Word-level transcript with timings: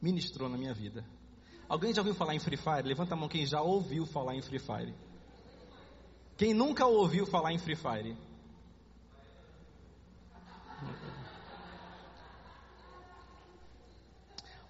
ministrou 0.00 0.48
na 0.48 0.56
minha 0.56 0.74
vida. 0.74 1.04
Alguém 1.68 1.94
já 1.94 2.00
ouviu 2.00 2.14
falar 2.14 2.34
em 2.34 2.38
Free 2.38 2.56
Fire? 2.56 2.82
Levanta 2.82 3.14
a 3.14 3.16
mão 3.16 3.28
quem 3.28 3.46
já 3.46 3.60
ouviu 3.60 4.04
falar 4.06 4.34
em 4.34 4.42
Free 4.42 4.58
Fire. 4.58 4.94
Quem 6.36 6.54
nunca 6.54 6.86
ouviu 6.86 7.26
falar 7.26 7.52
em 7.52 7.58
Free 7.58 7.76
Fire? 7.76 8.16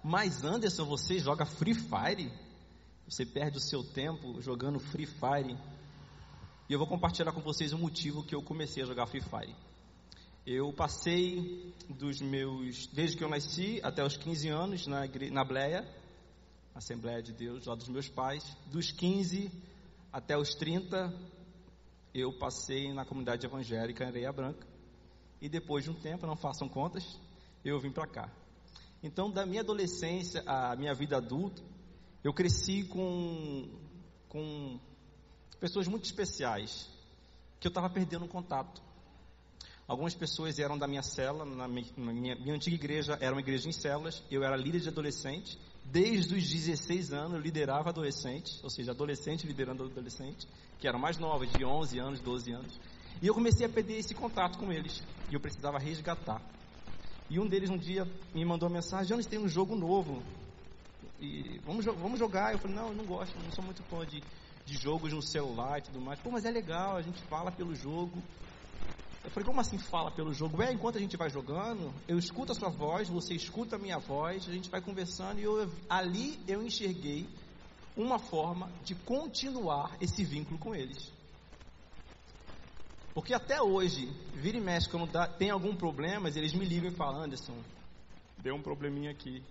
Mas 0.03 0.43
Anderson, 0.43 0.85
você 0.85 1.19
joga 1.19 1.45
Free 1.45 1.73
Fire? 1.73 2.31
Você 3.07 3.25
perde 3.25 3.57
o 3.57 3.61
seu 3.61 3.83
tempo 3.83 4.41
jogando 4.41 4.79
Free 4.79 5.05
Fire? 5.05 5.57
E 6.69 6.73
eu 6.73 6.79
vou 6.79 6.87
compartilhar 6.87 7.31
com 7.31 7.41
vocês 7.41 7.73
o 7.73 7.77
motivo 7.77 8.23
que 8.23 8.35
eu 8.35 8.41
comecei 8.41 8.83
a 8.83 8.85
jogar 8.85 9.05
Free 9.07 9.21
Fire. 9.21 9.55
Eu 10.45 10.73
passei 10.73 11.71
dos 11.87 12.19
meus, 12.19 12.87
desde 12.87 13.15
que 13.15 13.23
eu 13.23 13.29
nasci 13.29 13.79
até 13.83 14.03
os 14.03 14.17
15 14.17 14.49
anos 14.49 14.87
na, 14.87 15.01
na 15.31 15.43
Bleia, 15.43 15.87
Assembleia 16.73 17.21
de 17.21 17.31
Deus, 17.31 17.67
lá 17.67 17.75
dos 17.75 17.87
meus 17.87 18.09
pais. 18.09 18.43
Dos 18.65 18.91
15 18.91 19.51
até 20.11 20.35
os 20.35 20.55
30, 20.55 21.13
eu 22.11 22.33
passei 22.39 22.91
na 22.91 23.05
comunidade 23.05 23.45
evangélica 23.45 24.07
Areia 24.07 24.31
Branca. 24.33 24.65
E 25.39 25.47
depois 25.47 25.83
de 25.83 25.91
um 25.91 25.93
tempo, 25.93 26.25
não 26.25 26.35
façam 26.35 26.67
contas, 26.67 27.19
eu 27.63 27.79
vim 27.79 27.91
para 27.91 28.07
cá. 28.07 28.31
Então, 29.03 29.29
da 29.29 29.45
minha 29.45 29.61
adolescência 29.61 30.41
à 30.47 30.75
minha 30.75 30.95
vida 30.95 31.17
adulta, 31.17 31.61
eu 32.23 32.33
cresci 32.33 32.83
com, 32.85 33.69
com 34.27 34.79
pessoas 35.59 35.87
muito 35.87 36.05
especiais, 36.05 36.89
que 37.59 37.67
eu 37.67 37.69
estava 37.69 37.91
perdendo 37.91 38.27
contato. 38.27 38.81
Algumas 39.91 40.15
pessoas 40.15 40.57
eram 40.57 40.77
da 40.77 40.87
minha 40.87 41.03
cela, 41.03 41.43
na 41.43 41.67
minha, 41.67 41.85
minha, 41.97 42.35
minha, 42.37 42.55
antiga 42.55 42.77
igreja 42.77 43.17
era 43.19 43.35
uma 43.35 43.41
igreja 43.41 43.67
em 43.67 43.73
celas, 43.73 44.23
eu 44.31 44.41
era 44.41 44.55
líder 44.55 44.79
de 44.79 44.87
adolescente, 44.87 45.59
desde 45.83 46.33
os 46.33 46.49
16 46.49 47.11
anos 47.11 47.33
eu 47.33 47.41
liderava 47.41 47.89
adolescentes, 47.89 48.63
ou 48.63 48.69
seja, 48.69 48.91
adolescente 48.91 49.45
liderando 49.45 49.83
adolescente, 49.83 50.47
que 50.79 50.87
eram 50.87 50.97
mais 50.97 51.17
novos, 51.17 51.51
de 51.51 51.65
11 51.65 51.99
anos, 51.99 52.21
12 52.21 52.53
anos. 52.53 52.79
E 53.21 53.27
eu 53.27 53.33
comecei 53.33 53.65
a 53.65 53.69
perder 53.69 53.97
esse 53.97 54.15
contato 54.15 54.57
com 54.57 54.71
eles, 54.71 55.03
e 55.29 55.33
eu 55.33 55.41
precisava 55.41 55.77
resgatar. 55.77 56.41
E 57.29 57.37
um 57.37 57.45
deles 57.45 57.69
um 57.69 57.77
dia 57.77 58.05
me 58.33 58.45
mandou 58.45 58.69
uma 58.69 58.75
mensagem: 58.75 59.09
Jonas, 59.09 59.25
tem 59.25 59.39
um 59.39 59.47
jogo 59.49 59.75
novo. 59.75 60.23
E 61.19 61.59
vamos, 61.65 61.83
vamos 61.83 62.17
jogar. 62.17 62.53
Eu 62.53 62.59
falei: 62.59 62.77
Não, 62.77 62.87
eu 62.91 62.95
não 62.95 63.05
gosto, 63.05 63.37
não 63.37 63.51
sou 63.51 63.65
muito 63.65 63.83
fã 63.83 64.05
de, 64.05 64.23
de 64.65 64.73
jogos 64.77 65.11
no 65.11 65.21
celular 65.21 65.79
e 65.79 65.81
tudo 65.81 65.99
mais. 65.99 66.17
Pô, 66.21 66.31
mas 66.31 66.45
é 66.45 66.49
legal, 66.49 66.95
a 66.95 67.01
gente 67.01 67.21
fala 67.23 67.51
pelo 67.51 67.75
jogo. 67.75 68.23
Eu 69.23 69.29
falei: 69.29 69.45
Como 69.45 69.61
assim 69.61 69.77
fala 69.77 70.11
pelo 70.11 70.33
jogo? 70.33 70.61
É, 70.61 70.71
enquanto 70.71 70.97
a 70.97 71.01
gente 71.01 71.15
vai 71.15 71.29
jogando, 71.29 71.93
eu 72.07 72.17
escuto 72.17 72.51
a 72.51 72.55
sua 72.55 72.69
voz, 72.69 73.07
você 73.09 73.33
escuta 73.33 73.75
a 73.75 73.79
minha 73.79 73.99
voz, 73.99 74.47
a 74.47 74.51
gente 74.51 74.69
vai 74.69 74.81
conversando. 74.81 75.39
E 75.39 75.43
eu, 75.43 75.71
ali 75.89 76.39
eu 76.47 76.61
enxerguei 76.61 77.29
uma 77.95 78.17
forma 78.17 78.71
de 78.83 78.95
continuar 78.95 79.95
esse 80.01 80.23
vínculo 80.23 80.57
com 80.57 80.73
eles. 80.73 81.11
Porque 83.13 83.33
até 83.33 83.61
hoje, 83.61 84.07
vira 84.33 84.57
e 84.57 84.61
mexe, 84.61 84.89
quando 84.89 85.11
dá, 85.11 85.27
tem 85.27 85.49
algum 85.49 85.75
problema, 85.75 86.29
eles 86.29 86.53
me 86.53 86.65
ligam 86.65 86.89
e 86.89 86.95
falam, 86.95 87.23
Anderson, 87.23 87.57
deu 88.37 88.55
um 88.55 88.61
probleminha 88.61 89.11
aqui, 89.11 89.43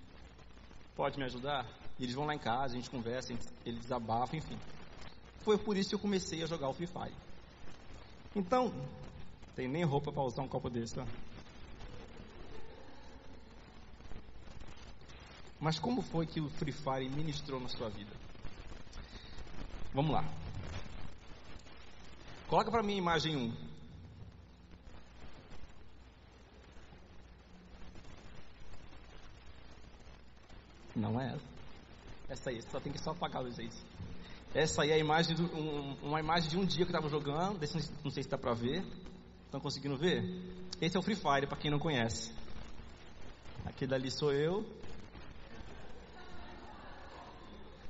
pode 0.96 1.18
me 1.18 1.24
ajudar? 1.24 1.66
E 1.98 2.04
eles 2.04 2.14
vão 2.14 2.24
lá 2.24 2.34
em 2.34 2.38
casa, 2.38 2.72
a 2.72 2.76
gente 2.76 2.88
conversa, 2.88 3.34
eles 3.66 3.80
desabafam, 3.82 4.38
enfim. 4.38 4.58
Foi 5.44 5.58
por 5.58 5.76
isso 5.76 5.90
que 5.90 5.94
eu 5.94 6.00
comecei 6.00 6.42
a 6.42 6.46
jogar 6.46 6.70
o 6.70 6.72
Free 6.72 6.86
Fire. 6.86 7.14
Então, 8.34 8.72
tem 9.54 9.68
nem 9.68 9.84
roupa 9.84 10.12
para 10.12 10.22
usar 10.22 10.42
um 10.42 10.48
copo 10.48 10.70
desse, 10.70 10.94
tá? 10.94 11.06
Mas 15.60 15.78
como 15.78 16.00
foi 16.00 16.26
que 16.26 16.40
o 16.40 16.48
Free 16.48 16.72
Fire 16.72 17.08
ministrou 17.10 17.60
na 17.60 17.68
sua 17.68 17.90
vida? 17.90 18.12
Vamos 19.92 20.12
lá. 20.12 20.24
Coloca 22.48 22.70
para 22.70 22.82
mim 22.82 22.94
a 22.94 22.98
imagem 22.98 23.36
1. 23.36 23.70
Não 30.96 31.20
é 31.20 31.34
essa. 31.34 31.50
Essa 32.28 32.50
aí, 32.50 32.62
só 32.62 32.80
tem 32.80 32.92
que 32.92 33.00
só 33.00 33.10
apagar 33.10 33.42
os 33.42 33.58
aí. 33.58 33.70
Essa 34.54 34.82
aí 34.82 34.90
é 34.90 34.94
a 34.94 34.98
imagem 34.98 35.36
do, 35.36 35.44
um, 35.44 35.96
uma 36.02 36.20
imagem 36.20 36.48
de 36.48 36.56
um 36.56 36.64
dia 36.64 36.84
que 36.86 36.92
eu 36.92 36.96
estava 36.96 37.08
jogando. 37.08 37.60
Não 38.02 38.10
sei 38.10 38.22
se 38.22 38.28
dá 38.28 38.38
para 38.38 38.54
ver. 38.54 38.84
Estão 39.50 39.60
conseguindo 39.60 39.96
ver? 39.96 40.22
Esse 40.80 40.96
é 40.96 41.00
o 41.00 41.02
Free 41.02 41.16
Fire, 41.16 41.44
para 41.44 41.56
quem 41.56 41.72
não 41.72 41.80
conhece. 41.80 42.32
Aquele 43.66 43.92
ali 43.96 44.08
sou 44.08 44.32
eu. 44.32 44.64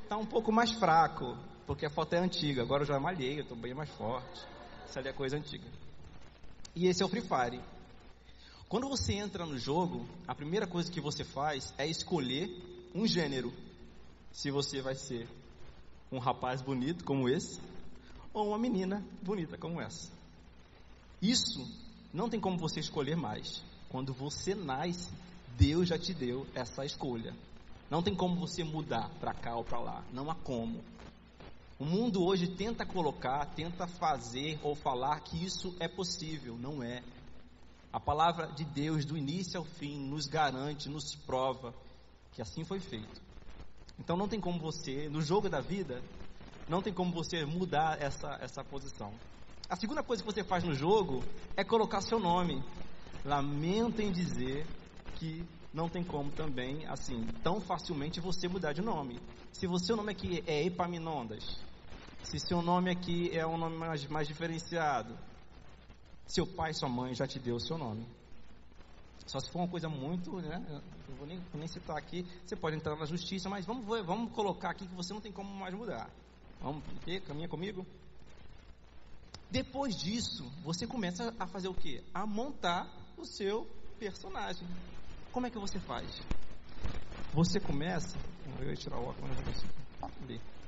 Está 0.02 0.16
um 0.16 0.24
pouco 0.24 0.50
mais 0.50 0.72
fraco 0.72 1.36
porque 1.66 1.84
a 1.84 1.90
foto 1.90 2.14
é 2.14 2.18
antiga. 2.18 2.62
Agora 2.62 2.84
eu 2.84 2.86
já 2.86 2.98
malhei, 2.98 3.36
eu 3.36 3.42
estou 3.42 3.58
bem 3.58 3.74
mais 3.74 3.90
forte. 3.90 4.40
Essa 4.86 5.00
ali 5.00 5.10
é 5.10 5.12
coisa 5.12 5.36
antiga. 5.36 5.68
E 6.74 6.86
esse 6.86 7.02
é 7.02 7.04
o 7.04 7.10
Free 7.10 7.20
Fire. 7.20 7.60
Quando 8.66 8.88
você 8.88 9.12
entra 9.12 9.44
no 9.44 9.58
jogo, 9.58 10.08
a 10.26 10.34
primeira 10.34 10.66
coisa 10.66 10.90
que 10.90 10.98
você 10.98 11.24
faz 11.24 11.74
é 11.76 11.86
escolher 11.86 12.48
um 12.94 13.06
gênero. 13.06 13.52
Se 14.32 14.50
você 14.50 14.80
vai 14.80 14.94
ser 14.94 15.28
um 16.10 16.18
rapaz 16.18 16.62
bonito 16.62 17.04
como 17.04 17.28
esse, 17.28 17.60
ou 18.32 18.48
uma 18.48 18.58
menina 18.58 19.04
bonita 19.22 19.58
como 19.58 19.78
essa. 19.78 20.19
Isso 21.20 21.66
não 22.12 22.28
tem 22.28 22.40
como 22.40 22.58
você 22.58 22.80
escolher 22.80 23.16
mais. 23.16 23.62
Quando 23.88 24.12
você 24.12 24.54
nasce, 24.54 25.12
Deus 25.56 25.88
já 25.88 25.98
te 25.98 26.14
deu 26.14 26.46
essa 26.54 26.84
escolha. 26.84 27.34
Não 27.90 28.02
tem 28.02 28.14
como 28.14 28.36
você 28.36 28.64
mudar 28.64 29.10
para 29.20 29.34
cá 29.34 29.56
ou 29.56 29.64
para 29.64 29.80
lá. 29.80 30.04
Não 30.12 30.30
há 30.30 30.34
como. 30.34 30.82
O 31.78 31.84
mundo 31.84 32.22
hoje 32.22 32.46
tenta 32.46 32.86
colocar, 32.86 33.44
tenta 33.54 33.86
fazer 33.86 34.60
ou 34.62 34.74
falar 34.74 35.20
que 35.20 35.42
isso 35.44 35.74
é 35.80 35.88
possível, 35.88 36.56
não 36.56 36.82
é. 36.82 37.02
A 37.92 37.98
palavra 37.98 38.46
de 38.48 38.64
Deus, 38.64 39.04
do 39.04 39.16
início 39.16 39.58
ao 39.58 39.64
fim, 39.64 39.98
nos 39.98 40.26
garante, 40.26 40.88
nos 40.88 41.14
prova 41.14 41.74
que 42.32 42.40
assim 42.40 42.64
foi 42.64 42.80
feito. 42.80 43.20
Então 43.98 44.16
não 44.16 44.28
tem 44.28 44.40
como 44.40 44.60
você, 44.60 45.08
no 45.08 45.20
jogo 45.20 45.48
da 45.48 45.60
vida, 45.60 46.02
não 46.68 46.80
tem 46.80 46.92
como 46.92 47.12
você 47.12 47.44
mudar 47.44 48.00
essa, 48.00 48.38
essa 48.40 48.62
posição. 48.62 49.12
A 49.70 49.76
segunda 49.76 50.02
coisa 50.02 50.20
que 50.20 50.26
você 50.26 50.42
faz 50.42 50.64
no 50.64 50.74
jogo 50.74 51.24
é 51.56 51.62
colocar 51.62 52.00
seu 52.00 52.18
nome. 52.18 52.60
Lamento 53.24 54.02
em 54.02 54.10
dizer 54.10 54.66
que 55.14 55.46
não 55.72 55.88
tem 55.88 56.02
como 56.02 56.32
também, 56.32 56.84
assim, 56.88 57.24
tão 57.44 57.60
facilmente 57.60 58.18
você 58.18 58.48
mudar 58.48 58.72
de 58.72 58.82
nome. 58.82 59.20
Se 59.52 59.68
o 59.68 59.78
seu 59.78 59.94
nome 59.94 60.10
aqui 60.10 60.42
é 60.44 60.64
Epaminondas, 60.66 61.44
se 62.20 62.40
seu 62.40 62.60
nome 62.60 62.90
aqui 62.90 63.30
é 63.32 63.46
um 63.46 63.56
nome 63.56 63.76
mais, 63.76 64.04
mais 64.08 64.26
diferenciado, 64.26 65.16
seu 66.26 66.48
pai 66.48 66.74
sua 66.74 66.88
mãe 66.88 67.14
já 67.14 67.28
te 67.28 67.38
deu 67.38 67.54
o 67.54 67.60
seu 67.60 67.78
nome. 67.78 68.04
Só 69.24 69.38
se 69.38 69.52
for 69.52 69.60
uma 69.60 69.68
coisa 69.68 69.88
muito, 69.88 70.32
né? 70.40 70.82
Não 71.08 71.16
vou 71.16 71.28
nem, 71.28 71.40
nem 71.54 71.68
citar 71.68 71.96
aqui. 71.96 72.26
Você 72.44 72.56
pode 72.56 72.74
entrar 72.74 72.96
na 72.96 73.06
justiça, 73.06 73.48
mas 73.48 73.64
vamos, 73.64 73.86
vamos 74.04 74.32
colocar 74.32 74.70
aqui 74.70 74.84
que 74.84 74.94
você 74.96 75.12
não 75.14 75.20
tem 75.20 75.30
como 75.30 75.48
mais 75.54 75.72
mudar. 75.72 76.10
Vamos, 76.60 76.82
caminha 77.24 77.48
comigo? 77.48 77.86
Depois 79.50 79.96
disso, 79.96 80.44
você 80.62 80.86
começa 80.86 81.34
a 81.38 81.46
fazer 81.46 81.68
o 81.68 81.74
quê? 81.74 82.04
A 82.14 82.24
montar 82.24 82.86
o 83.16 83.24
seu 83.24 83.64
personagem. 83.98 84.66
Como 85.32 85.46
é 85.46 85.50
que 85.50 85.58
você 85.58 85.78
faz? 85.80 86.08
Você 87.32 87.58
começa. 87.58 88.16
Eu 88.60 88.68
ia 88.68 88.76
tirar 88.76 88.98
o 88.98 89.08
óculos, 89.08 89.28
mas 89.28 89.38
não 89.38 89.52
consigo. 89.52 89.72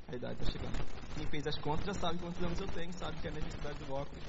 A 0.09 0.17
idade 0.17 0.35
está 0.35 0.53
chegando. 0.53 0.75
Quem 1.15 1.27
fez 1.27 1.47
as 1.47 1.59
contas 1.59 1.87
já 1.87 1.95
sabe 1.95 2.19
quantos 2.19 2.43
anos 2.43 2.61
eu 2.61 2.69
tenho, 2.69 2.93
sabe 2.99 3.21
que 3.21 3.29
a 3.29 3.31
necessidade 3.31 3.79
do 3.85 3.93
óculos 3.93 4.25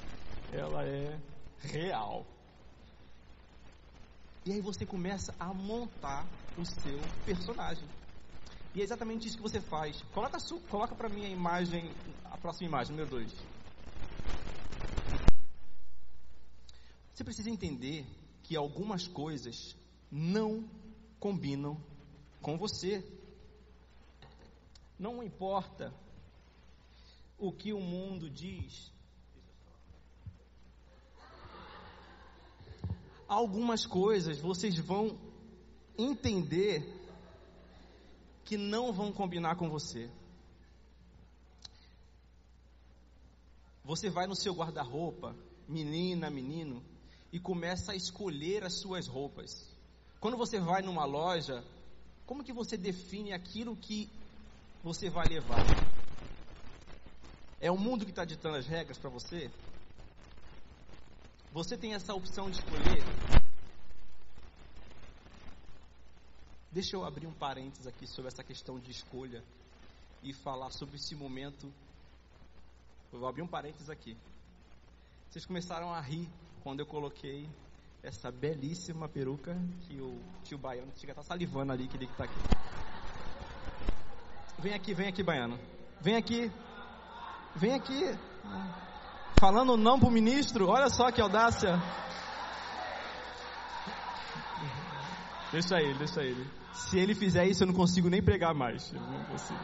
ela 0.52 0.84
é 0.84 1.18
real. 1.60 2.24
E 4.46 4.52
aí 4.52 4.60
você 4.60 4.86
começa 4.86 5.34
a 5.38 5.52
montar 5.52 6.26
o 6.56 6.64
seu 6.64 7.00
personagem. 7.24 7.88
E 8.74 8.80
é 8.80 8.84
exatamente 8.84 9.26
isso 9.26 9.36
que 9.36 9.42
você 9.42 9.60
faz. 9.60 10.00
Coloca, 10.12 10.38
coloca 10.70 10.94
para 10.94 11.08
mim 11.08 11.24
a 11.24 11.28
imagem, 11.28 11.92
a 12.24 12.36
próxima 12.36 12.68
imagem, 12.68 12.92
número 12.92 13.10
2. 13.10 13.53
Você 17.14 17.22
precisa 17.22 17.48
entender 17.48 18.04
que 18.42 18.56
algumas 18.56 19.06
coisas 19.06 19.76
não 20.10 20.68
combinam 21.20 21.80
com 22.42 22.58
você. 22.58 23.08
Não 24.98 25.22
importa 25.22 25.94
o 27.38 27.52
que 27.52 27.72
o 27.72 27.80
mundo 27.80 28.28
diz. 28.28 28.92
Algumas 33.28 33.86
coisas 33.86 34.40
vocês 34.40 34.76
vão 34.76 35.16
entender 35.96 36.84
que 38.44 38.56
não 38.56 38.92
vão 38.92 39.12
combinar 39.12 39.54
com 39.54 39.70
você. 39.70 40.10
Você 43.84 44.10
vai 44.10 44.26
no 44.26 44.34
seu 44.34 44.52
guarda-roupa, 44.52 45.36
menina, 45.68 46.28
menino, 46.28 46.82
e 47.34 47.40
começa 47.40 47.90
a 47.90 47.96
escolher 47.96 48.62
as 48.62 48.74
suas 48.74 49.08
roupas. 49.08 49.68
Quando 50.20 50.36
você 50.36 50.60
vai 50.60 50.82
numa 50.82 51.04
loja, 51.04 51.64
Como 52.26 52.42
que 52.42 52.52
você 52.52 52.76
define 52.76 53.32
aquilo 53.34 53.76
que 53.76 54.08
você 54.82 55.10
vai 55.10 55.26
levar? 55.26 55.62
É 57.60 57.70
o 57.70 57.76
mundo 57.76 58.04
que 58.04 58.10
está 58.12 58.24
ditando 58.24 58.56
as 58.56 58.66
regras 58.66 58.96
para 58.96 59.10
você? 59.10 59.50
Você 61.52 61.76
tem 61.76 61.92
essa 61.92 62.14
opção 62.14 62.50
de 62.50 62.60
escolher? 62.60 63.02
Deixa 66.72 66.96
eu 66.96 67.04
abrir 67.04 67.26
um 67.26 67.34
parênteses 67.34 67.86
aqui 67.86 68.06
sobre 68.06 68.28
essa 68.28 68.42
questão 68.42 68.78
de 68.78 68.90
escolha 68.90 69.44
e 70.22 70.32
falar 70.32 70.70
sobre 70.70 70.96
esse 70.96 71.14
momento. 71.14 71.70
Eu 73.12 73.18
vou 73.18 73.28
abrir 73.28 73.42
um 73.42 73.46
parênteses 73.46 73.90
aqui. 73.90 74.16
Vocês 75.28 75.44
começaram 75.44 75.92
a 75.92 76.00
rir 76.00 76.26
quando 76.64 76.80
eu 76.80 76.86
coloquei 76.86 77.46
essa 78.02 78.32
belíssima 78.32 79.06
peruca 79.06 79.54
que 79.82 80.00
o 80.00 80.18
tio 80.44 80.56
Baiano 80.56 80.90
chega 80.96 81.12
a 81.12 81.20
estar 81.20 81.22
salivando 81.22 81.72
ali, 81.72 81.86
que 81.86 81.96
ele 81.98 82.06
está 82.06 82.24
aqui. 82.24 82.40
Vem 84.58 84.72
aqui, 84.72 84.94
vem 84.94 85.08
aqui, 85.08 85.22
Baiano. 85.22 85.58
Vem 86.00 86.16
aqui. 86.16 86.50
Vem 87.54 87.74
aqui. 87.74 88.18
Falando 89.38 89.76
não 89.76 90.00
pro 90.00 90.10
ministro, 90.10 90.68
olha 90.68 90.88
só 90.88 91.12
que 91.12 91.20
audácia. 91.20 91.78
Deixa 95.52 95.78
ele, 95.78 95.98
deixa 95.98 96.22
ele. 96.22 96.50
Se 96.72 96.98
ele 96.98 97.14
fizer 97.14 97.46
isso, 97.46 97.62
eu 97.62 97.66
não 97.66 97.74
consigo 97.74 98.08
nem 98.08 98.22
pregar 98.22 98.54
mais. 98.54 98.90
Eu 98.90 99.02
não 99.02 99.22
consigo. 99.24 99.60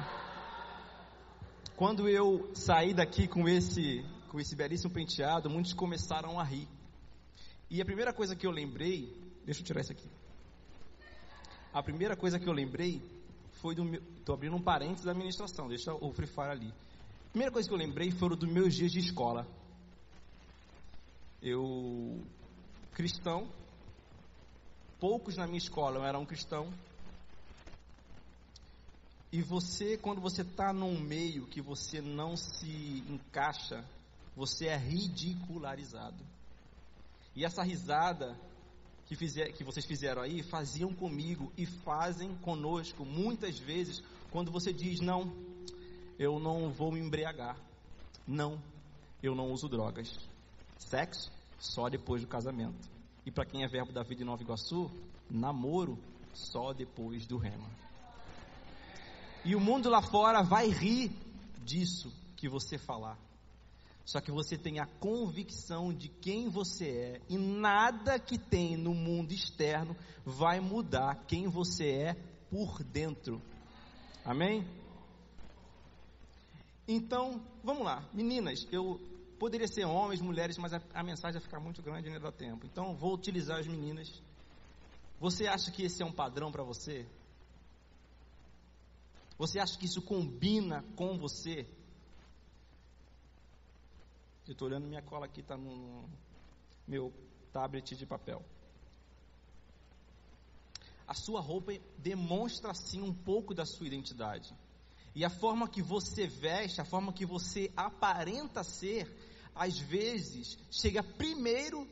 Quando 1.76 2.06
eu 2.06 2.50
saí 2.54 2.92
daqui 2.92 3.26
com 3.26 3.48
esse, 3.48 4.04
com 4.28 4.38
esse 4.38 4.54
belíssimo 4.54 4.92
penteado, 4.92 5.48
muitos 5.48 5.72
começaram 5.72 6.38
a 6.38 6.44
rir. 6.44 6.68
E 7.70 7.80
a 7.80 7.84
primeira 7.84 8.12
coisa 8.12 8.34
que 8.34 8.44
eu 8.44 8.50
lembrei, 8.50 9.16
deixa 9.44 9.60
eu 9.60 9.64
tirar 9.64 9.80
isso 9.80 9.92
aqui. 9.92 10.08
A 11.72 11.80
primeira 11.80 12.16
coisa 12.16 12.36
que 12.36 12.48
eu 12.48 12.52
lembrei 12.52 13.00
foi 13.52 13.76
do 13.76 13.84
meu, 13.84 14.02
tô 14.24 14.32
abrindo 14.32 14.56
um 14.56 14.60
parênteses 14.60 15.04
da 15.04 15.12
administração, 15.12 15.68
deixa 15.68 15.94
o 15.94 16.12
Free 16.12 16.26
Fire 16.26 16.50
ali. 16.50 16.74
A 17.28 17.30
primeira 17.30 17.52
coisa 17.52 17.68
que 17.68 17.72
eu 17.72 17.78
lembrei 17.78 18.10
foram 18.10 18.36
dos 18.36 18.50
meus 18.50 18.74
dias 18.74 18.90
de 18.90 18.98
escola. 18.98 19.46
Eu, 21.40 22.26
cristão, 22.92 23.48
poucos 24.98 25.36
na 25.36 25.46
minha 25.46 25.58
escola 25.58 26.04
eram 26.04 26.26
cristão. 26.26 26.72
E 29.30 29.42
você, 29.42 29.96
quando 29.96 30.20
você 30.20 30.42
está 30.42 30.72
num 30.72 30.98
meio 30.98 31.46
que 31.46 31.60
você 31.60 32.00
não 32.00 32.36
se 32.36 33.04
encaixa, 33.08 33.84
você 34.34 34.66
é 34.66 34.76
ridicularizado. 34.76 36.39
E 37.40 37.44
essa 37.46 37.62
risada 37.62 38.38
que, 39.06 39.16
fizer, 39.16 39.50
que 39.52 39.64
vocês 39.64 39.86
fizeram 39.86 40.20
aí, 40.20 40.42
faziam 40.42 40.92
comigo 40.92 41.50
e 41.56 41.64
fazem 41.64 42.34
conosco 42.42 43.02
muitas 43.02 43.58
vezes 43.58 44.02
quando 44.30 44.52
você 44.52 44.74
diz: 44.74 45.00
Não, 45.00 45.32
eu 46.18 46.38
não 46.38 46.70
vou 46.70 46.92
me 46.92 47.00
embriagar. 47.00 47.56
Não, 48.26 48.60
eu 49.22 49.34
não 49.34 49.50
uso 49.52 49.70
drogas. 49.70 50.18
Sexo 50.76 51.32
só 51.58 51.88
depois 51.88 52.20
do 52.20 52.28
casamento. 52.28 52.90
E 53.24 53.30
para 53.30 53.46
quem 53.46 53.64
é 53.64 53.66
verbo 53.66 53.90
da 53.90 54.02
vida 54.02 54.20
em 54.20 54.26
Nova 54.26 54.42
Iguaçu, 54.42 54.90
namoro 55.30 55.98
só 56.34 56.74
depois 56.74 57.26
do 57.26 57.38
rema. 57.38 57.70
E 59.46 59.56
o 59.56 59.60
mundo 59.60 59.88
lá 59.88 60.02
fora 60.02 60.42
vai 60.42 60.68
rir 60.68 61.10
disso 61.64 62.12
que 62.36 62.50
você 62.50 62.76
falar. 62.76 63.16
Só 64.04 64.20
que 64.20 64.32
você 64.32 64.58
tem 64.58 64.80
a 64.80 64.86
convicção 64.86 65.92
de 65.92 66.08
quem 66.08 66.48
você 66.48 66.88
é 66.88 67.20
e 67.28 67.38
nada 67.38 68.18
que 68.18 68.38
tem 68.38 68.76
no 68.76 68.94
mundo 68.94 69.32
externo 69.32 69.96
vai 70.24 70.58
mudar 70.58 71.24
quem 71.26 71.48
você 71.48 71.90
é 71.90 72.14
por 72.50 72.82
dentro. 72.82 73.40
Amém? 74.24 74.66
Então, 76.88 77.40
vamos 77.62 77.84
lá, 77.84 78.04
meninas, 78.12 78.66
eu 78.72 79.00
poderia 79.38 79.68
ser 79.68 79.84
homens, 79.84 80.20
mulheres, 80.20 80.58
mas 80.58 80.72
a, 80.74 80.82
a 80.92 81.04
mensagem 81.04 81.38
vai 81.38 81.42
ficar 81.42 81.60
muito 81.60 81.80
grande 81.80 82.08
e 82.08 82.12
não 82.12 82.20
dá 82.20 82.32
tempo. 82.32 82.66
Então, 82.66 82.96
vou 82.96 83.14
utilizar 83.14 83.58
as 83.60 83.66
meninas. 83.66 84.20
Você 85.20 85.46
acha 85.46 85.70
que 85.70 85.84
esse 85.84 86.02
é 86.02 86.06
um 86.06 86.12
padrão 86.12 86.50
para 86.50 86.64
você? 86.64 87.06
Você 89.38 89.58
acha 89.58 89.78
que 89.78 89.86
isso 89.86 90.02
combina 90.02 90.84
com 90.96 91.16
você? 91.16 91.66
Eu 94.50 94.52
estou 94.52 94.66
olhando 94.66 94.88
minha 94.88 95.00
cola 95.00 95.26
aqui, 95.26 95.42
está 95.42 95.56
no, 95.56 96.10
meu 96.84 97.14
tablet 97.52 97.94
de 97.94 98.04
papel. 98.04 98.44
A 101.06 101.14
sua 101.14 101.40
roupa 101.40 101.72
demonstra 101.96 102.74
sim 102.74 103.00
um 103.00 103.14
pouco 103.14 103.54
da 103.54 103.64
sua 103.64 103.86
identidade. 103.86 104.52
E 105.14 105.24
a 105.24 105.30
forma 105.30 105.68
que 105.68 105.80
você 105.80 106.26
veste, 106.26 106.80
a 106.80 106.84
forma 106.84 107.12
que 107.12 107.24
você 107.24 107.72
aparenta 107.76 108.64
ser, 108.64 109.08
às 109.54 109.78
vezes 109.78 110.58
chega 110.68 111.00
primeiro 111.00 111.88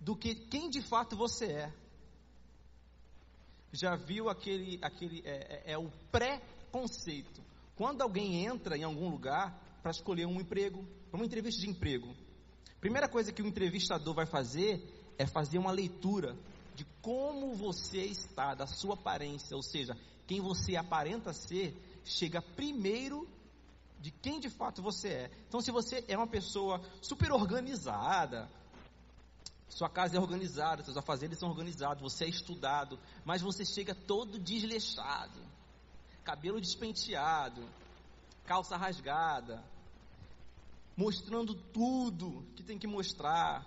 do 0.00 0.16
que 0.16 0.34
quem 0.34 0.70
de 0.70 0.80
fato 0.80 1.14
você 1.14 1.52
é. 1.52 1.74
Já 3.72 3.94
viu 3.94 4.30
aquele, 4.30 4.78
aquele 4.80 5.20
é, 5.22 5.64
é, 5.66 5.72
é 5.72 5.78
o 5.78 5.90
pré-conceito. 6.10 7.42
Quando 7.76 8.00
alguém 8.00 8.46
entra 8.46 8.74
em 8.74 8.84
algum 8.84 9.10
lugar 9.10 9.59
para 9.82 9.90
escolher 9.90 10.26
um 10.26 10.40
emprego, 10.40 10.86
para 11.10 11.18
uma 11.18 11.26
entrevista 11.26 11.60
de 11.60 11.68
emprego. 11.68 12.14
Primeira 12.80 13.08
coisa 13.08 13.32
que 13.32 13.42
o 13.42 13.46
entrevistador 13.46 14.14
vai 14.14 14.26
fazer 14.26 14.82
é 15.18 15.26
fazer 15.26 15.58
uma 15.58 15.70
leitura 15.70 16.36
de 16.74 16.86
como 17.02 17.54
você 17.54 18.00
está, 18.00 18.54
da 18.54 18.66
sua 18.66 18.94
aparência, 18.94 19.56
ou 19.56 19.62
seja, 19.62 19.96
quem 20.26 20.40
você 20.40 20.76
aparenta 20.76 21.32
ser, 21.32 21.76
chega 22.04 22.40
primeiro 22.40 23.28
de 24.00 24.10
quem 24.10 24.40
de 24.40 24.48
fato 24.48 24.80
você 24.80 25.08
é. 25.08 25.30
Então, 25.46 25.60
se 25.60 25.70
você 25.70 26.04
é 26.08 26.16
uma 26.16 26.26
pessoa 26.26 26.80
super 27.02 27.32
organizada, 27.32 28.48
sua 29.68 29.90
casa 29.90 30.16
é 30.16 30.20
organizada, 30.20 30.82
seus 30.82 30.96
afazeres 30.96 31.38
são 31.38 31.48
organizados, 31.48 32.02
você 32.02 32.24
é 32.24 32.28
estudado, 32.28 32.98
mas 33.24 33.42
você 33.42 33.64
chega 33.64 33.94
todo 33.94 34.38
desleixado, 34.38 35.38
cabelo 36.24 36.60
despenteado, 36.60 37.62
calça 38.50 38.76
rasgada, 38.76 39.62
mostrando 40.96 41.54
tudo 41.54 42.44
que 42.56 42.64
tem 42.64 42.76
que 42.76 42.86
mostrar. 42.88 43.64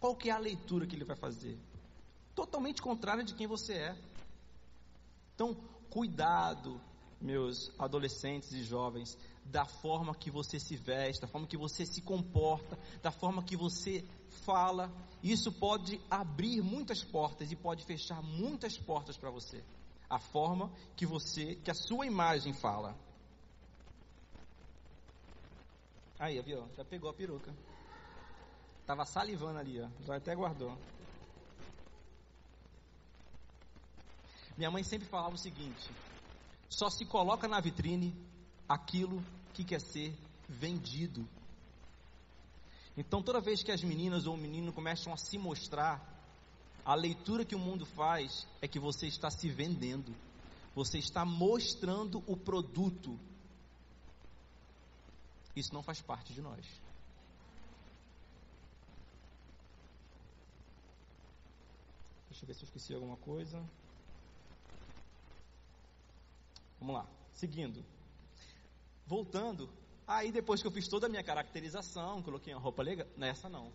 Qual 0.00 0.16
que 0.16 0.28
é 0.28 0.32
a 0.32 0.38
leitura 0.38 0.88
que 0.88 0.96
ele 0.96 1.04
vai 1.04 1.14
fazer? 1.14 1.56
Totalmente 2.34 2.82
contrária 2.82 3.22
de 3.22 3.32
quem 3.32 3.46
você 3.46 3.74
é. 3.74 3.96
Então, 5.36 5.54
cuidado, 5.88 6.80
meus 7.20 7.70
adolescentes 7.78 8.50
e 8.50 8.64
jovens, 8.64 9.16
da 9.44 9.64
forma 9.64 10.16
que 10.16 10.32
você 10.32 10.58
se 10.58 10.74
veste, 10.76 11.22
da 11.22 11.28
forma 11.28 11.46
que 11.46 11.56
você 11.56 11.86
se 11.86 12.02
comporta, 12.02 12.76
da 13.00 13.12
forma 13.12 13.40
que 13.40 13.56
você 13.56 14.04
fala. 14.44 14.90
Isso 15.22 15.52
pode 15.52 16.00
abrir 16.10 16.60
muitas 16.60 17.04
portas 17.04 17.52
e 17.52 17.54
pode 17.54 17.84
fechar 17.84 18.20
muitas 18.20 18.76
portas 18.76 19.16
para 19.16 19.30
você. 19.30 19.62
A 20.08 20.18
forma 20.18 20.72
que 20.96 21.06
você, 21.06 21.54
que 21.54 21.70
a 21.70 21.74
sua 21.74 22.04
imagem 22.04 22.52
fala. 22.52 22.98
Aí, 26.20 26.38
viu? 26.42 26.68
Já 26.76 26.84
pegou 26.84 27.08
a 27.08 27.14
peruca. 27.14 27.50
Tava 28.84 29.06
salivando 29.06 29.58
ali, 29.58 29.80
ó. 29.80 29.88
Já 30.04 30.16
até 30.16 30.34
guardou. 30.34 30.76
Minha 34.54 34.70
mãe 34.70 34.82
sempre 34.82 35.08
falava 35.08 35.34
o 35.34 35.38
seguinte: 35.38 35.90
só 36.68 36.90
se 36.90 37.06
coloca 37.06 37.48
na 37.48 37.58
vitrine 37.58 38.14
aquilo 38.68 39.24
que 39.54 39.64
quer 39.64 39.80
ser 39.80 40.14
vendido. 40.46 41.26
Então, 42.98 43.22
toda 43.22 43.40
vez 43.40 43.62
que 43.62 43.72
as 43.72 43.82
meninas 43.82 44.26
ou 44.26 44.34
o 44.34 44.38
menino 44.38 44.74
começam 44.74 45.14
a 45.14 45.16
se 45.16 45.38
mostrar, 45.38 46.04
a 46.84 46.94
leitura 46.94 47.46
que 47.46 47.54
o 47.54 47.58
mundo 47.58 47.86
faz 47.86 48.46
é 48.60 48.68
que 48.68 48.78
você 48.78 49.06
está 49.06 49.30
se 49.30 49.48
vendendo. 49.48 50.14
Você 50.74 50.98
está 50.98 51.24
mostrando 51.24 52.22
o 52.26 52.36
produto 52.36 53.18
isso 55.54 55.74
não 55.74 55.82
faz 55.82 56.00
parte 56.00 56.32
de 56.32 56.40
nós. 56.40 56.64
Deixa 62.28 62.44
eu 62.44 62.46
ver 62.46 62.54
se 62.54 62.62
eu 62.62 62.66
esqueci 62.66 62.94
alguma 62.94 63.16
coisa. 63.16 63.62
Vamos 66.78 66.94
lá, 66.94 67.06
seguindo. 67.34 67.84
Voltando, 69.06 69.68
aí 70.06 70.30
depois 70.30 70.62
que 70.62 70.68
eu 70.68 70.72
fiz 70.72 70.86
toda 70.88 71.06
a 71.06 71.08
minha 71.08 71.22
caracterização, 71.22 72.22
coloquei 72.22 72.54
uma 72.54 72.60
roupa 72.60 72.82
legal. 72.82 73.06
Nessa 73.16 73.48
não. 73.48 73.70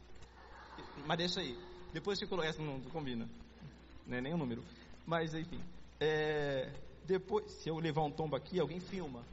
Mas 1.06 1.18
deixa 1.18 1.42
aí. 1.42 1.58
Depois 1.94 2.18
que 2.18 2.26
coloquei 2.26 2.50
essa 2.50 2.62
não, 2.62 2.80
não 2.80 2.90
combina. 2.90 3.30
Não 4.08 4.18
é 4.18 4.22
nem 4.22 4.34
o 4.34 4.38
número. 4.38 4.64
Mas 5.06 5.34
enfim. 5.34 5.62
É, 6.00 6.74
depois, 7.06 7.52
se 7.52 7.70
eu 7.70 7.78
levar 7.78 8.04
um 8.04 8.12
tombo 8.12 8.36
aqui, 8.36 8.60
alguém 8.60 8.80
filma 8.80 9.24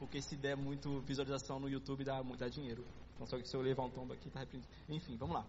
porque 0.00 0.22
se 0.22 0.34
der 0.34 0.56
muito 0.56 1.00
visualização 1.02 1.60
no 1.60 1.68
YouTube 1.68 2.02
dá, 2.02 2.22
dá 2.22 2.48
dinheiro. 2.48 2.82
Então 3.14 3.26
só 3.26 3.38
que 3.38 3.46
se 3.46 3.54
eu 3.54 3.60
levar 3.60 3.84
um 3.84 3.90
tombo 3.90 4.14
aqui, 4.14 4.30
tá 4.30 4.40
repreendido. 4.40 4.72
Enfim, 4.88 5.14
vamos 5.14 5.36
lá. 5.36 5.44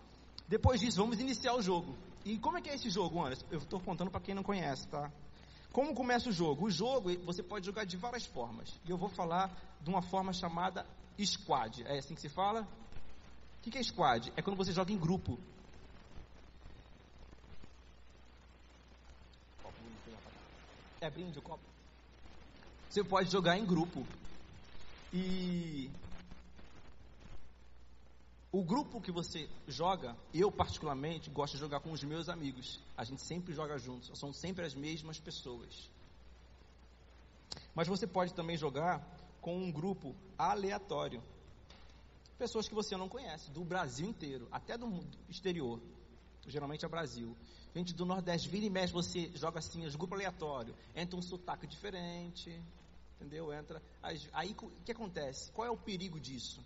Depois 0.45 0.81
disso, 0.81 0.97
vamos 0.97 1.21
iniciar 1.21 1.55
o 1.55 1.61
jogo. 1.61 1.97
E 2.25 2.37
como 2.37 2.57
é 2.57 2.61
que 2.61 2.69
é 2.69 2.75
esse 2.75 2.89
jogo, 2.89 3.23
Anderson? 3.25 3.45
Eu 3.49 3.59
estou 3.59 3.79
contando 3.79 4.11
para 4.11 4.19
quem 4.19 4.35
não 4.35 4.43
conhece, 4.43 4.85
tá? 4.89 5.09
Como 5.71 5.95
começa 5.95 6.27
o 6.27 6.33
jogo? 6.33 6.65
O 6.65 6.69
jogo 6.69 7.09
você 7.23 7.41
pode 7.41 7.65
jogar 7.65 7.85
de 7.85 7.95
várias 7.95 8.25
formas. 8.25 8.77
E 8.85 8.91
eu 8.91 8.97
vou 8.97 9.07
falar 9.07 9.49
de 9.79 9.89
uma 9.89 10.01
forma 10.01 10.33
chamada 10.33 10.85
squad. 11.17 11.83
É 11.85 11.99
assim 11.99 12.13
que 12.13 12.19
se 12.19 12.27
fala? 12.27 12.67
O 13.57 13.61
que 13.61 13.77
é 13.77 13.81
squad? 13.81 14.33
É 14.35 14.41
quando 14.41 14.57
você 14.57 14.73
joga 14.73 14.91
em 14.91 14.97
grupo. 14.97 15.39
É 20.99 21.09
brinde 21.09 21.39
o 21.39 21.41
copo. 21.41 21.63
Você 22.89 23.01
pode 23.01 23.31
jogar 23.31 23.57
em 23.57 23.65
grupo. 23.65 24.05
E 25.13 25.91
o 28.51 28.63
grupo 28.63 29.01
que 29.01 29.11
você 29.11 29.49
joga, 29.67 30.15
eu 30.33 30.51
particularmente 30.51 31.29
gosto 31.29 31.53
de 31.53 31.59
jogar 31.59 31.79
com 31.79 31.91
os 31.91 32.03
meus 32.03 32.29
amigos. 32.29 32.79
A 32.97 33.03
gente 33.03 33.21
sempre 33.21 33.53
joga 33.53 33.77
juntos, 33.77 34.17
são 34.19 34.33
sempre 34.33 34.65
as 34.65 34.73
mesmas 34.73 35.19
pessoas. 35.19 35.89
Mas 37.73 37.87
você 37.87 38.05
pode 38.05 38.33
também 38.33 38.57
jogar 38.57 39.05
com 39.41 39.57
um 39.57 39.71
grupo 39.71 40.15
aleatório. 40.37 41.21
Pessoas 42.37 42.67
que 42.67 42.73
você 42.73 42.97
não 42.97 43.07
conhece, 43.07 43.51
do 43.51 43.63
Brasil 43.63 44.07
inteiro, 44.07 44.47
até 44.51 44.77
do 44.77 45.01
exterior. 45.29 45.79
Geralmente 46.47 46.83
é 46.83 46.89
Brasil. 46.89 47.37
Gente 47.73 47.93
do 47.93 48.05
Nordeste, 48.05 48.49
vira 48.49 48.65
e 48.65 48.69
mexe, 48.69 48.91
você 48.91 49.31
joga 49.35 49.59
assim, 49.59 49.85
os 49.85 49.95
grupos 49.95 50.17
aleatórios. 50.17 50.75
Entra 50.95 51.17
um 51.17 51.21
sotaque 51.21 51.67
diferente, 51.67 52.61
entendeu? 53.21 53.53
Entra. 53.53 53.81
Aí 54.33 54.55
o 54.59 54.71
que 54.83 54.91
acontece? 54.91 55.51
Qual 55.51 55.65
é 55.65 55.69
o 55.69 55.77
perigo 55.77 56.19
disso? 56.19 56.65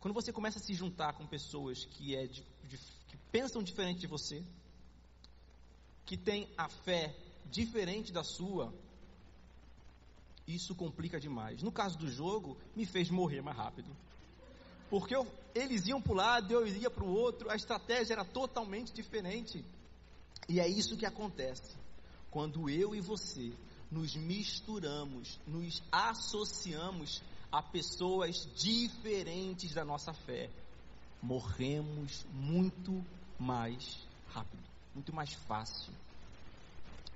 Quando 0.00 0.14
você 0.14 0.32
começa 0.32 0.58
a 0.58 0.62
se 0.62 0.74
juntar 0.74 1.12
com 1.14 1.26
pessoas 1.26 1.84
que, 1.84 2.16
é 2.16 2.26
de, 2.26 2.42
de, 2.64 2.78
que 3.08 3.16
pensam 3.30 3.62
diferente 3.62 4.00
de 4.00 4.06
você, 4.06 4.42
que 6.06 6.16
têm 6.16 6.48
a 6.56 6.68
fé 6.68 7.14
diferente 7.46 8.12
da 8.12 8.24
sua, 8.24 8.72
isso 10.46 10.74
complica 10.74 11.20
demais. 11.20 11.62
No 11.62 11.72
caso 11.72 11.98
do 11.98 12.10
jogo, 12.10 12.56
me 12.74 12.84
fez 12.84 13.10
morrer 13.10 13.42
mais 13.42 13.56
rápido. 13.56 13.94
Porque 14.90 15.14
eu, 15.14 15.26
eles 15.54 15.86
iam 15.86 16.00
para 16.00 16.12
o 16.12 16.16
lado, 16.16 16.52
eu 16.52 16.66
ia 16.66 16.90
para 16.90 17.04
o 17.04 17.14
outro, 17.14 17.50
a 17.50 17.56
estratégia 17.56 18.14
era 18.14 18.24
totalmente 18.24 18.92
diferente. 18.92 19.64
E 20.48 20.60
é 20.60 20.68
isso 20.68 20.96
que 20.96 21.06
acontece. 21.06 21.76
Quando 22.30 22.68
eu 22.68 22.94
e 22.94 23.00
você 23.00 23.52
nos 23.94 24.16
misturamos, 24.16 25.38
nos 25.46 25.80
associamos 25.92 27.22
a 27.50 27.62
pessoas 27.62 28.48
diferentes 28.56 29.72
da 29.72 29.84
nossa 29.84 30.12
fé, 30.12 30.50
morremos 31.22 32.26
muito 32.32 33.04
mais 33.38 34.04
rápido, 34.28 34.62
muito 34.92 35.14
mais 35.14 35.32
fácil. 35.32 35.92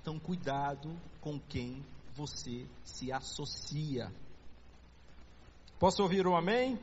Então, 0.01 0.17
cuidado 0.17 0.89
com 1.19 1.37
quem 1.37 1.85
você 2.15 2.65
se 2.85 3.11
associa. 3.11 4.09
Posso 5.77 6.01
ouvir 6.01 6.25
um 6.25 6.35
amém? 6.35 6.79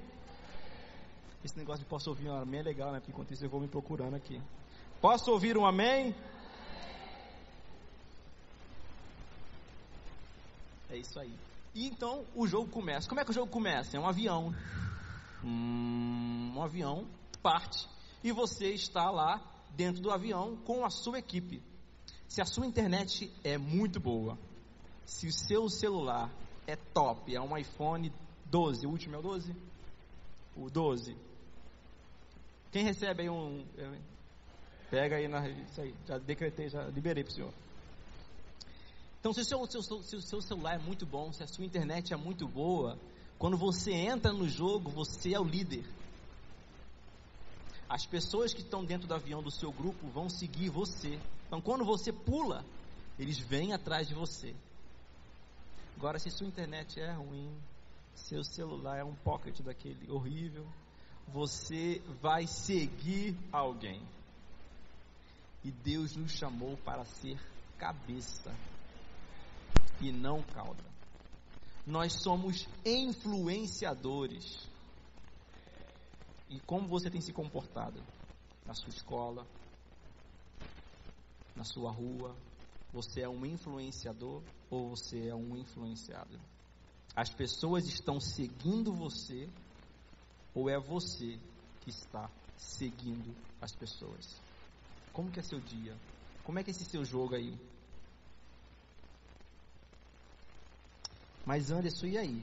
Esse 1.42 1.56
negócio 1.58 1.82
de 1.82 1.88
posso 1.88 2.10
ouvir 2.10 2.28
um 2.28 2.36
amém 2.36 2.60
é 2.60 2.64
legal, 2.64 2.92
né? 2.92 3.00
Porque 3.00 3.12
enquanto 3.12 3.32
isso 3.32 3.44
eu 3.44 3.48
vou 3.48 3.60
me 3.60 3.68
procurando 3.68 4.14
aqui. 4.14 4.40
Posso 5.00 5.30
ouvir 5.30 5.56
um 5.56 5.64
amém? 5.64 6.14
É 10.90 10.96
isso 10.96 11.18
aí. 11.18 11.34
E 11.74 11.86
então 11.86 12.24
o 12.34 12.46
jogo 12.46 12.70
começa. 12.70 13.08
Como 13.08 13.20
é 13.20 13.24
que 13.24 13.30
o 13.30 13.34
jogo 13.34 13.50
começa? 13.50 13.96
É 13.96 14.00
um 14.00 14.06
avião. 14.06 14.54
Hum, 15.44 16.52
um 16.56 16.62
avião 16.62 17.06
parte 17.42 17.88
e 18.24 18.32
você 18.32 18.70
está 18.70 19.10
lá 19.10 19.40
dentro 19.70 20.02
do 20.02 20.10
avião 20.10 20.56
com 20.64 20.84
a 20.84 20.90
sua 20.90 21.18
equipe. 21.18 21.62
Se 22.26 22.40
a 22.40 22.44
sua 22.44 22.66
internet 22.66 23.32
é 23.44 23.56
muito 23.56 24.00
boa, 24.00 24.36
se 25.04 25.28
o 25.28 25.32
seu 25.32 25.68
celular 25.68 26.30
é 26.66 26.74
top, 26.74 27.34
é 27.34 27.40
um 27.40 27.56
iPhone 27.56 28.12
12, 28.46 28.86
o 28.86 28.90
último 28.90 29.14
é 29.14 29.18
o 29.18 29.22
12? 29.22 29.54
O 30.56 30.68
12. 30.68 31.16
Quem 32.72 32.84
recebe 32.84 33.22
aí 33.22 33.30
um. 33.30 33.64
Pega 34.90 35.16
aí 35.16 35.28
na. 35.28 35.48
Isso 35.48 35.80
aí, 35.80 35.94
já 36.06 36.18
decretei, 36.18 36.68
já 36.68 36.84
liberei 36.86 37.22
para 37.22 37.30
o 37.30 37.34
senhor. 37.34 37.54
Então, 39.26 39.34
se 39.34 39.40
o, 39.40 39.66
seu, 39.66 39.82
seu, 39.82 40.02
se 40.04 40.14
o 40.14 40.22
seu 40.22 40.40
celular 40.40 40.76
é 40.76 40.78
muito 40.78 41.04
bom, 41.04 41.32
se 41.32 41.42
a 41.42 41.48
sua 41.48 41.64
internet 41.64 42.14
é 42.14 42.16
muito 42.16 42.46
boa, 42.46 42.96
quando 43.36 43.56
você 43.56 43.90
entra 43.90 44.32
no 44.32 44.48
jogo, 44.48 44.88
você 44.88 45.34
é 45.34 45.40
o 45.40 45.42
líder. 45.42 45.84
As 47.88 48.06
pessoas 48.06 48.54
que 48.54 48.60
estão 48.60 48.84
dentro 48.84 49.08
do 49.08 49.14
avião 49.14 49.42
do 49.42 49.50
seu 49.50 49.72
grupo 49.72 50.06
vão 50.10 50.30
seguir 50.30 50.68
você. 50.70 51.18
Então, 51.48 51.60
quando 51.60 51.84
você 51.84 52.12
pula, 52.12 52.64
eles 53.18 53.36
vêm 53.36 53.72
atrás 53.72 54.06
de 54.06 54.14
você. 54.14 54.54
Agora, 55.96 56.20
se 56.20 56.30
sua 56.30 56.46
internet 56.46 57.00
é 57.00 57.10
ruim, 57.10 57.52
seu 58.14 58.44
celular 58.44 58.96
é 58.96 59.02
um 59.02 59.16
pocket 59.16 59.60
daquele 59.60 60.08
horrível, 60.08 60.64
você 61.26 62.00
vai 62.22 62.46
seguir 62.46 63.36
alguém. 63.50 64.00
E 65.64 65.72
Deus 65.72 66.14
nos 66.14 66.30
chamou 66.30 66.76
para 66.76 67.04
ser 67.04 67.40
cabeça 67.76 68.54
e 70.00 70.12
não 70.12 70.42
cauda. 70.42 70.84
Nós 71.86 72.14
somos 72.22 72.66
influenciadores. 72.84 74.68
E 76.48 76.60
como 76.60 76.88
você 76.88 77.10
tem 77.10 77.20
se 77.20 77.32
comportado 77.32 78.02
na 78.64 78.74
sua 78.74 78.88
escola, 78.88 79.46
na 81.54 81.64
sua 81.64 81.90
rua? 81.90 82.36
Você 82.92 83.22
é 83.22 83.28
um 83.28 83.44
influenciador 83.44 84.42
ou 84.70 84.90
você 84.90 85.28
é 85.28 85.34
um 85.34 85.56
influenciado? 85.56 86.40
As 87.14 87.30
pessoas 87.30 87.86
estão 87.86 88.20
seguindo 88.20 88.92
você 88.92 89.48
ou 90.54 90.68
é 90.68 90.78
você 90.78 91.38
que 91.80 91.90
está 91.90 92.30
seguindo 92.56 93.34
as 93.60 93.74
pessoas? 93.74 94.40
Como 95.12 95.30
que 95.30 95.40
é 95.40 95.42
seu 95.42 95.60
dia? 95.60 95.96
Como 96.42 96.58
é 96.58 96.62
que 96.62 96.70
é 96.70 96.72
esse 96.72 96.84
seu 96.84 97.04
jogo 97.04 97.34
aí? 97.34 97.58
Mas 101.46 101.70
Anderson, 101.70 102.06
e 102.06 102.18
aí? 102.18 102.42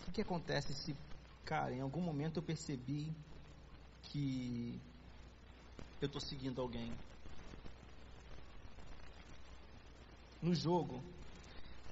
O 0.00 0.04
que, 0.04 0.12
que 0.12 0.22
acontece 0.22 0.72
se, 0.72 0.96
cara, 1.44 1.74
em 1.74 1.80
algum 1.80 2.00
momento 2.00 2.38
eu 2.38 2.42
percebi 2.42 3.12
que 4.04 4.80
eu 6.00 6.06
estou 6.06 6.20
seguindo 6.20 6.60
alguém? 6.60 6.92
No 10.40 10.54
jogo, 10.54 11.02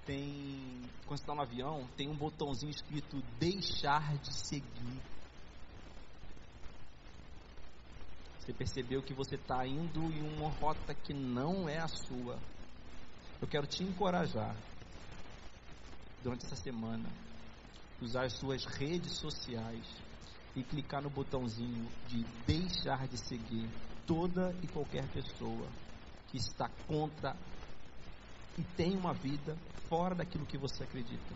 tem. 0.07 0.83
Quando 1.04 1.19
você 1.19 1.25
está 1.25 1.35
no 1.35 1.42
avião, 1.42 1.88
tem 1.97 2.09
um 2.09 2.16
botãozinho 2.16 2.71
escrito 2.71 3.21
deixar 3.40 4.16
de 4.19 4.33
seguir. 4.33 5.02
Você 8.38 8.52
percebeu 8.52 9.02
que 9.02 9.14
você 9.14 9.35
está 9.35 9.66
indo 9.66 10.00
em 10.12 10.23
uma 10.37 10.49
rota 10.49 10.95
que 10.95 11.12
não 11.12 11.69
é 11.69 11.78
a 11.78 11.88
sua. 11.88 12.38
Eu 13.40 13.49
quero 13.49 13.66
te 13.66 13.83
encorajar 13.83 14.54
durante 16.23 16.47
essa 16.47 16.57
semana, 16.57 17.09
usar 18.00 18.25
as 18.25 18.35
suas 18.35 18.64
redes 18.64 19.12
sociais 19.19 19.87
e 20.55 20.62
clicar 20.62 21.02
no 21.02 21.11
botãozinho 21.11 21.88
de 22.09 22.25
deixar 22.47 23.09
de 23.09 23.19
seguir 23.19 23.69
toda 24.07 24.55
e 24.62 24.67
qualquer 24.67 25.07
pessoa 25.09 25.67
que 26.29 26.37
está 26.37 26.69
contra 26.87 27.37
e 28.59 28.62
tem 28.76 28.97
uma 28.97 29.14
vida 29.14 29.57
fora 29.88 30.14
daquilo 30.14 30.47
que 30.47 30.59
você 30.59 30.85
acredita. 30.85 31.35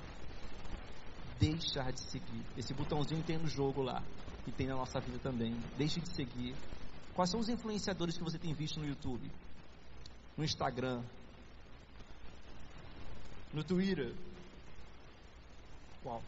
Deixar 1.39 1.93
de 1.93 2.01
seguir. 2.11 2.43
Esse 2.57 2.75
botãozinho 2.75 3.23
tem 3.23 3.39
no 3.39 3.49
jogo 3.49 3.83
lá 3.83 4.03
e 4.47 4.53
tem 4.53 4.67
na 4.67 4.75
nossa 4.75 5.01
vida 5.01 5.19
também. 5.19 5.55
Deixe 5.77 6.01
de 6.01 6.09
seguir. 6.11 6.55
Quais 7.15 7.31
são 7.31 7.41
os 7.41 7.49
influenciadores 7.49 8.17
que 8.17 8.25
você 8.25 8.39
tem 8.39 8.53
visto 8.53 8.79
no 8.79 8.87
YouTube? 8.87 9.31
No 10.37 10.45
Instagram? 10.45 11.03
No 13.53 13.65
Twitter? 13.65 14.15
Qual. 16.07 16.23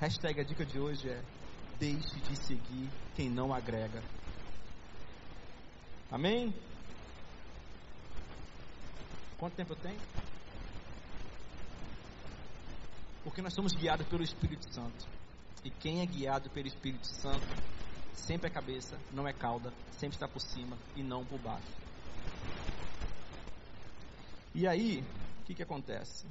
Hashtag 0.00 0.40
a 0.40 0.44
dica 0.44 0.66
de 0.66 0.80
hoje 0.80 1.08
é 1.08 1.22
deixe 1.78 2.18
de 2.18 2.36
seguir 2.36 2.90
quem 3.14 3.30
não 3.30 3.54
agrega. 3.54 4.02
Amém? 6.10 6.52
Quanto 9.38 9.54
tempo 9.54 9.74
eu 9.74 9.76
tenho? 9.76 10.00
Porque 13.22 13.40
nós 13.40 13.54
somos 13.54 13.72
guiados 13.72 14.08
pelo 14.08 14.24
Espírito 14.24 14.74
Santo. 14.74 15.06
E 15.64 15.70
quem 15.70 16.00
é 16.00 16.06
guiado 16.06 16.50
pelo 16.50 16.66
Espírito 16.66 17.06
Santo 17.06 17.46
sempre 18.14 18.48
é 18.48 18.52
cabeça, 18.52 18.98
não 19.12 19.28
é 19.28 19.32
cauda, 19.32 19.72
sempre 19.92 20.16
está 20.16 20.26
por 20.26 20.40
cima 20.40 20.76
e 20.96 21.04
não 21.04 21.24
por 21.24 21.38
baixo. 21.38 21.72
E 24.54 24.66
aí, 24.66 25.04
o 25.40 25.44
que, 25.44 25.54
que 25.54 25.62
acontece? 25.62 26.26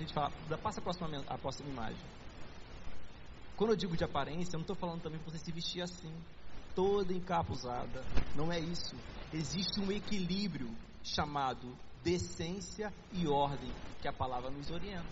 A 0.00 0.06
gente 0.06 0.14
fala, 0.14 0.30
passa 0.58 0.80
a 0.80 0.82
próxima, 0.82 1.24
a 1.26 1.38
próxima 1.38 1.68
imagem. 1.68 2.04
Quando 3.56 3.70
eu 3.70 3.76
digo 3.76 3.96
de 3.96 4.04
aparência, 4.04 4.54
eu 4.54 4.58
não 4.58 4.62
estou 4.62 4.76
falando 4.76 5.02
também 5.02 5.20
para 5.20 5.30
você 5.30 5.38
se 5.38 5.52
vestir 5.52 5.82
assim. 5.82 6.12
toda 6.74 7.12
encapuzada. 7.12 8.02
Não 8.34 8.50
é 8.50 8.58
isso. 8.58 8.96
Existe 9.32 9.80
um 9.80 9.92
equilíbrio 9.92 10.70
chamado 11.04 11.76
decência 12.02 12.92
e 13.12 13.28
ordem 13.28 13.70
que 14.00 14.08
a 14.08 14.12
palavra 14.12 14.50
nos 14.50 14.70
orienta. 14.70 15.04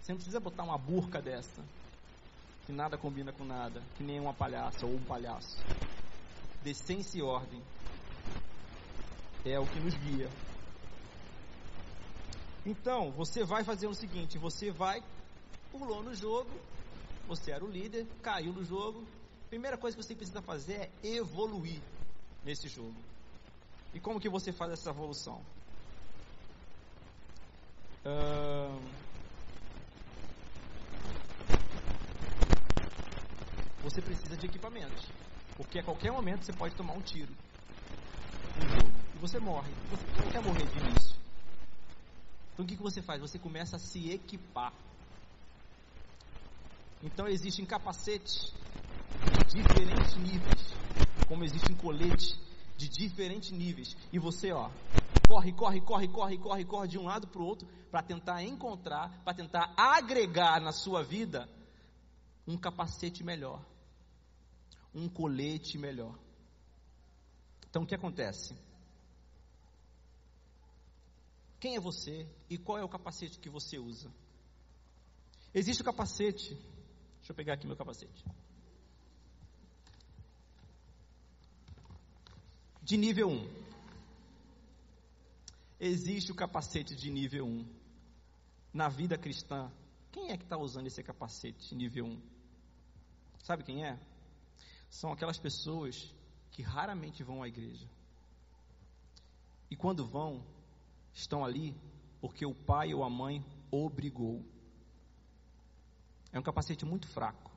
Você 0.00 0.12
não 0.12 0.16
precisa 0.16 0.40
botar 0.40 0.64
uma 0.64 0.76
burca 0.76 1.22
dessa, 1.22 1.62
que 2.66 2.72
nada 2.72 2.98
combina 2.98 3.32
com 3.32 3.44
nada, 3.44 3.80
que 3.96 4.02
nem 4.02 4.20
uma 4.20 4.34
palhaça 4.34 4.84
ou 4.84 4.92
um 4.92 5.04
palhaço. 5.04 5.56
Decência 6.62 7.18
e 7.18 7.22
ordem 7.22 7.62
é 9.44 9.58
o 9.58 9.66
que 9.66 9.80
nos 9.80 9.94
guia. 9.94 10.28
Então, 12.64 13.10
você 13.10 13.44
vai 13.44 13.64
fazer 13.64 13.86
o 13.86 13.94
seguinte: 13.94 14.38
você 14.38 14.70
vai, 14.70 15.02
pulou 15.70 16.02
no 16.02 16.14
jogo, 16.14 16.50
você 17.26 17.50
era 17.50 17.64
o 17.64 17.70
líder, 17.70 18.06
caiu 18.22 18.52
no 18.52 18.64
jogo. 18.64 19.04
Primeira 19.48 19.76
coisa 19.76 19.96
que 19.96 20.02
você 20.02 20.14
precisa 20.14 20.40
fazer 20.40 20.90
é 21.02 21.08
evoluir 21.08 21.80
nesse 22.44 22.68
jogo. 22.68 22.94
E 23.92 24.00
como 24.00 24.20
que 24.20 24.28
você 24.28 24.52
faz 24.52 24.72
essa 24.72 24.90
evolução? 24.90 25.42
Uh... 28.06 28.80
Você 33.82 34.00
precisa 34.00 34.36
de 34.36 34.46
equipamentos. 34.46 35.06
Porque 35.56 35.78
a 35.78 35.82
qualquer 35.82 36.12
momento 36.12 36.44
você 36.44 36.52
pode 36.52 36.74
tomar 36.74 36.94
um 36.94 37.02
tiro 37.02 37.32
no 38.56 38.68
jogo. 38.68 38.90
E 39.14 39.18
você 39.18 39.38
morre. 39.38 39.70
Você 39.90 40.22
não 40.22 40.30
quer 40.30 40.42
morrer 40.42 40.66
de 40.66 40.78
início. 40.78 41.21
Então 42.52 42.64
o 42.64 42.68
que, 42.68 42.76
que 42.76 42.82
você 42.82 43.02
faz? 43.02 43.20
Você 43.20 43.38
começa 43.38 43.76
a 43.76 43.78
se 43.78 44.10
equipar. 44.10 44.72
Então 47.02 47.26
existem 47.26 47.64
capacetes 47.64 48.52
de 49.48 49.62
diferentes 49.62 50.14
níveis, 50.16 50.74
como 51.26 51.44
existem 51.44 51.74
coletes 51.76 52.38
de 52.76 52.88
diferentes 52.88 53.50
níveis. 53.50 53.96
E 54.12 54.18
você, 54.18 54.52
ó, 54.52 54.70
corre, 55.26 55.52
corre, 55.52 55.80
corre, 55.80 56.08
corre, 56.08 56.38
corre, 56.38 56.64
corre 56.64 56.88
de 56.88 56.98
um 56.98 57.04
lado 57.04 57.26
para 57.26 57.40
o 57.40 57.44
outro 57.44 57.66
para 57.90 58.02
tentar 58.02 58.42
encontrar, 58.42 59.22
para 59.24 59.34
tentar 59.34 59.74
agregar 59.76 60.60
na 60.60 60.72
sua 60.72 61.02
vida 61.02 61.48
um 62.46 62.56
capacete 62.56 63.22
melhor, 63.22 63.64
um 64.94 65.08
colete 65.08 65.76
melhor. 65.78 66.18
Então 67.68 67.82
o 67.82 67.86
que 67.86 67.94
acontece? 67.94 68.54
Quem 71.62 71.76
é 71.76 71.80
você 71.80 72.26
e 72.50 72.58
qual 72.58 72.76
é 72.76 72.82
o 72.82 72.88
capacete 72.88 73.38
que 73.38 73.48
você 73.48 73.78
usa? 73.78 74.12
Existe 75.54 75.80
o 75.80 75.84
capacete. 75.84 76.56
Deixa 77.18 77.30
eu 77.30 77.36
pegar 77.36 77.54
aqui 77.54 77.68
meu 77.68 77.76
capacete. 77.76 78.24
De 82.82 82.96
nível 82.96 83.28
1. 83.30 83.48
Existe 85.78 86.32
o 86.32 86.34
capacete 86.34 86.96
de 86.96 87.08
nível 87.08 87.46
1. 87.46 87.64
Na 88.74 88.88
vida 88.88 89.16
cristã, 89.16 89.70
quem 90.10 90.32
é 90.32 90.36
que 90.36 90.42
está 90.42 90.58
usando 90.58 90.88
esse 90.88 91.00
capacete 91.00 91.76
nível 91.76 92.06
1? 92.06 92.22
Sabe 93.38 93.62
quem 93.62 93.86
é? 93.86 94.00
São 94.90 95.12
aquelas 95.12 95.38
pessoas 95.38 96.12
que 96.50 96.60
raramente 96.60 97.22
vão 97.22 97.40
à 97.40 97.46
igreja. 97.46 97.88
E 99.70 99.76
quando 99.76 100.04
vão, 100.04 100.44
estão 101.12 101.44
ali 101.44 101.74
porque 102.20 102.46
o 102.46 102.54
pai 102.54 102.94
ou 102.94 103.02
a 103.02 103.10
mãe 103.10 103.44
obrigou. 103.70 104.44
É 106.32 106.38
um 106.38 106.42
capacete 106.42 106.84
muito 106.84 107.08
fraco. 107.08 107.50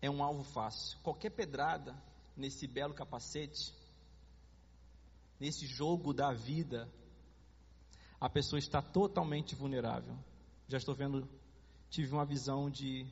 É 0.00 0.10
um 0.10 0.22
alvo 0.22 0.42
fácil. 0.42 0.98
Qualquer 1.02 1.30
pedrada 1.30 1.94
nesse 2.36 2.66
belo 2.66 2.94
capacete, 2.94 3.74
nesse 5.38 5.66
jogo 5.66 6.12
da 6.12 6.32
vida, 6.32 6.90
a 8.20 8.28
pessoa 8.28 8.58
está 8.58 8.80
totalmente 8.80 9.54
vulnerável. 9.54 10.16
Já 10.66 10.78
estou 10.78 10.94
vendo, 10.94 11.28
tive 11.90 12.12
uma 12.12 12.24
visão 12.24 12.70
de, 12.70 13.06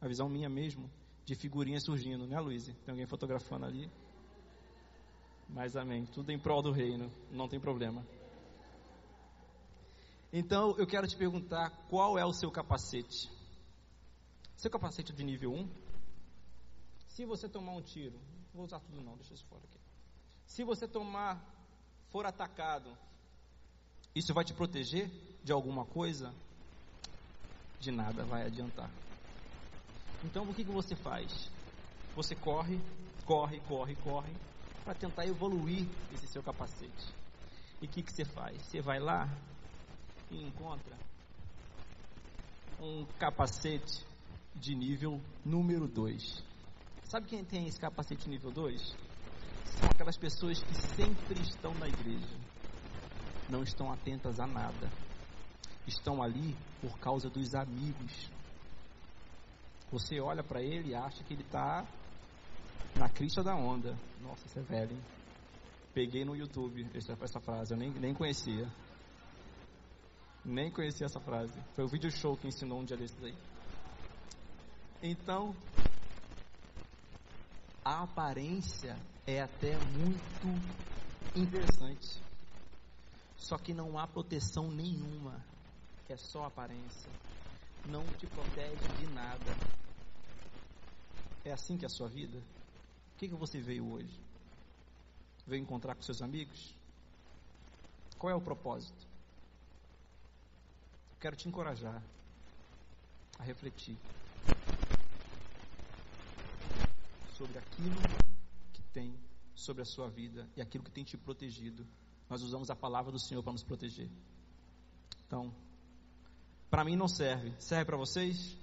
a 0.00 0.08
visão 0.08 0.28
minha 0.28 0.48
mesmo, 0.48 0.90
de 1.24 1.34
figurinha 1.34 1.78
surgindo, 1.80 2.26
né, 2.26 2.40
Luiz? 2.40 2.64
Tem 2.64 2.92
alguém 2.92 3.06
fotografando 3.06 3.66
ali? 3.66 3.90
Mas 5.48 5.76
amém. 5.76 6.06
Tudo 6.06 6.30
em 6.30 6.38
prol 6.38 6.62
do 6.62 6.70
reino, 6.70 7.10
não 7.30 7.48
tem 7.48 7.58
problema. 7.58 8.04
Então 10.32 10.76
eu 10.76 10.86
quero 10.86 11.06
te 11.06 11.16
perguntar 11.16 11.70
qual 11.88 12.18
é 12.18 12.24
o 12.24 12.32
seu 12.32 12.50
capacete. 12.50 13.30
Seu 14.56 14.70
capacete 14.70 15.12
de 15.12 15.24
nível 15.24 15.52
1? 15.52 15.68
Se 17.08 17.24
você 17.24 17.48
tomar 17.48 17.72
um 17.72 17.82
tiro, 17.82 18.18
vou 18.52 18.64
usar 18.64 18.80
tudo 18.80 19.00
não, 19.00 19.16
deixa 19.16 19.32
isso 19.32 19.44
fora 19.46 19.62
aqui. 19.64 19.78
Se 20.46 20.64
você 20.64 20.86
tomar, 20.86 21.42
for 22.10 22.26
atacado, 22.26 22.96
isso 24.14 24.34
vai 24.34 24.44
te 24.44 24.52
proteger 24.52 25.10
de 25.42 25.52
alguma 25.52 25.86
coisa? 25.86 26.34
De 27.80 27.90
nada 27.90 28.24
vai 28.24 28.44
adiantar. 28.44 28.90
Então 30.24 30.48
o 30.48 30.54
que, 30.54 30.64
que 30.64 30.70
você 30.70 30.94
faz? 30.96 31.50
Você 32.14 32.34
corre, 32.34 32.80
corre, 33.24 33.60
corre, 33.60 33.94
corre, 33.96 34.34
para 34.88 34.94
tentar 34.94 35.26
evoluir 35.26 35.86
esse 36.14 36.26
seu 36.28 36.42
capacete. 36.42 37.14
E 37.82 37.84
o 37.84 37.88
que, 37.90 38.02
que 38.02 38.10
você 38.10 38.24
faz? 38.24 38.56
Você 38.62 38.80
vai 38.80 38.98
lá 38.98 39.28
e 40.30 40.42
encontra 40.42 40.96
um 42.80 43.04
capacete 43.18 44.02
de 44.54 44.74
nível 44.74 45.20
número 45.44 45.86
2. 45.86 46.42
Sabe 47.04 47.26
quem 47.26 47.44
tem 47.44 47.66
esse 47.66 47.78
capacete 47.78 48.30
nível 48.30 48.50
2? 48.50 48.80
São 49.66 49.90
aquelas 49.90 50.16
pessoas 50.16 50.62
que 50.62 50.74
sempre 50.74 51.38
estão 51.42 51.74
na 51.74 51.86
igreja, 51.86 52.38
não 53.50 53.62
estão 53.62 53.92
atentas 53.92 54.40
a 54.40 54.46
nada, 54.46 54.90
estão 55.86 56.22
ali 56.22 56.56
por 56.80 56.98
causa 56.98 57.28
dos 57.28 57.54
amigos. 57.54 58.30
Você 59.92 60.18
olha 60.18 60.42
para 60.42 60.62
ele 60.62 60.92
e 60.92 60.94
acha 60.94 61.22
que 61.24 61.34
ele 61.34 61.42
está 61.42 61.86
na 62.98 63.08
crista 63.08 63.42
da 63.42 63.54
onda. 63.54 63.96
Nossa, 64.20 64.46
isso 64.46 64.58
é 64.58 64.62
velho, 64.62 64.92
hein? 64.92 65.02
Peguei 65.94 66.24
no 66.24 66.36
YouTube 66.36 66.86
essa, 66.94 67.16
essa 67.22 67.40
frase, 67.40 67.72
eu 67.72 67.78
nem, 67.78 67.90
nem 67.90 68.12
conhecia. 68.12 68.68
Nem 70.44 70.70
conhecia 70.70 71.06
essa 71.06 71.20
frase. 71.20 71.52
Foi 71.74 71.84
o 71.84 71.88
vídeo 71.88 72.10
show 72.10 72.36
que 72.36 72.48
ensinou 72.48 72.80
um 72.80 72.84
dia 72.84 72.96
desses 72.96 73.22
aí. 73.22 73.34
Então, 75.02 75.54
a 77.84 78.02
aparência 78.02 78.96
é 79.26 79.40
até 79.40 79.76
muito 79.76 80.60
interessante. 81.36 82.20
Só 83.36 83.56
que 83.56 83.72
não 83.72 83.98
há 83.98 84.06
proteção 84.06 84.68
nenhuma. 84.70 85.44
É 86.08 86.16
só 86.16 86.44
aparência. 86.44 87.10
Não 87.86 88.04
te 88.18 88.26
protege 88.26 88.88
de 88.98 89.06
nada. 89.12 89.56
É 91.44 91.52
assim 91.52 91.76
que 91.76 91.84
é 91.84 91.86
a 91.86 91.90
sua 91.90 92.08
vida? 92.08 92.38
Que, 93.18 93.28
que 93.28 93.34
você 93.34 93.60
veio 93.60 93.84
hoje? 93.90 94.20
Veio 95.44 95.60
encontrar 95.60 95.96
com 95.96 96.02
seus 96.02 96.22
amigos? 96.22 96.72
Qual 98.16 98.30
é 98.30 98.34
o 98.34 98.40
propósito? 98.40 99.06
Quero 101.20 101.34
te 101.34 101.48
encorajar 101.48 102.00
a 103.36 103.42
refletir 103.42 103.96
sobre 107.36 107.58
aquilo 107.58 107.96
que 108.72 108.82
tem 108.92 109.12
sobre 109.52 109.82
a 109.82 109.84
sua 109.84 110.08
vida 110.08 110.48
e 110.56 110.60
aquilo 110.60 110.84
que 110.84 110.90
tem 110.92 111.02
te 111.02 111.16
protegido. 111.16 111.84
Nós 112.30 112.42
usamos 112.42 112.70
a 112.70 112.76
palavra 112.76 113.10
do 113.10 113.18
Senhor 113.18 113.42
para 113.42 113.52
nos 113.52 113.64
proteger. 113.64 114.08
Então, 115.26 115.52
para 116.70 116.84
mim 116.84 116.94
não 116.94 117.08
serve. 117.08 117.52
Serve 117.58 117.84
para 117.84 117.96
vocês? 117.96 118.56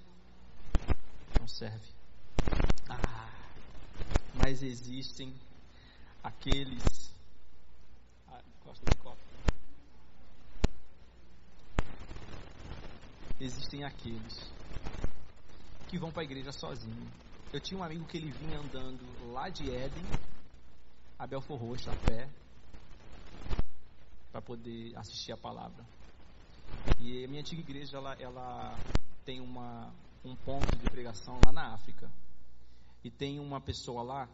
Não 1.38 1.48
serve. 1.48 2.05
Mas 4.46 4.62
existem 4.62 5.34
aqueles. 6.24 7.12
Ah, 8.28 8.40
de 8.40 8.98
copo. 8.98 9.18
Existem 13.40 13.84
aqueles 13.84 14.54
que 15.88 15.98
vão 15.98 16.12
para 16.12 16.22
a 16.22 16.26
igreja 16.26 16.52
sozinho. 16.52 17.12
Eu 17.52 17.60
tinha 17.60 17.80
um 17.80 17.84
amigo 17.84 18.06
que 18.06 18.18
ele 18.18 18.32
vinha 18.34 18.60
andando 18.60 19.34
lá 19.34 19.50
de 19.50 19.64
Éden 19.68 20.06
a 21.18 21.26
Belfor 21.26 21.58
Roxo 21.58 21.90
a 21.90 21.96
pé 21.96 22.30
para 24.32 24.44
poder 24.44 24.96
assistir 24.96 25.32
a 25.32 25.38
palavra. 25.38 25.84
E 27.02 27.26
a 27.26 27.28
minha 27.28 27.42
antiga 27.42 27.62
igreja 27.62 27.98
ela, 27.98 28.14
ela 28.20 28.78
tem 29.26 29.42
uma, 29.42 29.92
um 30.24 30.36
ponto 30.36 30.76
de 30.76 30.88
pregação 30.92 31.40
lá 31.44 31.52
na 31.52 31.74
África. 31.74 32.08
E 33.06 33.12
tem 33.12 33.40
uma 33.40 33.62
pessoa 33.62 34.02
lá 34.02 34.28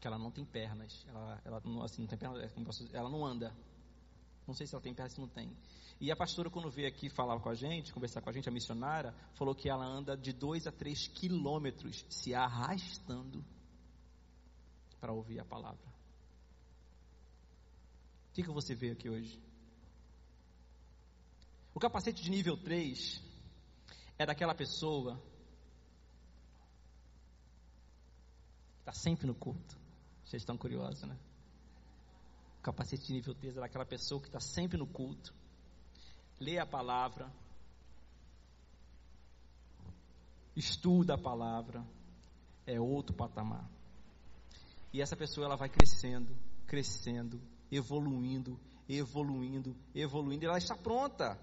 que 0.00 0.06
ela 0.06 0.18
não 0.18 0.30
tem 0.30 0.42
pernas, 0.42 1.04
ela, 1.06 1.38
ela 1.44 1.60
não, 1.62 1.82
assim, 1.82 2.00
não 2.00 2.08
tem 2.08 2.18
pernas, 2.18 2.40
é 2.40 2.96
ela 2.96 3.10
não 3.10 3.26
anda, 3.26 3.54
Não 4.46 4.54
sei 4.54 4.66
se 4.66 4.74
ela 4.74 4.82
tem 4.82 4.94
perna, 4.94 5.10
se 5.10 5.20
não 5.20 5.28
tem. 5.28 5.54
E 6.00 6.10
a 6.10 6.16
pastora, 6.16 6.48
quando 6.48 6.70
veio 6.70 6.88
aqui 6.88 7.10
falar 7.10 7.38
com 7.40 7.50
a 7.50 7.54
gente, 7.54 7.92
conversar 7.92 8.22
com 8.22 8.30
a 8.30 8.32
gente, 8.32 8.48
a 8.48 8.52
missionária, 8.52 9.14
falou 9.34 9.54
que 9.54 9.68
ela 9.68 9.84
anda 9.84 10.16
de 10.16 10.32
2 10.32 10.66
a 10.66 10.72
3 10.72 11.08
quilômetros 11.08 12.06
se 12.08 12.34
arrastando 12.34 13.44
para 14.98 15.12
ouvir 15.12 15.38
a 15.38 15.44
palavra. 15.44 15.86
O 18.30 18.32
que, 18.32 18.42
que 18.42 18.50
você 18.50 18.74
vê 18.74 18.92
aqui 18.92 19.10
hoje? 19.10 19.38
O 21.74 21.78
capacete 21.78 22.22
de 22.22 22.30
nível 22.30 22.56
3 22.56 23.22
é 24.16 24.24
daquela 24.24 24.54
pessoa 24.54 25.22
está 28.80 28.92
sempre 28.92 29.26
no 29.26 29.34
culto. 29.34 29.78
Vocês 30.24 30.42
estão 30.42 30.56
curiosos, 30.56 31.02
né? 31.02 31.16
Capacete 32.62 33.06
de 33.06 33.12
nível 33.14 33.34
3 33.34 33.56
é 33.56 33.60
daquela 33.60 33.86
pessoa 33.86 34.20
que 34.20 34.26
está 34.26 34.40
sempre 34.40 34.76
no 34.76 34.86
culto, 34.86 35.34
lê 36.38 36.58
a 36.58 36.66
palavra, 36.66 37.32
estuda 40.54 41.14
a 41.14 41.18
palavra, 41.18 41.84
é 42.66 42.78
outro 42.78 43.14
patamar. 43.14 43.68
E 44.92 45.00
essa 45.00 45.16
pessoa 45.16 45.46
ela 45.46 45.56
vai 45.56 45.68
crescendo, 45.68 46.36
crescendo, 46.66 47.40
evoluindo, 47.70 48.58
evoluindo, 48.88 49.76
evoluindo, 49.94 50.44
e 50.44 50.48
ela 50.48 50.58
está 50.58 50.76
pronta. 50.76 51.38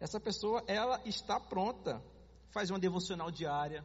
Essa 0.00 0.20
pessoa, 0.20 0.62
ela 0.66 1.00
está 1.04 1.40
pronta. 1.40 2.02
Faz 2.50 2.70
uma 2.70 2.78
devocional 2.78 3.30
diária. 3.30 3.84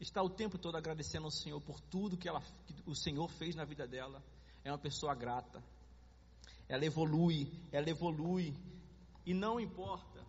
Está 0.00 0.22
o 0.22 0.30
tempo 0.30 0.56
todo 0.56 0.76
agradecendo 0.76 1.26
ao 1.26 1.30
Senhor 1.30 1.60
por 1.60 1.78
tudo 1.78 2.16
que, 2.16 2.28
ela, 2.28 2.42
que 2.66 2.74
o 2.86 2.94
Senhor 2.94 3.28
fez 3.28 3.54
na 3.54 3.64
vida 3.64 3.86
dela. 3.86 4.22
É 4.64 4.72
uma 4.72 4.78
pessoa 4.78 5.14
grata. 5.14 5.62
Ela 6.68 6.84
evolui, 6.84 7.52
ela 7.70 7.88
evolui. 7.88 8.56
E 9.26 9.34
não 9.34 9.60
importa 9.60 10.24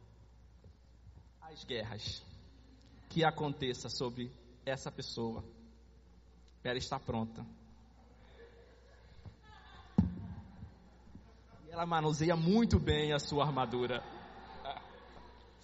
as 1.42 1.64
guerras 1.64 2.22
que 3.10 3.24
aconteça 3.24 3.88
sobre 3.88 4.32
essa 4.66 4.92
pessoa. 4.92 5.44
Ela 6.64 6.78
está 6.78 7.00
pronta. 7.00 7.46
Ela 11.70 11.86
manuseia 11.86 12.36
muito 12.36 12.78
bem 12.78 13.14
a 13.14 13.20
sua 13.20 13.46
armadura 13.46 14.04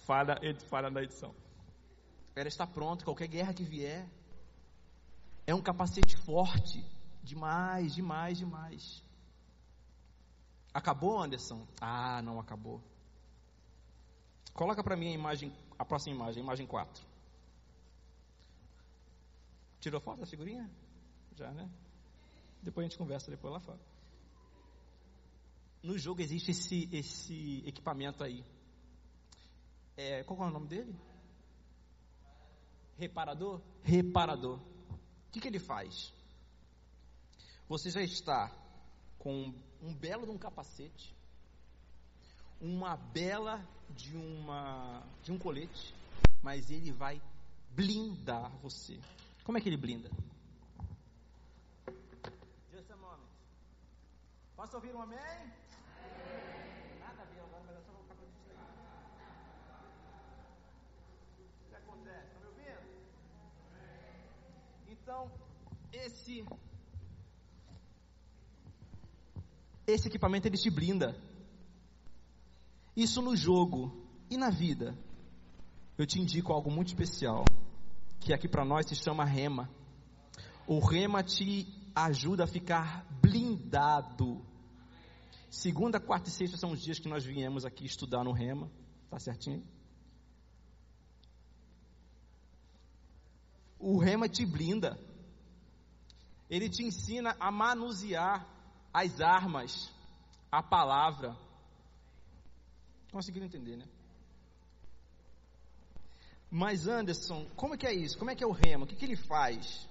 falha, 0.08 0.40
falha 0.70 0.88
na 0.88 1.02
edição. 1.02 1.34
Ela 2.38 2.48
está 2.48 2.64
pronta, 2.64 3.04
qualquer 3.04 3.26
guerra 3.26 3.52
que 3.52 3.64
vier. 3.64 4.08
É 5.44 5.52
um 5.52 5.60
capacete 5.60 6.16
forte. 6.18 6.84
Demais, 7.20 7.96
demais, 7.96 8.38
demais. 8.38 9.02
Acabou, 10.72 11.20
Anderson? 11.20 11.66
Ah, 11.80 12.22
não 12.22 12.38
acabou. 12.38 12.80
Coloca 14.54 14.84
para 14.84 14.96
mim 14.96 15.08
a 15.08 15.14
imagem, 15.14 15.52
a 15.76 15.84
próxima 15.84 16.14
imagem, 16.14 16.40
a 16.40 16.44
imagem 16.44 16.66
4. 16.66 17.04
Tirou 19.80 20.00
foto 20.00 20.20
da 20.20 20.26
figurinha? 20.26 20.70
Já, 21.34 21.50
né? 21.50 21.68
Depois 22.62 22.84
a 22.84 22.88
gente 22.88 22.98
conversa 22.98 23.32
depois 23.32 23.52
lá 23.52 23.58
fora. 23.58 23.80
No 25.82 25.98
jogo 25.98 26.20
existe 26.20 26.52
esse, 26.52 26.88
esse 26.92 27.64
equipamento 27.66 28.22
aí. 28.22 28.44
É, 29.96 30.22
qual 30.22 30.40
é 30.44 30.46
o 30.46 30.50
nome 30.50 30.68
dele? 30.68 30.94
Reparador? 32.98 33.60
Reparador. 33.84 34.58
O 34.58 35.30
que, 35.30 35.40
que 35.40 35.48
ele 35.48 35.60
faz? 35.60 36.12
Você 37.68 37.90
já 37.90 38.02
está 38.02 38.50
com 39.18 39.54
um 39.82 39.94
belo 39.94 40.24
de 40.26 40.32
um 40.32 40.38
capacete, 40.38 41.14
uma 42.60 42.96
bela 42.96 43.64
de, 43.90 44.16
uma, 44.16 45.06
de 45.22 45.30
um 45.30 45.38
colete, 45.38 45.94
mas 46.42 46.70
ele 46.70 46.90
vai 46.90 47.22
blindar 47.70 48.50
você. 48.62 48.98
Como 49.44 49.56
é 49.56 49.60
que 49.60 49.68
ele 49.68 49.76
blinda? 49.76 50.10
Just 52.72 52.90
a 52.90 52.96
moment. 52.96 53.28
Posso 54.56 54.76
ouvir 54.76 54.94
um 54.94 55.02
amém? 55.02 55.18
Nada 56.98 57.22
a 57.22 57.24
ver 57.26 57.40
agora, 57.40 57.62
mas 57.64 57.76
é 57.76 57.80
só 57.80 57.92
colocar 57.92 58.14
para 58.14 58.24
O 61.36 61.68
que 61.68 61.74
acontece? 61.76 62.26
Está 62.26 62.40
me 62.40 62.46
ouvindo? 62.46 62.98
Então, 65.08 65.30
esse 65.90 66.44
esse 69.86 70.06
equipamento 70.06 70.46
ele 70.46 70.58
te 70.58 70.68
blinda. 70.68 71.16
Isso 72.94 73.22
no 73.22 73.34
jogo 73.34 74.06
e 74.28 74.36
na 74.36 74.50
vida. 74.50 74.94
Eu 75.96 76.04
te 76.04 76.20
indico 76.20 76.52
algo 76.52 76.70
muito 76.70 76.88
especial, 76.88 77.46
que 78.20 78.34
aqui 78.34 78.46
para 78.46 78.66
nós 78.66 78.86
se 78.86 78.94
chama 78.96 79.24
rema. 79.24 79.70
O 80.66 80.78
rema 80.78 81.22
te 81.22 81.66
ajuda 81.94 82.44
a 82.44 82.46
ficar 82.46 83.06
blindado. 83.22 84.44
Segunda, 85.48 85.98
quarta 85.98 86.28
e 86.28 86.32
sexta 86.32 86.58
são 86.58 86.72
os 86.72 86.82
dias 86.82 86.98
que 86.98 87.08
nós 87.08 87.24
viemos 87.24 87.64
aqui 87.64 87.86
estudar 87.86 88.22
no 88.22 88.32
rema. 88.32 88.70
Tá 89.08 89.18
certinho? 89.18 89.66
O 93.78 93.98
rema 93.98 94.28
te 94.28 94.44
blinda. 94.44 94.98
Ele 96.50 96.68
te 96.68 96.82
ensina 96.82 97.36
a 97.38 97.50
manusear 97.50 98.46
as 98.92 99.20
armas, 99.20 99.92
a 100.50 100.62
palavra. 100.62 101.36
Conseguiram 103.12 103.46
entender, 103.46 103.76
né? 103.76 103.86
Mas 106.50 106.86
Anderson, 106.88 107.46
como 107.54 107.74
é 107.74 107.76
que 107.76 107.86
é 107.86 107.92
isso? 107.92 108.18
Como 108.18 108.30
é 108.30 108.34
que 108.34 108.42
é 108.42 108.46
o 108.46 108.52
rema? 108.52 108.84
O 108.84 108.88
que, 108.88 108.96
que 108.96 109.04
ele 109.04 109.16
faz? 109.16 109.86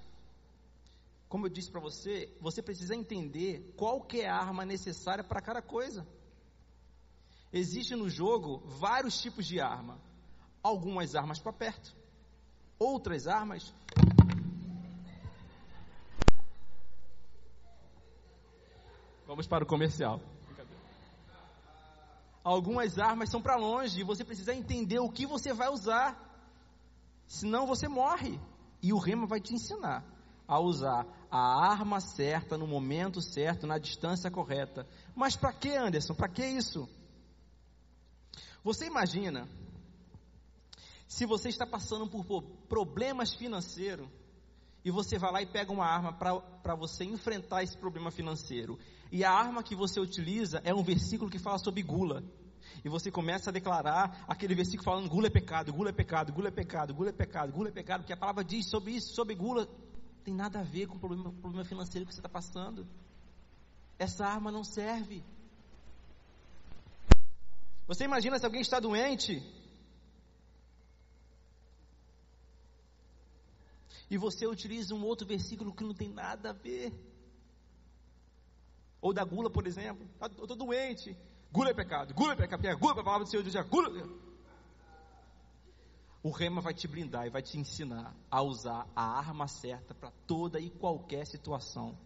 Como 1.30 1.46
eu 1.46 1.50
disse 1.50 1.70
para 1.70 1.82
você, 1.82 2.36
você 2.42 2.62
precisa 2.62 2.96
entender 2.96 3.74
qual 3.78 4.02
que 4.02 4.22
é 4.22 4.30
a 4.30 4.36
arma 4.36 4.66
necessária 4.66 5.24
para 5.24 5.42
cada 5.42 5.62
coisa. 5.62 6.08
Existe 7.52 7.96
no 7.96 8.10
jogo 8.10 8.60
vários 8.66 9.22
tipos 9.22 9.46
de 9.46 9.60
arma. 9.60 10.00
Algumas 10.64 11.16
armas 11.16 11.40
para 11.40 11.54
perto, 11.54 11.96
outras 12.80 13.28
armas 13.28 13.74
Vamos 19.28 19.46
para 19.46 19.66
o 19.66 19.68
comercial. 19.68 20.22
Algumas 22.42 22.98
armas 22.98 23.30
são 23.30 23.42
para 23.42 23.58
longe 23.58 24.00
e 24.00 24.04
você 24.04 24.24
precisa 24.24 24.54
entender 24.54 25.00
o 25.00 25.12
que 25.12 25.26
você 25.26 25.54
vai 25.54 25.68
usar. 25.68 26.18
Senão 27.28 27.68
você 27.68 27.90
morre. 27.90 28.40
E 28.82 28.94
o 28.94 28.98
rema 28.98 29.28
vai 29.28 29.42
te 29.42 29.54
ensinar 29.54 30.02
a 30.48 30.60
usar 30.62 31.06
a 31.30 31.70
arma 31.70 32.00
certa 32.00 32.58
no 32.58 32.66
momento 32.66 33.22
certo, 33.22 33.68
na 33.68 33.78
distância 33.78 34.32
correta. 34.32 34.88
Mas 35.14 35.36
para 35.36 35.52
que, 35.52 35.76
Anderson? 35.76 36.14
Para 36.14 36.30
que 36.30 36.46
isso? 36.46 36.88
Você 38.64 38.86
imagina 38.86 39.46
se 41.08 41.26
você 41.26 41.50
está 41.50 41.66
passando 41.66 42.08
por 42.08 42.44
problemas 42.68 43.34
financeiros 43.34 44.08
e 44.84 44.92
você 44.92 45.18
vai 45.18 45.32
lá 45.32 45.42
e 45.42 45.46
pega 45.46 45.72
uma 45.72 45.86
arma 45.86 46.14
para 46.14 46.76
você 46.76 47.06
enfrentar 47.06 47.64
esse 47.64 47.78
problema 47.78 48.12
financeiro. 48.12 48.78
E 49.12 49.24
a 49.24 49.32
arma 49.32 49.64
que 49.64 49.76
você 49.76 50.00
utiliza 50.00 50.62
é 50.64 50.74
um 50.74 50.84
versículo 50.84 51.32
que 51.32 51.40
fala 51.40 51.58
sobre 51.58 51.82
gula. 51.82 52.24
E 52.84 52.90
você 52.90 53.10
começa 53.10 53.50
a 53.50 53.54
declarar 53.54 54.26
aquele 54.28 54.54
versículo 54.54 54.84
falando 54.84 55.10
gula 55.10 55.28
é 55.28 55.30
pecado, 55.30 55.74
gula 55.74 55.90
é 55.90 55.94
pecado, 55.94 56.34
gula 56.34 56.50
é 56.50 56.52
pecado, 56.52 56.94
gula 56.94 57.10
é 57.10 57.14
pecado, 57.14 57.52
gula 57.54 57.70
é 57.70 57.72
pecado, 57.72 58.02
porque 58.02 58.14
a 58.14 58.18
palavra 58.18 58.44
diz 58.44 58.70
sobre 58.70 58.92
isso, 58.92 59.14
sobre 59.14 59.34
gula. 59.34 59.68
Tem 60.24 60.34
nada 60.34 60.60
a 60.60 60.64
ver 60.64 60.88
com 60.88 60.96
o 60.96 61.00
problema, 61.00 61.32
problema 61.32 61.66
financeiro 61.66 62.06
que 62.06 62.14
você 62.14 62.20
está 62.20 62.30
passando. 62.30 62.86
Essa 63.98 64.26
arma 64.26 64.52
não 64.52 64.64
serve. 64.64 65.24
Você 67.88 68.04
imagina 68.04 68.38
se 68.38 68.46
alguém 68.46 68.62
está 68.62 68.80
doente 68.80 69.42
e 74.10 74.18
você 74.18 74.48
utiliza 74.48 74.96
um 74.96 75.04
outro 75.04 75.28
versículo 75.28 75.74
que 75.74 75.84
não 75.84 75.94
tem 75.94 76.10
nada 76.10 76.52
a 76.52 76.54
ver. 76.54 76.94
Ou 79.02 79.14
da 79.14 79.24
gula, 79.24 79.50
por 79.50 79.68
exemplo. 79.68 80.08
Tá, 80.18 80.30
eu 80.38 80.44
estou 80.44 80.58
doente. 80.58 81.18
Gula 81.52 81.70
é 81.70 81.74
pecado. 81.74 82.14
Gula 82.14 82.34
é 82.34 82.36
pecado. 82.36 82.78
Gula 82.78 82.96
é 82.98 83.00
a 83.00 83.04
palavra 83.04 83.26
do 83.26 83.30
Senhor 83.30 83.44
diz, 83.44 83.56
gula. 83.68 83.90
O 86.24 86.32
rema 86.32 86.62
vai 86.62 86.74
te 86.74 86.88
blindar 86.88 87.26
e 87.26 87.30
vai 87.30 87.42
te 87.42 87.58
ensinar 87.58 88.16
a 88.30 88.42
usar 88.42 88.88
a 88.96 89.18
arma 89.18 89.48
certa 89.48 89.94
para 89.94 90.12
toda 90.26 90.60
e 90.60 90.70
qualquer 90.70 91.26
situação. 91.26 91.98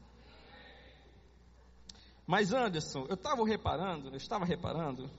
Mas 2.27 2.53
Anderson, 2.53 3.05
eu 3.09 3.15
estava 3.15 3.45
reparando, 3.45 4.09
eu 4.09 4.17
estava 4.17 4.45
reparando 4.45 5.09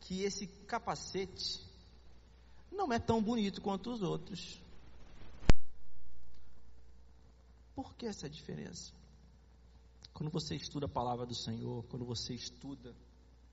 que 0.00 0.22
esse 0.22 0.46
capacete 0.46 1.64
não 2.70 2.92
é 2.92 2.98
tão 2.98 3.22
bonito 3.22 3.60
quanto 3.60 3.90
os 3.90 4.02
outros. 4.02 4.62
Por 7.74 7.94
que 7.94 8.06
essa 8.06 8.28
diferença? 8.28 8.92
Quando 10.12 10.30
você 10.30 10.54
estuda 10.54 10.86
a 10.86 10.88
palavra 10.88 11.26
do 11.26 11.34
Senhor, 11.34 11.84
quando 11.86 12.04
você 12.04 12.34
estuda, 12.34 12.94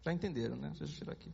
já 0.03 0.13
entenderam, 0.13 0.55
né? 0.55 0.69
Deixa 0.69 0.83
eu 0.83 0.87
tirar 0.87 1.13
aqui. 1.13 1.33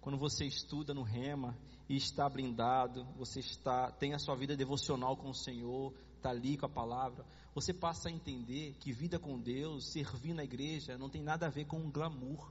Quando 0.00 0.18
você 0.18 0.44
estuda 0.44 0.94
no 0.94 1.02
rema 1.02 1.56
e 1.88 1.96
está 1.96 2.28
blindado, 2.28 3.04
você 3.16 3.40
está 3.40 3.90
tem 3.90 4.14
a 4.14 4.18
sua 4.18 4.34
vida 4.34 4.56
devocional 4.56 5.16
com 5.16 5.30
o 5.30 5.34
Senhor, 5.34 5.92
está 6.16 6.30
ali 6.30 6.56
com 6.56 6.66
a 6.66 6.68
palavra, 6.68 7.24
você 7.54 7.72
passa 7.72 8.08
a 8.08 8.12
entender 8.12 8.74
que 8.80 8.92
vida 8.92 9.18
com 9.18 9.38
Deus, 9.38 9.92
servir 9.92 10.34
na 10.34 10.42
igreja, 10.42 10.98
não 10.98 11.08
tem 11.08 11.22
nada 11.22 11.46
a 11.46 11.50
ver 11.50 11.66
com 11.66 11.90
glamour. 11.90 12.50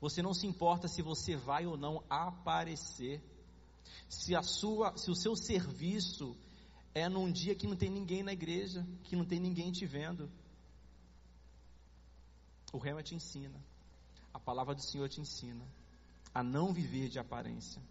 Você 0.00 0.20
não 0.20 0.34
se 0.34 0.46
importa 0.46 0.88
se 0.88 1.00
você 1.00 1.36
vai 1.36 1.64
ou 1.64 1.76
não 1.76 2.02
aparecer. 2.10 3.22
Se 4.08 4.34
a 4.34 4.42
sua, 4.42 4.96
se 4.96 5.10
o 5.10 5.14
seu 5.14 5.34
serviço 5.36 6.36
é 6.94 7.08
num 7.08 7.30
dia 7.30 7.54
que 7.54 7.66
não 7.66 7.76
tem 7.76 7.90
ninguém 7.90 8.22
na 8.22 8.32
igreja, 8.32 8.86
que 9.04 9.16
não 9.16 9.24
tem 9.24 9.40
ninguém 9.40 9.72
te 9.72 9.86
vendo. 9.86 10.30
O 12.72 12.78
rema 12.78 13.02
te 13.02 13.14
ensina, 13.14 13.60
a 14.32 14.38
palavra 14.38 14.74
do 14.74 14.82
Senhor 14.82 15.08
te 15.08 15.20
ensina 15.20 15.66
a 16.34 16.42
não 16.42 16.72
viver 16.72 17.08
de 17.08 17.18
aparência, 17.18 17.82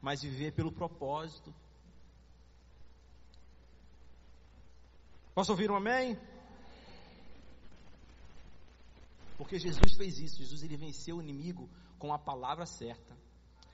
mas 0.00 0.22
viver 0.22 0.52
pelo 0.52 0.72
propósito. 0.72 1.54
Posso 5.34 5.52
ouvir 5.52 5.70
um 5.70 5.76
amém? 5.76 6.18
Porque 9.36 9.58
Jesus 9.58 9.96
fez 9.96 10.18
isso, 10.18 10.38
Jesus 10.38 10.62
ele 10.62 10.76
venceu 10.76 11.16
o 11.16 11.22
inimigo 11.22 11.68
com 11.98 12.12
a 12.12 12.18
palavra 12.18 12.66
certa. 12.66 13.16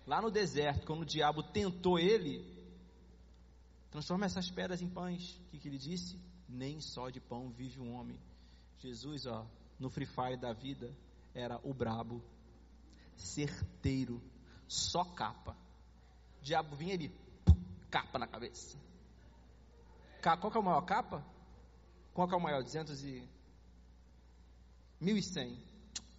Lá 0.07 0.21
no 0.21 0.31
deserto, 0.31 0.87
quando 0.87 1.03
o 1.03 1.07
diabo 1.07 1.43
tentou 1.43 1.99
ele, 1.99 2.60
transforma 3.91 4.27
essas 4.27 4.51
pedras 4.51 4.81
em 4.81 4.89
pães. 4.89 5.37
O 5.47 5.51
que, 5.51 5.59
que 5.59 5.69
ele 5.69 5.79
disse? 5.79 6.19
Nem 6.49 6.81
só 6.81 7.11
de 7.11 7.21
pão 7.21 7.51
vive 7.51 7.81
um 7.81 7.95
homem. 7.95 8.19
Jesus, 8.79 9.27
ó, 9.27 9.47
no 9.79 9.91
Free 9.91 10.07
Fire 10.07 10.37
da 10.37 10.53
vida 10.53 10.95
era 11.35 11.61
o 11.63 11.73
brabo, 11.73 12.23
certeiro, 13.17 14.23
só 14.67 15.05
capa. 15.05 15.57
O 16.41 16.43
diabo 16.43 16.75
vinha 16.77 16.95
ali, 16.95 17.15
capa 17.91 18.19
na 18.19 18.27
cabeça. 18.27 18.79
Qual 20.23 20.51
que 20.51 20.57
é 20.57 20.61
o 20.61 20.65
maior 20.65 20.83
capa? 20.83 21.25
Qual 22.13 22.29
que 22.29 22.35
é 22.35 22.37
o 22.37 22.41
maior? 22.41 22.63
200 22.63 23.03
e... 23.05 23.29
1100. 25.01 25.59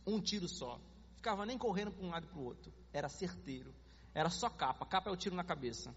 Um 0.07 0.19
tiro 0.19 0.47
só. 0.47 0.79
Ficava 1.15 1.45
nem 1.45 1.57
correndo 1.57 1.91
para 1.91 2.03
um 2.03 2.09
lado 2.09 2.25
e 2.25 2.29
para 2.29 2.39
o 2.39 2.43
outro. 2.43 2.73
Era 2.91 3.07
certeiro. 3.07 3.73
Era 4.13 4.29
só 4.29 4.49
capa. 4.49 4.85
Capa 4.85 5.09
é 5.09 5.13
o 5.13 5.17
tiro 5.17 5.35
na 5.35 5.43
cabeça. 5.43 5.93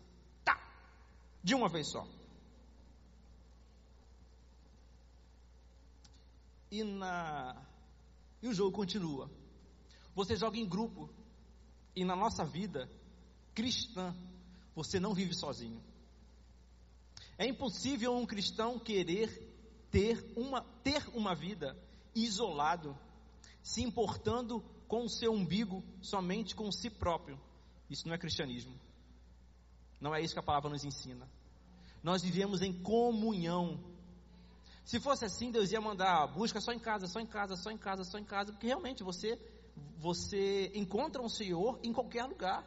De 1.45 1.55
uma 1.55 1.69
vez 1.69 1.87
só. 1.93 2.05
e, 6.75 6.83
na, 6.83 7.57
e 8.43 8.49
o 8.49 8.53
jogo 8.53 8.73
continua. 8.73 9.31
Você 10.15 10.35
joga 10.35 10.59
em 10.59 10.69
grupo. 10.69 11.09
E 11.95 12.05
na 12.05 12.17
nossa 12.17 12.45
vida 12.45 12.91
cristã, 13.55 14.13
você 14.75 14.99
não 14.99 15.15
vive 15.15 15.33
sozinho. 15.35 15.81
É 17.39 17.47
impossível 17.47 18.17
um 18.17 18.27
cristão 18.27 18.79
querer 18.79 19.29
ter 19.93 20.33
uma, 20.37 20.63
ter 20.83 21.09
uma 21.15 21.35
vida 21.37 21.79
isolado, 22.13 22.99
se 23.63 23.81
importando 23.81 24.61
com 24.89 25.05
o 25.05 25.09
seu 25.09 25.33
umbigo 25.33 25.85
somente 26.03 26.57
com 26.57 26.71
si 26.73 26.91
próprio. 26.91 27.41
Isso 27.89 28.09
não 28.09 28.15
é 28.15 28.19
cristianismo. 28.19 28.75
Não 30.05 30.15
é 30.15 30.21
isso 30.21 30.35
que 30.35 30.41
a 30.41 30.43
palavra 30.51 30.69
nos 30.69 30.85
ensina. 30.85 31.27
Nós 32.03 32.23
vivemos 32.23 32.61
em 32.61 32.73
comunhão 32.73 33.81
se 34.85 35.01
fosse 35.01 35.25
assim, 35.25 35.51
Deus 35.51 35.73
ia 35.73 35.81
mandar 35.81 36.27
busca 36.27 36.61
só 36.61 36.71
em 36.71 36.79
casa, 36.79 37.07
só 37.07 37.19
em 37.19 37.27
casa, 37.27 37.57
só 37.57 37.71
em 37.71 37.79
casa, 37.79 38.05
só 38.05 38.19
em 38.19 38.25
casa, 38.25 38.53
porque 38.53 38.67
realmente 38.67 39.03
você 39.03 39.39
você 39.99 40.71
encontra 40.75 41.23
um 41.23 41.29
Senhor 41.29 41.81
em 41.83 41.91
qualquer 41.91 42.25
lugar. 42.27 42.63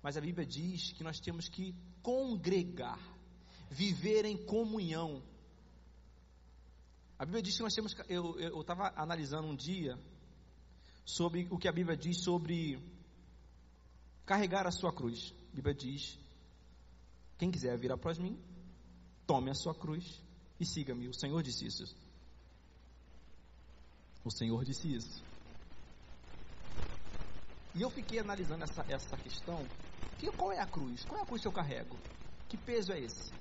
Mas 0.00 0.16
a 0.16 0.20
Bíblia 0.20 0.46
diz 0.46 0.92
que 0.92 1.02
nós 1.02 1.18
temos 1.18 1.48
que 1.48 1.74
congregar, 2.02 3.00
viver 3.68 4.24
em 4.24 4.36
comunhão. 4.46 5.22
A 7.18 7.24
Bíblia 7.24 7.42
diz 7.42 7.56
que 7.56 7.62
nós 7.64 7.74
temos. 7.74 7.96
Eu 8.08 8.60
estava 8.60 8.92
analisando 8.94 9.48
um 9.48 9.56
dia 9.56 9.98
sobre 11.04 11.48
o 11.50 11.58
que 11.58 11.68
a 11.68 11.72
Bíblia 11.72 11.96
diz 11.96 12.22
sobre 12.22 12.80
carregar 14.24 14.68
a 14.68 14.70
sua 14.70 14.92
cruz. 14.92 15.34
A 15.52 15.54
Bíblia 15.54 15.74
diz: 15.74 16.18
quem 17.42 17.50
quiser 17.50 17.76
vir 17.76 17.92
após 17.92 18.18
mim, 18.18 18.38
tome 19.26 19.50
a 19.50 19.54
sua 19.54 19.74
cruz 19.74 20.22
e 20.58 20.64
siga-me. 20.64 21.08
O 21.08 21.14
Senhor 21.14 21.42
disse 21.42 21.66
isso. 21.66 21.84
O 24.24 24.30
Senhor 24.30 24.64
disse 24.64 24.94
isso. 24.94 25.24
E 27.74 27.82
eu 27.82 27.90
fiquei 27.90 28.20
analisando 28.20 28.64
essa, 28.64 28.84
essa 28.88 29.16
questão. 29.16 29.68
Que, 30.16 30.30
qual 30.30 30.52
é 30.52 30.60
a 30.60 30.66
cruz? 30.66 31.04
Qual 31.04 31.18
é 31.18 31.22
a 31.22 31.26
cruz 31.26 31.42
que 31.42 31.48
eu 31.48 31.52
carrego? 31.52 31.98
Que 32.48 32.56
peso 32.56 32.92
é 32.92 33.00
esse? 33.00 33.34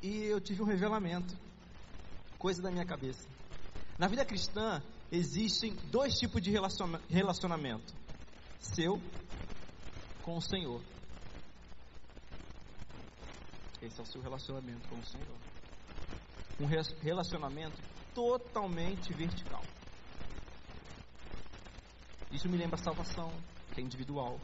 E 0.00 0.24
eu 0.24 0.40
tive 0.40 0.62
um 0.62 0.66
revelamento. 0.66 1.36
Coisa 2.38 2.62
da 2.62 2.70
minha 2.70 2.86
cabeça. 2.86 3.28
Na 3.98 4.08
vida 4.08 4.24
cristã, 4.24 4.82
existem 5.12 5.74
dois 5.90 6.14
tipos 6.14 6.40
de 6.40 6.50
relacionamento: 6.50 7.94
seu 8.64 9.00
com 10.22 10.36
o 10.36 10.42
Senhor 10.42 10.80
esse 13.84 14.00
é 14.00 14.02
o 14.02 14.06
seu 14.06 14.22
relacionamento 14.22 14.88
com 14.88 14.96
o 14.96 15.04
Senhor. 15.04 15.36
Um 16.58 16.66
relacionamento 17.02 17.82
totalmente 18.14 19.12
vertical. 19.12 19.62
Isso 22.32 22.48
me 22.48 22.56
lembra 22.56 22.76
a 22.76 22.82
salvação, 22.82 23.30
que 23.74 23.80
é 23.80 23.84
individual. 23.84 24.40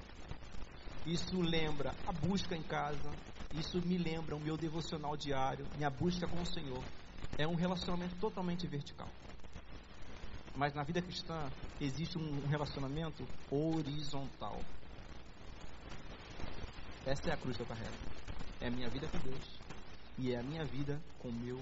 Isso 1.07 1.41
lembra 1.41 1.95
a 2.07 2.13
busca 2.13 2.55
em 2.55 2.63
casa. 2.63 3.11
Isso 3.55 3.81
me 3.81 3.97
lembra 3.97 4.37
o 4.37 4.41
meu 4.41 4.57
devocional 4.57 5.17
diário, 5.17 5.67
minha 5.77 5.91
busca 5.91 6.29
com 6.29 6.43
o 6.43 6.47
Senhor. 6.47 6.85
É 7.39 7.49
um 7.49 7.55
relacionamento 7.55 8.17
totalmente 8.17 8.67
vertical. 8.67 9.09
Mas 10.57 10.75
na 10.75 10.83
vida 10.83 11.01
cristã 11.01 11.49
existe 11.81 12.19
um 12.19 12.47
relacionamento 12.49 13.27
horizontal. 13.51 14.61
Essa 17.07 17.31
é 17.31 17.33
a 17.33 17.37
cruz 17.37 17.57
que 17.57 17.63
eu 17.63 17.67
carrego. 17.67 17.97
É 18.61 18.67
a 18.67 18.71
minha 18.71 18.89
vida 18.89 19.09
com 19.09 19.19
Deus. 19.19 19.59
E 20.19 20.33
é 20.33 20.39
a 20.39 20.43
minha 20.43 20.65
vida 20.65 21.01
com 21.19 21.31
meu 21.31 21.59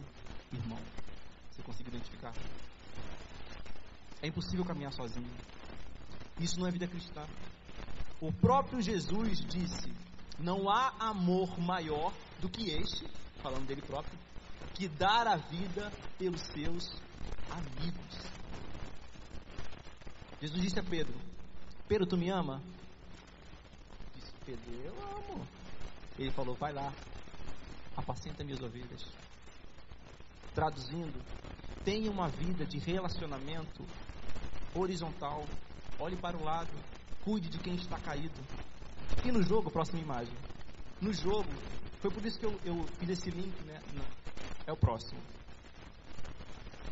irmão. 0.53 0.81
Você 1.51 1.63
consegue 1.63 1.91
identificar? 1.91 2.33
É 4.21 4.27
impossível 4.27 4.65
caminhar 4.65 4.93
sozinho. 4.93 5.31
Isso 6.41 6.59
não 6.59 6.67
é 6.67 6.71
vida 6.71 6.89
cristã. 6.89 7.25
O 8.21 8.33
próprio 8.33 8.81
Jesus 8.81 9.41
disse: 9.47 9.93
Não 10.39 10.69
há 10.69 10.93
amor 10.99 11.59
maior 11.61 12.13
do 12.41 12.49
que 12.49 12.71
este, 12.71 13.07
falando 13.41 13.67
dele 13.67 13.83
próprio, 13.83 14.19
que 14.75 14.89
dar 14.89 15.27
a 15.27 15.37
vida 15.37 15.93
pelos 16.19 16.41
seus 16.41 16.89
amigos. 17.51 18.38
Jesus 20.41 20.63
disse 20.63 20.79
a 20.79 20.83
Pedro: 20.83 21.15
Pedro, 21.89 22.07
tu 22.07 22.17
me 22.17 22.31
ama? 22.31 22.63
Disse 24.15 24.33
Pedro: 24.45 24.71
Eu 24.85 24.95
amo. 25.17 25.47
Ele 26.19 26.31
falou: 26.31 26.55
Vai 26.55 26.73
lá, 26.73 26.93
apacenta 27.97 28.45
minhas 28.45 28.63
ovelhas. 28.63 29.05
Traduzindo, 30.55 31.21
tenha 31.85 32.11
uma 32.11 32.29
vida 32.29 32.65
de 32.65 32.79
relacionamento 32.79 33.85
horizontal. 34.75 35.45
Olhe 36.01 36.17
para 36.17 36.37
o 36.37 36.45
lado, 36.45 36.71
cuide 37.25 37.49
de 37.49 37.59
quem 37.59 37.75
está 37.75 37.99
caído. 37.99 38.41
E 39.25 39.33
no 39.33 39.43
jogo, 39.43 39.71
próxima 39.71 40.01
imagem. 40.01 40.37
No 41.01 41.13
jogo, 41.13 41.51
foi 42.01 42.11
por 42.11 42.25
isso 42.25 42.39
que 42.39 42.47
eu, 42.47 42.61
eu 42.65 42.85
fiz 42.99 43.09
esse 43.11 43.31
link, 43.31 43.61
né? 43.65 43.81
É 44.67 44.73
o 44.73 44.77
próximo. 44.77 45.21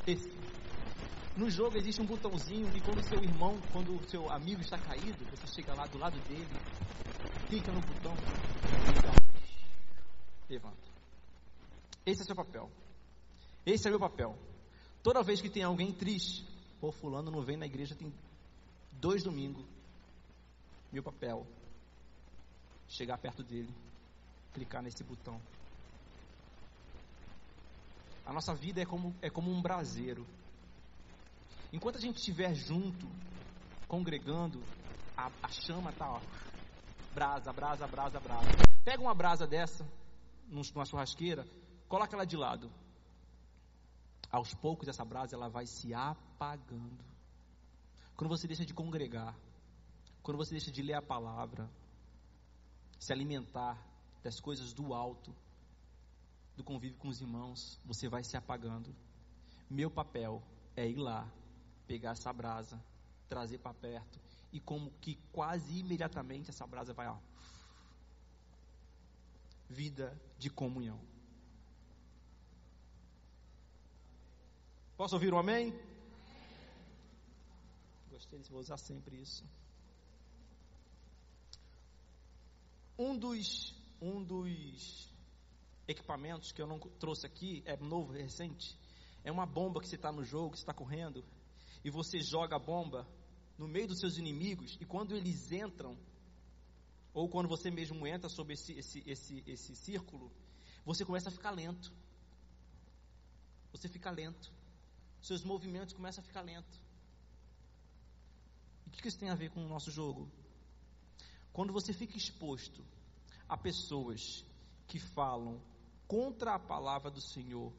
Esse. 0.06 0.28
No 1.37 1.51
jogo 1.51 1.77
existe 1.77 2.01
um 2.01 2.07
botãozinho 2.07 2.70
e 2.75 2.81
quando 2.81 3.07
seu 3.07 3.22
irmão, 3.22 3.61
quando 3.72 3.94
o 3.94 4.09
seu 4.09 4.31
amigo 4.31 4.61
está 4.62 4.79
caído, 4.79 5.25
você 5.27 5.46
chega 5.55 5.75
lá 5.75 5.87
do 5.87 5.99
lado 5.99 6.18
dele, 6.29 6.49
clica 7.49 7.70
no 7.72 7.81
botão 7.81 8.14
levanta. 10.49 10.77
Esse 12.05 12.22
é 12.22 12.25
seu 12.25 12.37
papel. 12.37 12.70
Esse 13.64 13.88
é 13.88 13.90
meu 13.90 13.99
papel. 13.99 14.37
Toda 15.03 15.22
vez 15.22 15.40
que 15.40 15.51
tem 15.51 15.62
alguém 15.62 15.92
triste, 15.92 16.46
pô, 16.81 16.92
fulano 16.92 17.31
não 17.31 17.42
vem 17.42 17.57
na 17.57 17.66
igreja 17.66 17.94
tem 17.94 18.12
dois 18.92 19.22
domingos. 19.22 19.64
Meu 20.92 21.03
papel, 21.03 21.46
chegar 22.88 23.18
perto 23.18 23.42
dele, 23.42 23.72
clicar 24.55 24.83
nesse 24.83 25.03
botão. 25.03 25.40
A 28.25 28.33
nossa 28.33 28.55
vida 28.55 28.81
é 28.81 28.87
como, 28.87 29.14
é 29.20 29.31
como 29.31 29.51
um 29.51 29.61
braseiro. 29.61 30.27
Enquanto 31.72 31.96
a 31.96 32.00
gente 32.00 32.16
estiver 32.16 32.55
junto, 32.55 33.07
congregando, 33.88 34.62
a, 35.16 35.31
a 35.42 35.48
chama 35.48 35.90
está, 35.90 36.11
ó, 36.11 36.20
brasa, 37.14 37.52
brasa, 37.52 37.87
brasa, 37.87 38.20
brasa. 38.20 38.48
Pega 38.85 39.02
uma 39.02 39.14
brasa 39.14 39.46
dessa, 39.46 39.87
numa 40.48 40.85
churrasqueira, 40.85 41.46
coloca 41.88 42.14
ela 42.14 42.24
de 42.24 42.37
lado. 42.37 42.70
aos 44.31 44.55
poucos 44.55 44.88
essa 44.88 45.05
brasa 45.05 45.35
ela 45.35 45.48
vai 45.48 45.66
se 45.66 45.94
apagando. 45.94 47.05
Quando 48.16 48.29
você 48.29 48.46
deixa 48.46 48.64
de 48.64 48.74
congregar, 48.74 49.35
quando 50.22 50.38
você 50.38 50.52
deixa 50.52 50.70
de 50.70 50.83
ler 50.83 50.94
a 50.94 51.02
palavra, 51.02 51.70
se 52.98 53.12
alimentar 53.12 53.79
das 54.22 54.40
coisas 54.40 54.72
do 54.72 54.92
alto, 54.94 55.35
do 56.57 56.64
convívio 56.64 56.98
com 56.98 57.09
os 57.09 57.20
irmãos, 57.20 57.79
você 57.85 58.09
vai 58.09 58.24
se 58.24 58.37
apagando. 58.37 58.94
Meu 59.70 59.90
papel 59.90 60.42
é 60.74 60.88
ir 60.88 60.96
lá, 60.96 61.31
pegar 61.87 62.12
essa 62.12 62.33
brasa, 62.33 62.81
trazer 63.29 63.59
para 63.59 63.75
perto 63.75 64.18
e 64.53 64.61
como 64.61 64.90
que 65.01 65.16
quase 65.33 65.79
imediatamente 65.79 66.51
essa 66.51 66.66
brasa 66.66 66.92
vai, 66.92 67.09
ó, 67.09 67.16
vida 69.68 70.16
de 70.38 70.49
comunhão. 70.49 71.01
Posso 74.96 75.14
ouvir 75.14 75.35
um 75.35 75.38
amém? 75.38 75.79
Gostei, 78.11 78.40
vou 78.44 78.61
usar 78.61 78.79
sempre 78.79 79.16
isso. 79.20 79.44
Um 82.99 83.16
dos, 83.16 83.75
um 84.01 84.25
dos 84.25 85.12
equipamentos 85.87 86.51
que 86.51 86.62
eu 86.62 86.66
não 86.66 86.79
trouxe 86.79 87.27
aqui, 87.27 87.62
é 87.66 87.77
novo, 87.77 88.12
recente, 88.12 88.75
é 89.22 89.31
uma 89.31 89.44
bomba 89.44 89.81
que 89.81 89.88
você 89.88 89.96
está 89.96 90.11
no 90.11 90.25
jogo, 90.25 90.53
que 90.53 90.59
você 90.59 90.62
está 90.62 90.72
correndo, 90.72 91.22
e 91.87 91.90
você 91.90 92.18
joga 92.18 92.57
a 92.57 92.59
bomba 92.59 93.07
no 93.57 93.68
meio 93.68 93.87
dos 93.87 94.01
seus 94.01 94.18
inimigos, 94.18 94.77
e 94.81 94.85
quando 94.85 95.14
eles 95.14 95.53
entram, 95.53 95.96
ou 97.14 97.29
quando 97.29 97.49
você 97.49 97.70
mesmo 97.70 98.05
entra 98.05 98.29
sobre 98.29 98.55
esse, 98.55 98.72
esse, 98.72 99.05
esse, 99.07 99.44
esse 99.46 99.77
círculo, 99.77 100.33
você 100.85 101.05
começa 101.05 101.29
a 101.29 101.33
ficar 101.33 101.53
lento. 101.53 101.92
Você 103.70 103.88
fica 103.88 104.11
lento. 104.11 104.53
Seus 105.22 105.44
movimentos 105.44 105.94
começam 105.94 106.25
a 106.25 106.27
ficar 106.27 106.42
lentos. 106.42 106.77
E 108.85 108.88
o 108.88 108.90
que 108.90 109.07
isso 109.07 109.20
tem 109.20 109.31
a 109.31 109.37
ver 109.37 109.53
com 109.53 109.64
o 109.64 109.68
nosso 109.68 109.92
jogo? 109.92 110.29
Quando 111.53 111.72
você 111.72 111.92
fica 111.92 112.16
exposto 112.16 112.85
a 113.49 113.57
pessoas 113.57 114.44
que 114.88 114.99
falam 114.99 115.62
contra 116.09 116.57
a 116.57 116.59
palavra 116.59 117.12
do 117.12 117.20
Senhor, 117.20 117.72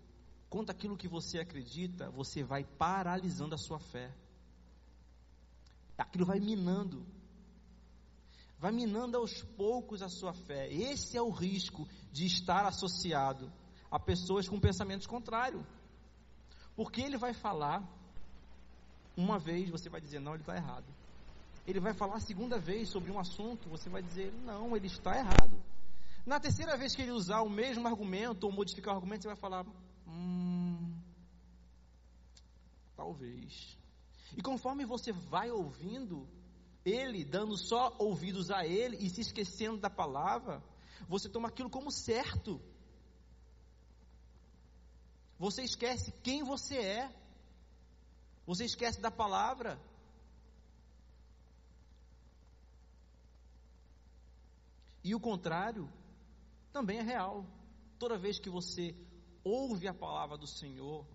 contra 0.49 0.73
aquilo 0.73 0.97
que 0.97 1.07
você 1.07 1.39
acredita, 1.39 2.09
você 2.09 2.43
vai 2.43 2.63
paralisando 2.63 3.55
a 3.55 3.57
sua 3.57 3.79
fé. 3.79 4.13
Aquilo 5.97 6.25
vai 6.25 6.39
minando. 6.39 7.05
Vai 8.59 8.71
minando 8.71 9.17
aos 9.17 9.43
poucos 9.43 10.01
a 10.01 10.09
sua 10.09 10.33
fé. 10.33 10.71
Esse 10.71 11.17
é 11.17 11.21
o 11.21 11.29
risco 11.29 11.87
de 12.11 12.25
estar 12.25 12.65
associado 12.65 13.51
a 13.91 13.99
pessoas 13.99 14.47
com 14.47 14.59
pensamentos 14.59 15.05
contrários. 15.05 15.63
Porque 16.75 17.01
ele 17.01 17.17
vai 17.17 17.33
falar 17.33 17.83
uma 19.15 19.39
vez, 19.39 19.69
você 19.69 19.89
vai 19.89 19.99
dizer, 19.99 20.19
não, 20.19 20.33
ele 20.33 20.43
está 20.43 20.55
errado. 20.55 20.85
Ele 21.65 21.79
vai 21.79 21.93
falar 21.93 22.15
a 22.15 22.19
segunda 22.19 22.59
vez 22.59 22.89
sobre 22.89 23.11
um 23.11 23.19
assunto, 23.19 23.67
você 23.67 23.89
vai 23.89 24.01
dizer, 24.01 24.31
não, 24.45 24.75
ele 24.75 24.87
está 24.87 25.17
errado. 25.17 25.61
Na 26.25 26.39
terceira 26.39 26.77
vez 26.77 26.95
que 26.95 27.01
ele 27.01 27.11
usar 27.11 27.41
o 27.41 27.49
mesmo 27.49 27.87
argumento 27.87 28.45
ou 28.45 28.51
modificar 28.51 28.93
o 28.93 28.97
argumento, 28.97 29.23
você 29.23 29.27
vai 29.27 29.37
falar, 29.37 29.65
hum, 30.07 30.99
talvez. 32.95 33.77
E 34.35 34.41
conforme 34.41 34.85
você 34.85 35.11
vai 35.11 35.51
ouvindo 35.51 36.27
ele, 36.85 37.23
dando 37.23 37.57
só 37.57 37.95
ouvidos 37.99 38.49
a 38.49 38.65
ele 38.65 38.97
e 38.97 39.09
se 39.09 39.21
esquecendo 39.21 39.77
da 39.77 39.89
palavra, 39.89 40.63
você 41.07 41.29
toma 41.29 41.49
aquilo 41.49 41.69
como 41.69 41.91
certo. 41.91 42.61
Você 45.37 45.63
esquece 45.63 46.11
quem 46.23 46.43
você 46.43 46.77
é. 46.77 47.15
Você 48.45 48.65
esquece 48.65 48.99
da 48.99 49.11
palavra. 49.11 49.79
E 55.03 55.13
o 55.13 55.19
contrário 55.19 55.89
também 56.71 56.99
é 56.99 57.03
real. 57.03 57.45
Toda 57.99 58.17
vez 58.17 58.39
que 58.39 58.49
você 58.49 58.95
ouve 59.47 59.87
a 59.87 59.93
palavra 59.93 60.37
do 60.37 60.47
Senhor 60.47 61.05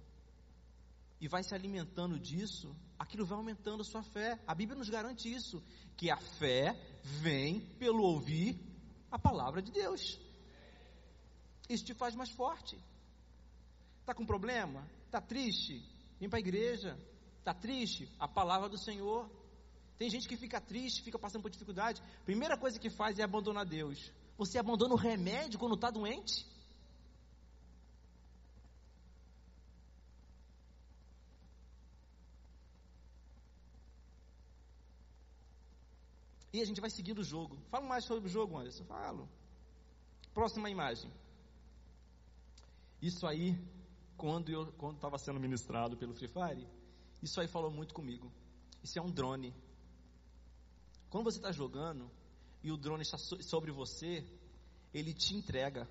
e 1.21 1.29
vai 1.29 1.43
se 1.43 1.55
alimentando 1.55 2.19
disso, 2.19 2.75
aquilo 2.99 3.25
vai 3.25 3.39
aumentando 3.39 3.83
a 3.83 3.85
sua 3.85 4.03
fé. 4.03 4.41
A 4.47 4.55
Bíblia 4.55 4.79
nos 4.79 4.89
garante 4.89 5.33
isso, 5.33 5.63
que 5.97 6.11
a 6.11 6.17
fé 6.17 6.75
vem 7.03 7.61
pelo 7.79 8.03
ouvir 8.03 8.59
a 9.11 9.19
palavra 9.19 9.63
de 9.63 9.71
Deus. 9.71 10.19
Isso 11.69 11.85
te 11.85 11.95
faz 11.95 12.17
mais 12.17 12.31
forte. 12.31 12.77
Está 14.01 14.15
com 14.15 14.27
problema? 14.27 14.85
Está 15.07 15.21
triste? 15.21 15.81
Vem 16.19 16.29
para 16.29 16.39
a 16.39 16.41
igreja. 16.41 16.99
Está 17.39 17.55
triste? 17.55 18.11
A 18.19 18.27
palavra 18.27 18.69
do 18.69 18.79
Senhor. 18.79 19.31
Tem 19.97 20.11
gente 20.11 20.27
que 20.27 20.37
fica 20.37 20.61
triste, 20.61 21.03
fica 21.03 21.19
passando 21.19 21.43
por 21.43 21.51
dificuldade. 21.51 22.03
Primeira 22.25 22.57
coisa 22.57 22.81
que 22.81 22.91
faz 22.91 23.19
é 23.21 23.23
abandonar 23.23 23.65
Deus. 23.65 24.11
Você 24.37 24.59
abandona 24.59 24.95
o 24.95 24.97
remédio 24.97 25.59
quando 25.59 25.77
está 25.77 25.89
doente? 25.91 26.45
E 36.53 36.61
a 36.61 36.65
gente 36.65 36.81
vai 36.81 36.91
seguindo 36.91 37.21
o 37.21 37.25
jogo. 37.25 37.57
Fala 37.71 37.87
mais 37.87 38.05
sobre 38.05 38.29
o 38.29 38.33
jogo, 38.33 38.59
Anderson. 38.59 38.85
Falo. 38.85 39.29
Próxima 40.35 40.69
imagem. 40.69 41.11
Isso 43.01 43.27
aí 43.27 43.59
quando 44.17 44.51
eu 44.51 44.73
quando 44.75 44.97
estava 44.97 45.19
sendo 45.19 45.41
ministrado 45.41 45.97
pelo 45.97 46.15
Free 46.15 46.29
Fire, 46.29 46.69
isso 47.23 47.41
aí 47.41 47.49
falou 47.49 47.71
muito 47.71 47.93
comigo. 47.93 48.31
Isso 48.83 48.99
é 48.99 49.03
um 49.03 49.11
drone. 49.11 49.55
Quando 51.11 51.25
você 51.25 51.39
está 51.39 51.53
jogando 51.53 52.11
e 52.63 52.71
o 52.71 52.77
drone 52.77 53.03
está 53.03 53.19
sobre 53.19 53.71
você, 53.71 54.25
ele 54.95 55.13
te 55.13 55.35
entrega. 55.35 55.89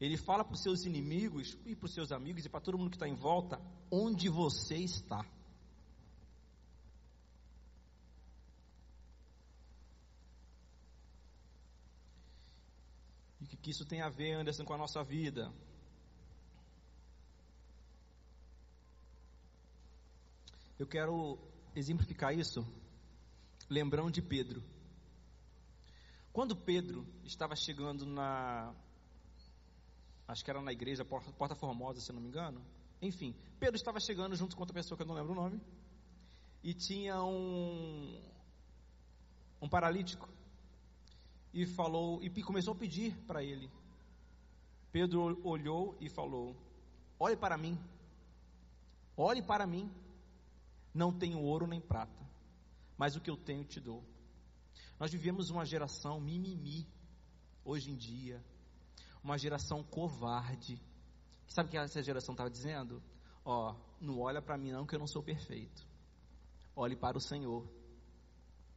Ele 0.00 0.16
fala 0.16 0.44
para 0.44 0.54
os 0.54 0.62
seus 0.62 0.84
inimigos 0.84 1.56
e 1.64 1.74
para 1.74 1.86
os 1.86 1.94
seus 1.94 2.12
amigos 2.12 2.44
e 2.44 2.48
para 2.48 2.60
todo 2.60 2.78
mundo 2.78 2.90
que 2.90 2.96
está 2.96 3.08
em 3.08 3.14
volta 3.14 3.60
onde 3.90 4.28
você 4.28 4.76
está. 4.76 5.24
E 13.50 13.54
o 13.54 13.58
que 13.58 13.70
isso 13.70 13.84
tem 13.84 14.00
a 14.00 14.08
ver, 14.08 14.32
Anderson, 14.32 14.64
com 14.64 14.74
a 14.74 14.78
nossa 14.78 15.02
vida? 15.02 15.52
Eu 20.78 20.86
quero 20.86 21.38
exemplificar 21.74 22.32
isso 22.32 22.64
lembrando 23.68 24.10
de 24.10 24.22
Pedro. 24.22 24.62
Quando 26.32 26.54
Pedro 26.54 27.06
estava 27.24 27.56
chegando 27.56 28.06
na. 28.06 28.74
Acho 30.26 30.44
que 30.44 30.50
era 30.50 30.60
na 30.60 30.72
igreja 30.72 31.04
Porta 31.04 31.54
Formosa, 31.54 32.00
se 32.00 32.12
não 32.12 32.20
me 32.20 32.28
engano. 32.28 32.64
Enfim, 33.00 33.34
Pedro 33.58 33.76
estava 33.76 33.98
chegando 33.98 34.36
junto 34.36 34.54
com 34.54 34.62
outra 34.62 34.74
pessoa 34.74 34.96
que 34.96 35.02
eu 35.02 35.06
não 35.06 35.14
lembro 35.14 35.32
o 35.32 35.34
nome. 35.34 35.60
E 36.62 36.74
tinha 36.74 37.22
um. 37.22 38.22
Um 39.60 39.68
paralítico. 39.68 40.28
E 41.58 41.66
falou. 41.66 42.22
E 42.22 42.30
começou 42.40 42.72
a 42.72 42.76
pedir 42.76 43.16
para 43.26 43.42
ele. 43.42 43.68
Pedro 44.92 45.44
olhou 45.44 45.96
e 46.00 46.08
falou: 46.08 46.56
Olhe 47.18 47.36
para 47.36 47.58
mim. 47.58 47.76
Olhe 49.16 49.42
para 49.42 49.66
mim. 49.66 49.90
Não 50.94 51.12
tenho 51.12 51.40
ouro 51.40 51.66
nem 51.66 51.80
prata, 51.80 52.24
mas 52.96 53.16
o 53.16 53.20
que 53.20 53.28
eu 53.28 53.36
tenho 53.36 53.64
te 53.64 53.80
dou. 53.80 54.04
Nós 55.00 55.10
vivemos 55.10 55.50
uma 55.50 55.64
geração 55.64 56.20
mimimi, 56.20 56.86
hoje 57.64 57.90
em 57.90 57.96
dia, 57.96 58.40
uma 59.22 59.36
geração 59.36 59.82
covarde. 59.82 60.80
Sabe 61.48 61.68
o 61.68 61.70
que 61.72 61.76
essa 61.76 62.02
geração 62.04 62.34
estava 62.34 62.50
dizendo? 62.50 63.02
Ó, 63.44 63.74
não 64.00 64.20
olha 64.20 64.40
para 64.40 64.56
mim 64.56 64.70
não 64.70 64.86
que 64.86 64.94
eu 64.94 65.00
não 65.00 65.08
sou 65.08 65.24
perfeito. 65.24 65.84
Olhe 66.76 66.94
para 66.94 67.16
o 67.16 67.20
Senhor. 67.20 67.68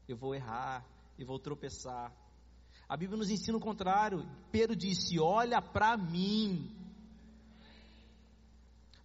Eu 0.08 0.18
vou 0.18 0.34
errar, 0.34 0.84
eu 1.18 1.28
vou 1.28 1.38
tropeçar. 1.38 2.12
A 2.92 2.98
Bíblia 2.98 3.18
nos 3.18 3.30
ensina 3.30 3.58
o 3.58 3.62
contrário. 3.62 4.30
Pedro 4.52 4.76
disse: 4.76 5.18
Olha 5.18 5.62
para 5.62 5.96
mim, 5.96 6.70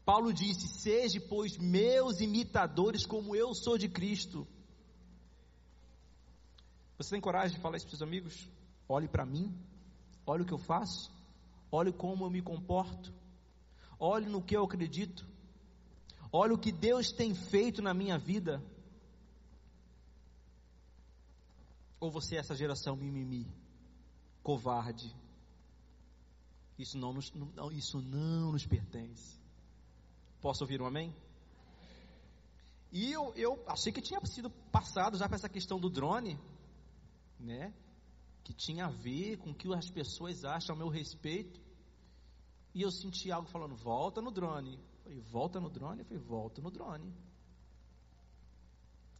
Paulo 0.04 0.32
disse: 0.32 0.66
Seja, 0.66 1.20
pois, 1.20 1.56
meus 1.56 2.18
imitadores, 2.20 3.06
como 3.06 3.36
eu 3.36 3.54
sou 3.54 3.78
de 3.78 3.88
Cristo. 3.88 4.44
Você 6.98 7.10
tem 7.10 7.20
coragem 7.20 7.54
de 7.56 7.62
falar 7.62 7.76
isso 7.76 7.86
para 7.86 7.96
seus 7.96 8.02
amigos? 8.02 8.48
Olhe 8.88 9.06
para 9.06 9.24
mim, 9.24 9.56
olhe 10.26 10.42
o 10.42 10.46
que 10.46 10.54
eu 10.54 10.58
faço, 10.58 11.08
olhe 11.70 11.92
como 11.92 12.24
eu 12.24 12.30
me 12.30 12.42
comporto, 12.42 13.14
olhe 14.00 14.26
no 14.26 14.42
que 14.42 14.56
eu 14.56 14.64
acredito, 14.64 15.24
olhe 16.32 16.52
o 16.52 16.58
que 16.58 16.72
Deus 16.72 17.12
tem 17.12 17.36
feito 17.36 17.80
na 17.80 17.94
minha 17.94 18.18
vida. 18.18 18.60
Ou 22.00 22.10
você 22.10 22.34
é 22.34 22.40
essa 22.40 22.56
geração 22.56 22.96
mimimi, 22.96 23.46
covarde? 24.46 25.12
Isso 26.78 26.96
não 26.96 27.12
nos, 27.12 27.32
não, 27.32 27.72
isso 27.72 28.00
não 28.00 28.52
nos 28.52 28.64
pertence. 28.64 29.36
Posso 30.40 30.62
ouvir 30.62 30.80
um 30.80 30.86
amém? 30.86 31.12
E 32.92 33.10
eu, 33.10 33.34
eu 33.34 33.60
achei 33.66 33.92
que 33.92 34.00
tinha 34.00 34.24
sido 34.24 34.48
passado 34.70 35.18
já 35.18 35.26
para 35.26 35.34
essa 35.34 35.48
questão 35.48 35.80
do 35.80 35.90
drone, 35.90 36.38
né? 37.40 37.74
Que 38.44 38.54
tinha 38.54 38.86
a 38.86 38.90
ver 38.90 39.38
com 39.38 39.50
o 39.50 39.54
que 39.54 39.66
as 39.74 39.90
pessoas 39.90 40.44
acham 40.44 40.76
a 40.76 40.78
meu 40.78 40.88
respeito. 40.88 41.60
E 42.72 42.82
eu 42.82 42.90
senti 42.92 43.32
algo 43.32 43.48
falando, 43.48 43.74
volta 43.74 44.22
no 44.22 44.30
drone. 44.30 44.78
Falei, 45.02 45.18
volta 45.22 45.58
no 45.58 45.68
drone? 45.68 46.04
Falei, 46.04 46.22
volta 46.22 46.62
no 46.62 46.70
drone. 46.70 47.12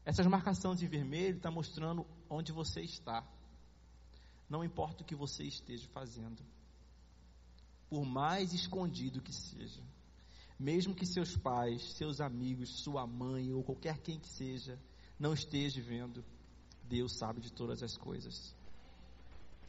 Essas 0.04 0.26
marcações 0.28 0.80
em 0.80 0.86
vermelho 0.86 1.34
estão 1.34 1.50
tá 1.50 1.54
mostrando 1.54 2.06
onde 2.30 2.52
você 2.52 2.82
está. 2.82 3.26
Não 4.48 4.64
importa 4.64 5.02
o 5.02 5.06
que 5.06 5.14
você 5.14 5.44
esteja 5.44 5.86
fazendo. 5.88 6.42
Por 7.88 8.04
mais 8.04 8.52
escondido 8.52 9.22
que 9.22 9.32
seja. 9.32 9.82
Mesmo 10.58 10.94
que 10.94 11.04
seus 11.04 11.36
pais, 11.36 11.94
seus 11.94 12.20
amigos, 12.20 12.82
sua 12.82 13.06
mãe 13.06 13.52
ou 13.52 13.62
qualquer 13.62 13.98
quem 13.98 14.18
que 14.18 14.28
seja 14.28 14.80
não 15.18 15.32
esteja 15.32 15.80
vendo, 15.82 16.24
Deus 16.82 17.16
sabe 17.16 17.40
de 17.40 17.52
todas 17.52 17.82
as 17.82 17.96
coisas. 17.96 18.54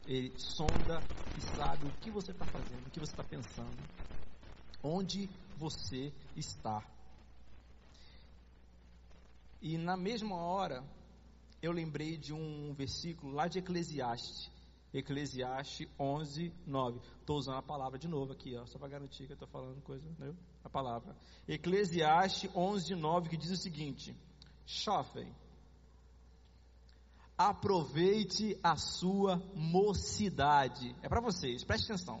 Ele 0.06 0.38
sonda 0.38 1.02
e 1.36 1.40
sabe 1.40 1.86
o 1.86 1.92
que 1.92 2.10
você 2.10 2.32
está 2.32 2.46
fazendo, 2.46 2.86
o 2.86 2.90
que 2.90 3.00
você 3.00 3.12
está 3.12 3.24
pensando, 3.24 3.82
onde 4.82 5.28
você 5.56 6.12
está. 6.36 6.82
E 9.60 9.76
na 9.76 9.96
mesma 9.96 10.36
hora, 10.36 10.84
eu 11.60 11.72
lembrei 11.72 12.16
de 12.16 12.32
um 12.32 12.72
versículo 12.74 13.32
lá 13.32 13.48
de 13.48 13.58
Eclesiastes, 13.58 14.50
Eclesiastes 14.92 15.88
11, 15.98 16.52
9. 16.66 17.00
Estou 17.20 17.36
usando 17.36 17.58
a 17.58 17.62
palavra 17.62 17.98
de 17.98 18.08
novo 18.08 18.32
aqui, 18.32 18.56
ó, 18.56 18.64
só 18.66 18.78
para 18.78 18.88
garantir 18.88 19.26
que 19.26 19.32
eu 19.32 19.34
estou 19.34 19.48
falando 19.48 19.82
coisa, 19.82 20.08
né? 20.18 20.34
A 20.64 20.68
palavra. 20.68 21.14
Eclesiastes 21.46 22.50
11, 22.54 22.94
9, 22.94 23.28
que 23.28 23.36
diz 23.36 23.50
o 23.50 23.56
seguinte: 23.56 24.16
Chofem 24.64 25.32
aproveite 27.38 28.58
a 28.64 28.76
sua 28.76 29.40
mocidade. 29.54 30.96
É 31.00 31.08
para 31.08 31.20
vocês, 31.20 31.62
preste 31.62 31.92
atenção. 31.92 32.20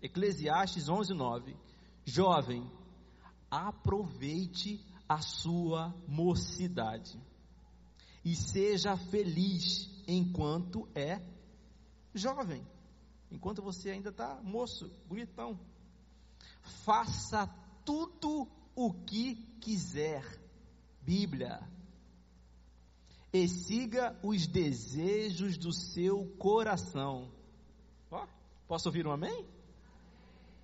Eclesiastes 0.00 0.88
11, 0.88 1.12
9. 1.12 1.56
Jovem, 2.04 2.70
aproveite 3.50 4.80
a 5.08 5.20
sua 5.20 5.94
mocidade 6.06 7.20
e 8.24 8.36
seja 8.36 8.96
feliz 8.96 9.90
enquanto 10.06 10.88
é 10.94 11.20
jovem, 12.14 12.66
enquanto 13.30 13.62
você 13.62 13.90
ainda 13.90 14.10
está 14.10 14.40
moço, 14.42 14.90
bonitão. 15.06 15.58
Faça 16.84 17.46
tudo 17.84 18.48
o 18.74 18.92
que 18.92 19.36
quiser. 19.60 20.40
Bíblia 21.00 21.60
e 23.32 23.48
siga 23.48 24.18
os 24.22 24.46
desejos 24.46 25.56
do 25.56 25.72
seu 25.72 26.26
coração. 26.36 27.32
Ó, 28.10 28.26
posso 28.68 28.88
ouvir 28.88 29.06
um 29.06 29.12
amém? 29.12 29.48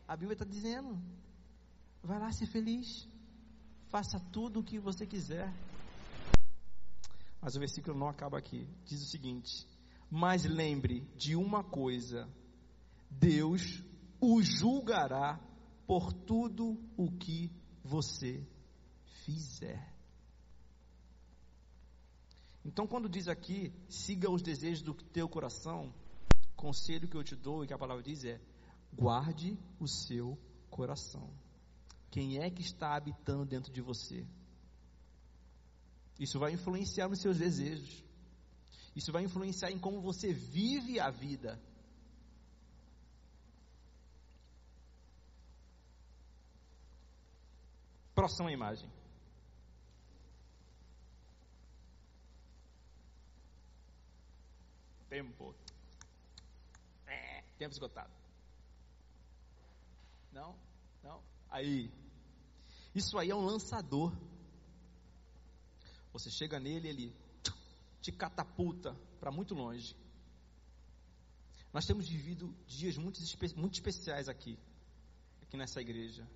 A 0.07 0.14
Bíblia 0.14 0.34
está 0.34 0.44
dizendo: 0.44 1.01
vai 2.03 2.18
lá 2.18 2.30
ser 2.30 2.46
feliz, 2.46 3.09
faça 3.88 4.20
tudo 4.32 4.61
o 4.61 4.64
que 4.64 4.78
você 4.78 5.07
quiser. 5.07 5.53
Mas 7.40 7.57
o 7.57 7.59
versículo 7.59 7.96
não 7.96 8.09
acaba 8.09 8.36
aqui. 8.36 8.68
Diz 8.84 9.03
o 9.03 9.07
seguinte: 9.11 9.66
Mas 10.11 10.45
lembre 10.45 11.01
de 11.17 11.37
uma 11.37 11.63
coisa: 11.63 12.29
Deus 13.11 13.83
o 14.21 14.43
julgará 14.43 15.41
por 15.87 16.13
tudo 16.13 16.79
o 16.97 17.11
que 17.11 17.51
você 17.83 18.47
fizer. 19.25 19.95
Então, 22.65 22.87
quando 22.87 23.09
diz 23.09 23.29
aqui, 23.29 23.73
siga 23.89 24.31
os 24.31 24.43
desejos 24.43 24.83
do 24.83 24.93
teu 24.93 25.29
coração, 25.29 25.95
conselho 26.55 27.09
que 27.09 27.17
eu 27.17 27.25
te 27.25 27.35
dou 27.35 27.65
e 27.65 27.67
que 27.67 27.73
a 27.73 27.79
palavra 27.79 28.03
diz 28.03 28.25
é: 28.25 28.41
guarde 28.93 29.59
o 29.79 29.87
seu 29.87 30.39
coração. 30.69 31.31
Quem 32.11 32.39
é 32.39 32.51
que 32.51 32.63
está 32.63 32.97
habitando 32.97 33.45
dentro 33.45 33.73
de 33.73 33.81
você? 33.81 34.27
Isso 36.19 36.39
vai 36.39 36.53
influenciar 36.53 37.09
nos 37.09 37.21
seus 37.21 37.39
desejos. 37.39 38.05
Isso 38.99 39.12
vai 39.12 39.22
influenciar 39.22 39.70
em 39.70 39.78
como 39.78 40.01
você 40.01 40.32
vive 40.32 40.99
a 40.99 41.09
vida. 41.09 41.57
Próxima 48.12 48.51
imagem. 48.51 48.90
Tempo. 55.09 55.55
Tempo 57.57 57.72
esgotado. 57.72 58.12
Não? 60.32 60.59
Não? 61.05 61.22
Aí. 61.49 61.88
Isso 62.92 63.16
aí 63.16 63.30
é 63.30 63.34
um 63.36 63.46
lançador. 63.46 64.12
Você 66.12 66.30
chega 66.32 66.59
nele, 66.59 66.88
ele 66.88 67.28
te 68.09 68.13
catapulta 68.13 68.97
para 69.21 69.31
muito 69.31 69.55
longe. 69.55 69.95
Nós 71.75 71.85
temos 71.85 72.09
vivido 72.09 72.55
dias 72.67 72.97
muito, 72.97 73.21
muito 73.55 73.75
especiais 73.75 74.31
aqui, 74.31 74.59
aqui 75.43 75.59
nessa 75.59 75.83
igreja. 75.83 76.27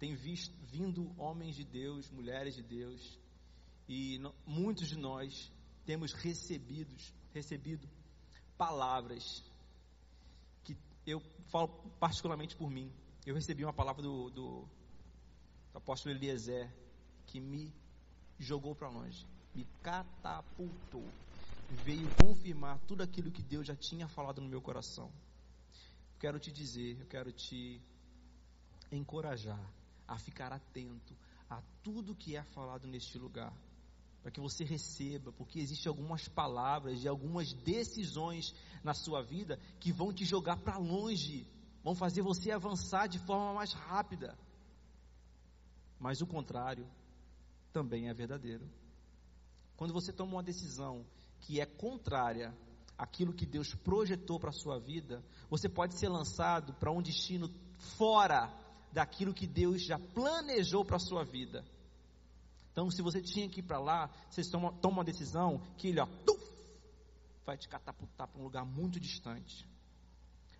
Tem 0.00 0.16
visto, 0.16 0.52
vindo 0.64 1.14
homens 1.16 1.54
de 1.54 1.64
Deus, 1.64 2.10
mulheres 2.10 2.56
de 2.56 2.64
Deus, 2.64 3.16
e 3.88 4.20
muitos 4.44 4.88
de 4.88 4.98
nós 4.98 5.52
temos 5.86 6.12
recebidos, 6.12 7.14
recebido 7.32 7.88
palavras 8.58 9.44
que 10.64 10.76
eu 11.06 11.20
falo 11.46 11.68
particularmente 12.00 12.56
por 12.56 12.68
mim. 12.68 12.92
Eu 13.24 13.36
recebi 13.36 13.64
uma 13.64 13.72
palavra 13.72 14.02
do, 14.02 14.30
do, 14.30 14.68
do 15.72 15.78
apóstolo 15.78 16.12
Eliezer 16.12 16.68
que 17.26 17.38
me 17.38 17.72
jogou 18.36 18.74
para 18.74 18.88
longe, 18.88 19.24
me 19.54 19.64
catapultou, 19.82 21.12
veio 21.70 22.10
confirmar 22.22 22.78
tudo 22.80 23.02
aquilo 23.02 23.30
que 23.30 23.42
Deus 23.42 23.66
já 23.66 23.76
tinha 23.76 24.08
falado 24.08 24.40
no 24.40 24.48
meu 24.48 24.60
coração. 24.60 25.10
Eu 26.14 26.18
quero 26.18 26.38
te 26.38 26.50
dizer, 26.50 27.00
eu 27.00 27.06
quero 27.06 27.32
te 27.32 27.80
encorajar 28.90 29.60
a 30.06 30.18
ficar 30.18 30.52
atento 30.52 31.16
a 31.48 31.62
tudo 31.82 32.14
que 32.14 32.36
é 32.36 32.42
falado 32.42 32.86
neste 32.86 33.18
lugar 33.18 33.52
para 34.24 34.30
que 34.30 34.40
você 34.40 34.64
receba, 34.64 35.30
porque 35.32 35.60
existem 35.60 35.90
algumas 35.90 36.26
palavras 36.26 37.04
e 37.04 37.06
algumas 37.06 37.52
decisões 37.52 38.54
na 38.82 38.94
sua 38.94 39.22
vida 39.22 39.58
que 39.78 39.92
vão 39.92 40.14
te 40.14 40.24
jogar 40.24 40.56
para 40.56 40.78
longe, 40.78 41.46
vão 41.82 41.94
fazer 41.94 42.22
você 42.22 42.50
avançar 42.50 43.06
de 43.06 43.18
forma 43.18 43.52
mais 43.52 43.74
rápida. 43.74 44.34
Mas 46.00 46.22
o 46.22 46.26
contrário 46.26 46.88
também 47.70 48.08
é 48.08 48.14
verdadeiro. 48.14 48.66
Quando 49.76 49.92
você 49.92 50.12
toma 50.12 50.32
uma 50.32 50.42
decisão 50.42 51.04
que 51.40 51.60
é 51.60 51.66
contrária 51.66 52.54
àquilo 52.96 53.32
que 53.32 53.44
Deus 53.44 53.74
projetou 53.74 54.38
para 54.38 54.50
a 54.50 54.52
sua 54.52 54.78
vida, 54.78 55.22
você 55.50 55.68
pode 55.68 55.98
ser 55.98 56.08
lançado 56.08 56.72
para 56.74 56.92
um 56.92 57.02
destino 57.02 57.50
fora 57.96 58.52
daquilo 58.92 59.34
que 59.34 59.46
Deus 59.46 59.82
já 59.82 59.98
planejou 59.98 60.84
para 60.84 60.96
a 60.96 61.00
sua 61.00 61.24
vida. 61.24 61.64
Então, 62.72 62.90
se 62.90 63.02
você 63.02 63.20
tinha 63.20 63.48
que 63.48 63.60
ir 63.60 63.62
para 63.62 63.78
lá, 63.78 64.10
você 64.28 64.42
toma, 64.50 64.72
toma 64.72 64.98
uma 64.98 65.04
decisão 65.04 65.60
que 65.76 65.88
ele 65.88 66.00
ó, 66.00 66.06
tuf, 66.06 66.42
vai 67.44 67.56
te 67.56 67.68
catapultar 67.68 68.28
para 68.28 68.40
um 68.40 68.44
lugar 68.44 68.64
muito 68.64 68.98
distante. 68.98 69.68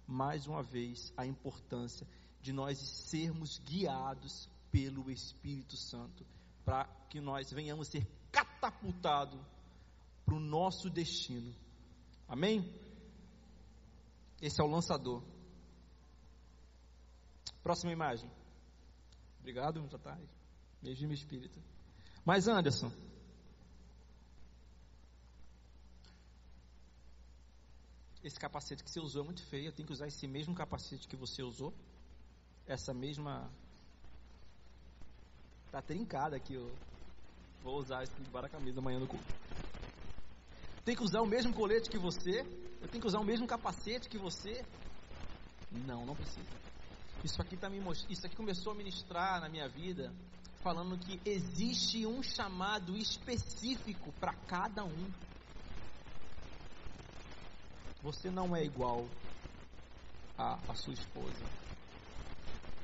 Mais 0.07 0.47
uma 0.47 0.62
vez, 0.62 1.12
a 1.17 1.25
importância 1.27 2.07
de 2.41 2.53
nós 2.53 2.79
sermos 2.79 3.59
guiados 3.59 4.49
pelo 4.71 5.11
Espírito 5.11 5.77
Santo, 5.77 6.27
para 6.65 6.85
que 7.09 7.21
nós 7.21 7.51
venhamos 7.51 7.89
ser 7.89 8.07
catapultados 8.35 9.41
para 10.24 10.35
o 10.35 10.41
nosso 10.41 10.91
destino. 10.91 11.55
Amém? 12.28 12.68
Esse 14.43 14.61
é 14.61 14.64
o 14.64 14.66
lançador. 14.66 15.22
Próxima 17.62 17.93
imagem. 17.93 18.30
Obrigado, 19.39 19.87
já 19.89 19.97
está. 19.97 20.18
Beijo 20.82 21.07
meu 21.07 21.14
espírito. 21.14 21.62
Mas 22.24 22.49
Anderson, 22.49 22.91
esse 28.22 28.39
capacete 28.39 28.82
que 28.82 28.91
você 28.91 29.01
usou 29.01 29.22
é 29.22 29.24
muito 29.24 29.43
feio. 29.47 29.72
Tenho 29.72 29.87
que 29.87 29.93
usar 29.93 30.09
esse 30.09 30.26
mesmo 30.26 30.55
capacete 30.55 31.07
que 31.07 31.16
você 31.16 31.43
usou. 31.43 31.72
Essa 32.66 32.93
mesma. 32.93 33.51
Tá 35.70 35.82
trincada 35.82 36.37
aqui, 36.37 36.55
eu 36.55 36.74
vou 37.65 37.79
usar 37.79 38.05
isso 38.05 38.12
para 38.31 38.47
a 38.47 38.51
camisa 38.51 38.79
amanhã 38.79 39.01
no 39.01 39.07
culto. 39.07 39.25
Tem 40.85 40.95
que 40.95 41.03
usar 41.03 41.23
o 41.23 41.27
mesmo 41.27 41.53
colete 41.55 41.89
que 41.89 41.99
você. 41.99 42.41
Eu 42.81 42.89
tenho 42.89 43.01
que 43.01 43.07
usar 43.07 43.19
o 43.19 43.25
mesmo 43.25 43.47
capacete 43.47 44.09
que 44.09 44.19
você. 44.19 44.65
Não, 45.73 46.05
não 46.05 46.15
precisa. 46.15 46.47
Isso 47.25 47.41
aqui 47.41 47.57
tá 47.57 47.71
me 47.71 47.81
Isso 48.11 48.27
aqui 48.27 48.37
começou 48.37 48.73
a 48.73 48.75
ministrar 48.75 49.41
na 49.41 49.49
minha 49.49 49.67
vida 49.67 50.12
falando 50.62 50.99
que 50.99 51.19
existe 51.25 52.07
um 52.07 52.23
chamado 52.23 52.97
específico 52.97 54.12
para 54.21 54.35
cada 54.47 54.85
um. 54.85 55.11
Você 58.03 58.31
não 58.31 58.55
é 58.55 58.62
igual 58.62 59.07
a, 60.37 60.59
a 60.69 60.75
sua 60.75 60.93
esposa. 60.93 61.45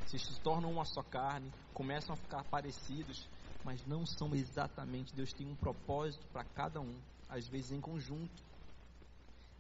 Vocês 0.06 0.22
se 0.22 0.40
tornam 0.40 0.72
uma 0.72 0.86
só 0.86 1.02
carne, 1.02 1.52
começam 1.74 2.14
a 2.14 2.16
ficar 2.16 2.42
parecidos, 2.44 3.28
mas 3.64 3.84
não 3.86 4.06
são 4.06 4.34
exatamente. 4.34 5.14
Deus 5.14 5.32
tem 5.32 5.46
um 5.46 5.54
propósito 5.54 6.26
para 6.32 6.44
cada 6.44 6.80
um, 6.80 6.94
às 7.28 7.46
vezes 7.46 7.72
em 7.72 7.80
conjunto. 7.80 8.42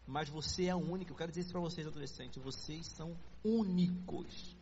Mas 0.06 0.28
você 0.28 0.66
é 0.66 0.74
único. 0.74 1.12
Eu 1.12 1.16
quero 1.16 1.30
dizer 1.30 1.42
isso 1.42 1.52
para 1.52 1.60
vocês, 1.60 1.86
adolescentes. 1.86 2.42
Vocês 2.42 2.86
são 2.86 3.16
únicos. 3.44 4.56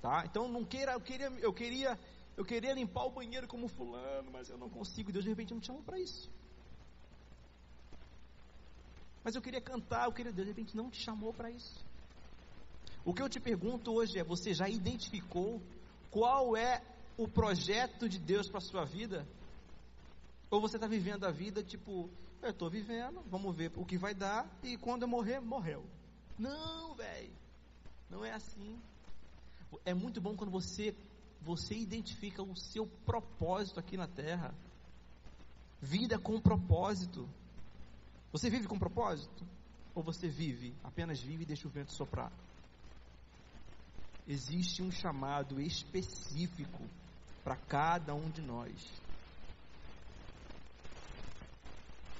Tá? 0.00 0.24
Então 0.26 0.48
não 0.48 0.64
queira, 0.64 0.92
eu 0.92 1.00
queria, 1.00 1.26
eu 1.38 1.52
queria, 1.52 1.98
eu 2.36 2.44
queria 2.44 2.74
limpar 2.74 3.04
o 3.04 3.10
banheiro 3.10 3.46
como 3.46 3.68
fulano, 3.68 4.30
mas 4.32 4.50
eu 4.50 4.58
não 4.58 4.68
consigo. 4.68 5.12
Deus 5.12 5.24
de 5.24 5.30
repente 5.30 5.54
não 5.54 5.60
te 5.60 5.68
chamou 5.68 5.82
para 5.82 5.98
isso. 5.98 6.28
Mas 9.24 9.36
eu 9.36 9.40
queria 9.40 9.60
cantar, 9.60 10.06
eu 10.06 10.12
queria, 10.12 10.32
Deus 10.32 10.46
de 10.46 10.52
repente 10.52 10.76
não 10.76 10.90
te 10.90 11.00
chamou 11.00 11.32
para 11.32 11.50
isso. 11.50 11.84
O 13.04 13.14
que 13.14 13.22
eu 13.22 13.28
te 13.28 13.40
pergunto 13.40 13.92
hoje 13.92 14.18
é: 14.18 14.24
você 14.24 14.52
já 14.52 14.68
identificou 14.68 15.62
qual 16.10 16.56
é 16.56 16.82
o 17.16 17.28
projeto 17.28 18.08
de 18.08 18.18
Deus 18.18 18.48
para 18.48 18.58
a 18.58 18.62
sua 18.62 18.84
vida? 18.84 19.26
Ou 20.50 20.60
você 20.60 20.76
está 20.76 20.86
vivendo 20.86 21.24
a 21.24 21.30
vida 21.30 21.62
tipo, 21.62 22.10
eu 22.42 22.50
estou 22.50 22.68
vivendo, 22.68 23.22
vamos 23.30 23.54
ver 23.54 23.72
o 23.76 23.84
que 23.84 23.96
vai 23.96 24.14
dar, 24.14 24.46
e 24.62 24.76
quando 24.76 25.02
eu 25.02 25.08
morrer, 25.08 25.40
morreu. 25.40 25.84
Não, 26.38 26.94
velho. 26.94 27.32
Não 28.10 28.24
é 28.24 28.32
assim. 28.32 28.78
É 29.84 29.94
muito 29.94 30.20
bom 30.20 30.36
quando 30.36 30.50
você 30.50 30.94
você 31.40 31.74
identifica 31.74 32.40
o 32.42 32.54
seu 32.54 32.86
propósito 33.04 33.80
aqui 33.80 33.96
na 33.96 34.06
terra. 34.06 34.54
Vida 35.80 36.18
com 36.18 36.40
propósito. 36.40 37.28
Você 38.30 38.48
vive 38.48 38.68
com 38.68 38.78
propósito? 38.78 39.44
Ou 39.94 40.02
você 40.02 40.28
vive, 40.28 40.72
apenas 40.84 41.20
vive 41.20 41.42
e 41.42 41.46
deixa 41.46 41.66
o 41.66 41.70
vento 41.70 41.92
soprar? 41.92 42.32
Existe 44.26 44.82
um 44.82 44.90
chamado 44.90 45.60
específico 45.60 46.82
para 47.42 47.56
cada 47.56 48.14
um 48.14 48.30
de 48.30 48.40
nós. 48.40 48.72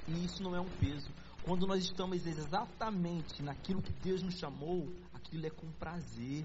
E 0.08 0.24
isso 0.24 0.42
não 0.42 0.54
é 0.54 0.60
um 0.60 0.68
peso. 0.78 1.08
Quando 1.44 1.66
nós 1.66 1.84
estamos 1.84 2.26
exatamente 2.26 3.42
naquilo 3.42 3.82
que 3.82 3.92
Deus 3.92 4.22
nos 4.22 4.34
chamou, 4.34 4.92
aquilo 5.14 5.46
é 5.46 5.50
com 5.50 5.70
prazer 5.72 6.44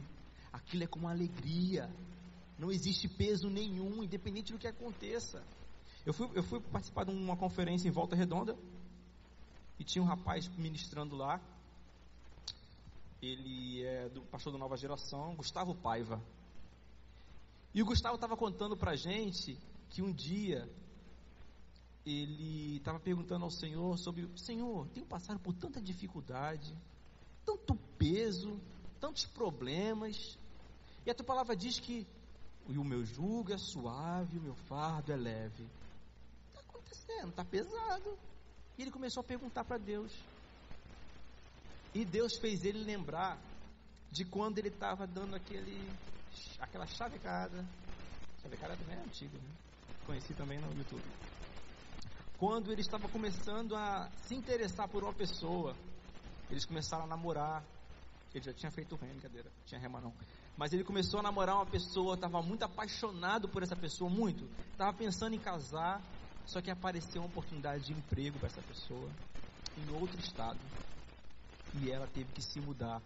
aquilo 0.58 0.84
é 0.84 0.88
com 0.88 1.08
alegria. 1.08 1.90
Não 2.58 2.72
existe 2.72 3.08
peso 3.08 3.50
nenhum, 3.50 4.04
independente 4.04 4.52
do 4.52 4.60
que 4.60 4.68
aconteça. 4.68 5.44
Eu 6.06 6.14
fui, 6.14 6.30
eu 6.34 6.44
fui 6.44 6.60
participar 6.60 7.06
de 7.06 7.12
uma 7.12 7.38
conferência 7.38 7.88
em 7.88 7.92
Volta 7.92 8.16
Redonda 8.16 8.58
e 9.80 9.84
tinha 9.84 10.04
um 10.04 10.08
rapaz 10.08 10.48
ministrando 10.58 11.16
lá. 11.16 11.40
Ele 13.22 13.84
é 13.84 14.10
do 14.10 14.22
pastor 14.22 14.54
da 14.54 14.60
nova 14.60 14.78
geração, 14.78 15.36
Gustavo 15.36 15.76
Paiva. 15.76 16.22
E 17.78 17.82
o 17.84 17.86
Gustavo 17.86 18.16
estava 18.16 18.36
contando 18.36 18.76
para 18.76 18.96
gente 18.96 19.56
que 19.92 20.02
um 20.02 20.12
dia 20.12 20.68
ele 22.04 22.78
estava 22.78 23.00
perguntando 23.00 23.46
ao 23.46 23.52
Senhor 23.52 24.00
sobre: 24.00 24.28
Senhor, 24.36 24.88
tenho 24.96 25.06
passado 25.06 25.40
por 25.40 25.54
tanta 25.54 25.80
dificuldade, 25.80 26.76
tanto 27.46 27.76
peso, 28.00 28.60
tantos 29.00 29.28
problemas, 29.28 30.40
e 31.06 31.12
a 31.12 31.14
tua 31.14 31.24
palavra 31.24 31.56
diz 31.56 31.80
que 31.80 32.08
o 32.68 32.84
meu 32.84 33.06
jugo 33.06 33.54
é 33.54 33.60
suave, 33.60 34.40
o 34.40 34.42
meu 34.42 34.56
fardo 34.56 35.12
é 35.12 35.16
leve. 35.16 35.70
Está 36.48 36.62
acontecendo, 36.62 37.30
está 37.30 37.46
pesado. 37.46 38.18
E 38.76 38.82
ele 38.82 38.90
começou 38.90 39.22
a 39.22 39.24
perguntar 39.24 39.64
para 39.64 39.78
Deus. 39.78 40.12
E 41.94 42.04
Deus 42.04 42.38
fez 42.38 42.66
ele 42.66 42.84
lembrar 42.84 43.40
de 44.12 44.26
quando 44.26 44.58
ele 44.58 44.70
estava 44.70 45.06
dando 45.06 45.36
aquele, 45.36 45.80
aquela 46.60 46.86
chavecada. 46.88 47.66
Chavecada 48.42 48.78
é 48.90 48.96
antiga, 48.96 49.38
né? 49.38 49.50
Conheci 50.06 50.34
também 50.34 50.60
no 50.60 50.74
YouTube. 50.78 51.04
Quando 52.38 52.72
ele 52.72 52.82
estava 52.82 53.10
começando 53.10 53.76
a 53.76 54.10
se 54.28 54.36
interessar 54.36 54.88
por 54.88 55.04
uma 55.04 55.14
pessoa, 55.14 55.76
eles 56.50 56.66
começaram 56.66 57.06
a 57.06 57.08
namorar. 57.08 57.64
Ele 58.34 58.44
já 58.44 58.54
tinha 58.54 58.72
feito 58.72 58.96
rema, 58.96 59.14
brincadeira, 59.14 59.52
tinha 59.66 59.80
rema 59.82 60.00
não. 60.00 60.14
Mas 60.56 60.72
ele 60.72 60.84
começou 60.84 61.20
a 61.20 61.24
namorar 61.24 61.56
uma 61.56 61.66
pessoa, 61.66 62.16
estava 62.16 62.42
muito 62.42 62.64
apaixonado 62.64 63.50
por 63.50 63.64
essa 63.64 63.76
pessoa, 63.76 64.10
muito. 64.10 64.48
Estava 64.72 64.94
pensando 64.94 65.36
em 65.36 65.40
casar, 65.40 66.02
só 66.46 66.62
que 66.62 66.70
apareceu 66.72 67.22
uma 67.22 67.28
oportunidade 67.28 67.86
de 67.86 67.94
emprego 67.94 68.38
para 68.40 68.48
essa 68.48 68.62
pessoa 68.62 69.10
em 69.78 69.96
outro 70.00 70.20
estado. 70.20 70.60
E 71.82 71.92
ela 71.92 72.08
teve 72.08 72.32
que 72.34 72.42
se 72.42 72.60
mudar. 72.60 73.02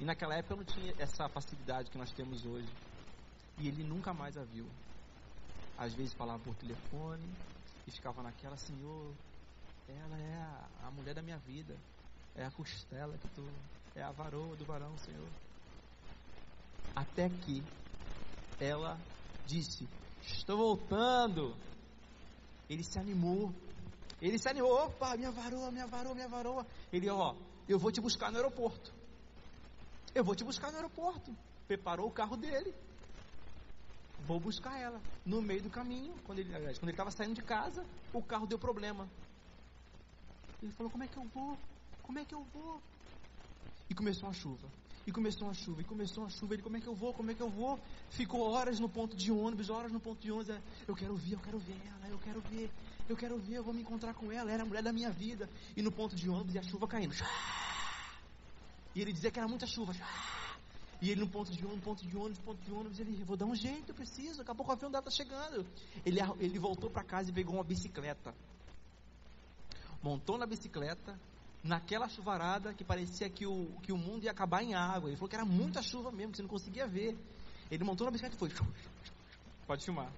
E 0.00 0.04
naquela 0.04 0.34
época 0.34 0.56
não 0.56 0.64
tinha 0.64 0.94
essa 0.98 1.28
facilidade 1.28 1.90
que 1.90 1.98
nós 1.98 2.10
temos 2.12 2.44
hoje. 2.46 2.72
E 3.58 3.68
ele 3.68 3.84
nunca 3.84 4.14
mais 4.14 4.36
a 4.38 4.42
viu. 4.42 4.66
Às 5.76 5.92
vezes 5.92 6.14
falava 6.14 6.42
por 6.42 6.54
telefone 6.54 7.28
e 7.86 7.90
ficava 7.90 8.22
naquela, 8.22 8.56
Senhor, 8.56 9.12
ela 9.86 10.18
é 10.18 10.36
a, 10.36 10.88
a 10.88 10.90
mulher 10.90 11.14
da 11.14 11.22
minha 11.22 11.36
vida. 11.38 11.76
É 12.34 12.44
a 12.44 12.50
costela 12.50 13.16
que 13.18 13.28
tu. 13.28 13.46
É 13.94 14.02
a 14.02 14.10
varoa 14.10 14.56
do 14.56 14.64
varão, 14.64 14.96
Senhor. 14.98 15.28
Até 16.96 17.28
que 17.28 17.62
ela 18.58 18.98
disse: 19.46 19.86
Estou 20.22 20.56
voltando. 20.56 21.54
Ele 22.68 22.84
se 22.84 22.98
animou. 22.98 23.52
Ele 24.22 24.38
se 24.38 24.48
animou. 24.48 24.72
Opa, 24.86 25.16
minha 25.16 25.30
varoa, 25.30 25.70
minha 25.70 25.86
varoa, 25.86 26.14
minha 26.14 26.28
varoa. 26.28 26.66
Ele, 26.92 27.10
ó, 27.10 27.34
eu 27.68 27.78
vou 27.78 27.90
te 27.90 28.00
buscar 28.00 28.30
no 28.30 28.38
aeroporto. 28.38 28.99
Eu 30.14 30.24
vou 30.24 30.34
te 30.34 30.44
buscar 30.44 30.70
no 30.70 30.76
aeroporto. 30.76 31.36
Preparou 31.66 32.08
o 32.08 32.10
carro 32.10 32.36
dele. 32.36 32.74
Vou 34.26 34.40
buscar 34.40 34.78
ela. 34.78 35.00
No 35.24 35.40
meio 35.40 35.62
do 35.62 35.70
caminho, 35.70 36.14
quando 36.24 36.40
ele 36.40 36.52
estava 36.90 37.10
saindo 37.10 37.34
de 37.34 37.42
casa, 37.42 37.84
o 38.12 38.22
carro 38.22 38.46
deu 38.46 38.58
problema. 38.58 39.08
Ele 40.62 40.72
falou: 40.72 40.90
Como 40.90 41.04
é 41.04 41.08
que 41.08 41.16
eu 41.16 41.24
vou? 41.24 41.56
Como 42.02 42.18
é 42.18 42.24
que 42.24 42.34
eu 42.34 42.44
vou? 42.52 42.80
E 43.88 43.94
começou 43.94 44.28
a 44.28 44.32
chuva. 44.32 44.68
E 45.06 45.12
começou 45.12 45.48
a 45.48 45.54
chuva, 45.54 45.80
e 45.80 45.84
começou 45.84 46.24
a 46.24 46.28
chuva. 46.28 46.54
Ele, 46.54 46.62
como 46.62 46.76
é 46.76 46.80
que 46.80 46.86
eu 46.86 46.94
vou? 46.94 47.14
Como 47.14 47.30
é 47.30 47.34
que 47.34 47.40
eu 47.40 47.48
vou? 47.48 47.78
Ficou 48.10 48.50
horas 48.50 48.78
no 48.78 48.88
ponto 48.88 49.16
de 49.16 49.32
ônibus, 49.32 49.70
horas 49.70 49.90
no 49.90 49.98
ponto 49.98 50.20
de 50.20 50.30
ônibus. 50.30 50.50
É, 50.50 50.60
eu 50.86 50.94
quero 50.94 51.16
ver, 51.16 51.34
eu 51.34 51.40
quero 51.40 51.58
ver 51.58 51.80
ela, 51.86 52.08
eu 52.08 52.18
quero 52.18 52.40
ver, 52.42 52.70
eu 53.08 53.16
quero 53.16 53.38
ver, 53.38 53.56
eu 53.56 53.64
vou 53.64 53.72
me 53.72 53.80
encontrar 53.80 54.12
com 54.14 54.30
ela. 54.30 54.50
Era 54.50 54.62
a 54.62 54.66
mulher 54.66 54.82
da 54.82 54.92
minha 54.92 55.10
vida. 55.10 55.48
E 55.76 55.82
no 55.82 55.90
ponto 55.90 56.14
de 56.14 56.28
ônibus 56.28 56.54
e 56.54 56.58
a 56.58 56.62
chuva 56.62 56.86
caindo. 56.86 57.14
E 58.94 59.00
ele 59.00 59.12
dizia 59.12 59.30
que 59.30 59.38
era 59.38 59.48
muita 59.48 59.66
chuva. 59.66 59.94
E 61.00 61.10
ele 61.10 61.20
no 61.20 61.28
ponto 61.28 61.50
de 61.50 61.64
ônibus, 61.64 61.84
ponto 61.84 62.06
de 62.06 62.16
ônibus, 62.16 62.38
ponto 62.38 62.62
de 62.62 62.72
ônibus, 62.72 62.98
ele, 62.98 63.24
vou 63.24 63.36
dar 63.36 63.46
um 63.46 63.54
jeito, 63.54 63.90
eu 63.90 63.94
preciso, 63.94 64.38
daqui 64.38 64.50
a 64.50 64.64
o 64.64 64.72
avião 64.72 64.90
dela 64.90 65.06
está 65.06 65.10
chegando. 65.10 65.66
Ele, 66.04 66.20
ele 66.38 66.58
voltou 66.58 66.90
para 66.90 67.02
casa 67.02 67.30
e 67.30 67.32
pegou 67.32 67.54
uma 67.54 67.64
bicicleta. 67.64 68.34
Montou 70.02 70.36
na 70.36 70.46
bicicleta, 70.46 71.18
naquela 71.62 72.08
chuvarada 72.08 72.74
que 72.74 72.84
parecia 72.84 73.30
que 73.30 73.46
o, 73.46 73.66
que 73.82 73.92
o 73.92 73.96
mundo 73.96 74.24
ia 74.24 74.30
acabar 74.30 74.62
em 74.62 74.74
água. 74.74 75.08
Ele 75.08 75.16
falou 75.16 75.28
que 75.28 75.36
era 75.36 75.44
muita 75.44 75.80
chuva 75.82 76.10
mesmo, 76.10 76.32
que 76.32 76.36
você 76.36 76.42
não 76.42 76.50
conseguia 76.50 76.86
ver. 76.86 77.18
Ele 77.70 77.84
montou 77.84 78.04
na 78.04 78.10
bicicleta 78.10 78.36
e 78.36 78.38
foi. 78.38 78.50
Pode 79.66 79.84
filmar. 79.84 80.10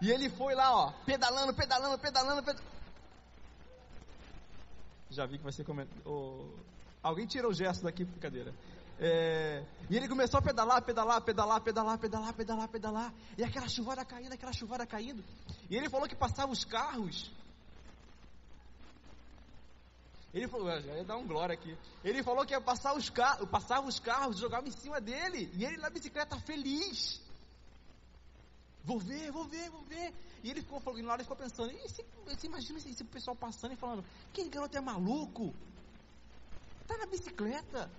E 0.00 0.10
ele 0.10 0.28
foi 0.30 0.54
lá, 0.54 0.74
ó, 0.74 0.92
pedalando, 1.04 1.54
pedalando, 1.54 1.98
pedalando, 1.98 2.42
pedalando. 2.42 2.81
Já 5.12 5.26
vi 5.26 5.38
que 5.38 5.44
vai 5.44 5.52
ser 5.52 5.64
comentado. 5.64 6.00
Oh, 6.04 6.44
alguém 7.02 7.26
tira 7.26 7.48
o 7.48 7.52
gesto 7.52 7.84
daqui, 7.84 8.04
brincadeira. 8.04 8.52
É, 8.98 9.64
e 9.90 9.96
ele 9.96 10.08
começou 10.08 10.38
a 10.38 10.42
pedalar, 10.42 10.82
pedalar, 10.82 11.20
pedalar, 11.20 11.60
pedalar, 11.60 11.98
pedalar, 11.98 12.34
pedalar, 12.34 12.68
pedalar. 12.68 13.14
E 13.36 13.44
aquela 13.44 13.68
chuvada 13.68 14.04
caindo, 14.04 14.32
aquela 14.32 14.52
chuvada 14.52 14.86
caindo. 14.86 15.22
E 15.68 15.76
ele 15.76 15.88
falou 15.90 16.08
que 16.08 16.16
passava 16.16 16.50
os 16.50 16.64
carros 16.64 17.30
ele 20.32 20.48
falou, 20.48 20.68
já 20.80 20.94
ia 20.94 21.04
dar 21.04 21.18
um 21.18 21.26
glória 21.26 21.52
aqui. 21.52 21.76
Ele 22.02 22.22
falou 22.22 22.46
que 22.46 22.54
ia 22.54 22.60
passar 22.60 22.94
os 22.94 23.10
carros, 23.10 23.46
passava 23.50 23.86
os 23.86 23.98
carros, 24.00 24.38
jogava 24.38 24.66
em 24.66 24.70
cima 24.70 24.98
dele, 24.98 25.50
e 25.54 25.64
ele 25.64 25.76
na 25.76 25.90
bicicleta 25.90 26.38
feliz. 26.40 27.20
Vou 28.82 28.98
ver, 28.98 29.30
vou 29.30 29.44
ver, 29.44 29.68
vou 29.68 29.82
ver. 29.82 30.14
E 30.42 30.50
ele 30.50 30.60
ficou, 30.60 30.80
na 30.80 31.12
hora 31.12 31.22
ele 31.22 31.22
ficou 31.22 31.36
pensando, 31.36 31.70
e 31.70 31.88
se, 31.88 32.04
você 32.24 32.46
imagina 32.46 32.78
esse, 32.78 32.90
esse 32.90 33.04
pessoal 33.04 33.36
passando 33.36 33.72
e 33.72 33.76
falando, 33.76 34.04
aquele 34.30 34.48
garoto 34.48 34.76
é 34.76 34.80
maluco? 34.80 35.54
Tá 36.86 36.96
na 36.98 37.06
bicicleta, 37.06 37.90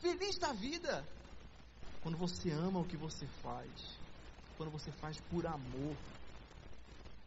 feliz 0.00 0.38
da 0.38 0.52
vida. 0.52 1.06
Quando 2.02 2.16
você 2.16 2.50
ama 2.50 2.80
o 2.80 2.84
que 2.84 2.96
você 2.96 3.26
faz, 3.42 3.98
quando 4.56 4.70
você 4.70 4.90
faz 4.92 5.20
por 5.20 5.46
amor, 5.46 5.96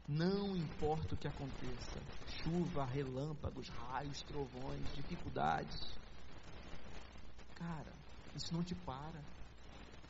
não 0.07 0.55
importa 0.55 1.15
o 1.15 1.17
que 1.17 1.27
aconteça, 1.27 1.99
chuva, 2.43 2.85
relâmpagos, 2.85 3.69
raios, 3.69 4.21
trovões, 4.23 4.93
dificuldades. 4.95 5.79
Cara, 7.55 7.93
isso 8.35 8.53
não 8.53 8.63
te 8.63 8.75
para. 8.75 9.21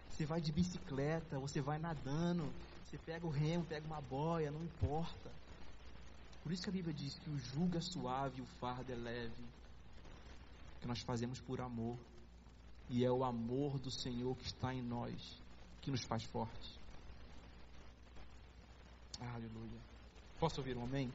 Você 0.10 0.26
vai 0.26 0.42
de 0.42 0.52
bicicleta, 0.52 1.40
você 1.40 1.62
vai 1.62 1.78
nadando, 1.78 2.52
você 2.96 3.00
pega 3.06 3.28
o 3.28 3.30
remo, 3.30 3.66
pega 3.66 3.86
uma 3.86 4.02
boia, 4.02 4.52
não 4.52 4.64
importa. 4.64 5.32
Por 6.44 6.52
isso 6.52 6.64
que 6.64 6.70
a 6.70 6.72
Bíblia 6.72 6.94
diz 6.94 7.18
que 7.20 7.30
o 7.30 7.38
jugo 7.38 7.78
é 7.78 7.82
suave, 7.82 8.42
o 8.42 8.46
fardo 8.60 8.92
é 8.92 8.96
leve. 8.96 9.44
Que 10.80 10.88
nós 10.88 11.02
fazemos 11.02 11.42
por 11.42 11.60
amor. 11.60 11.98
E 12.90 13.04
é 13.04 13.12
o 13.12 13.24
amor 13.24 13.80
do 13.80 13.92
Senhor 13.92 14.36
que 14.38 14.46
está 14.46 14.74
em 14.74 14.82
nós 14.82 15.42
que 15.82 15.92
nos 15.92 16.04
faz 16.04 16.24
fortes. 16.24 16.80
Aleluia. 19.20 19.80
Posso 20.40 20.60
ouvir 20.62 20.78
um 20.78 20.84
amém? 20.84 21.12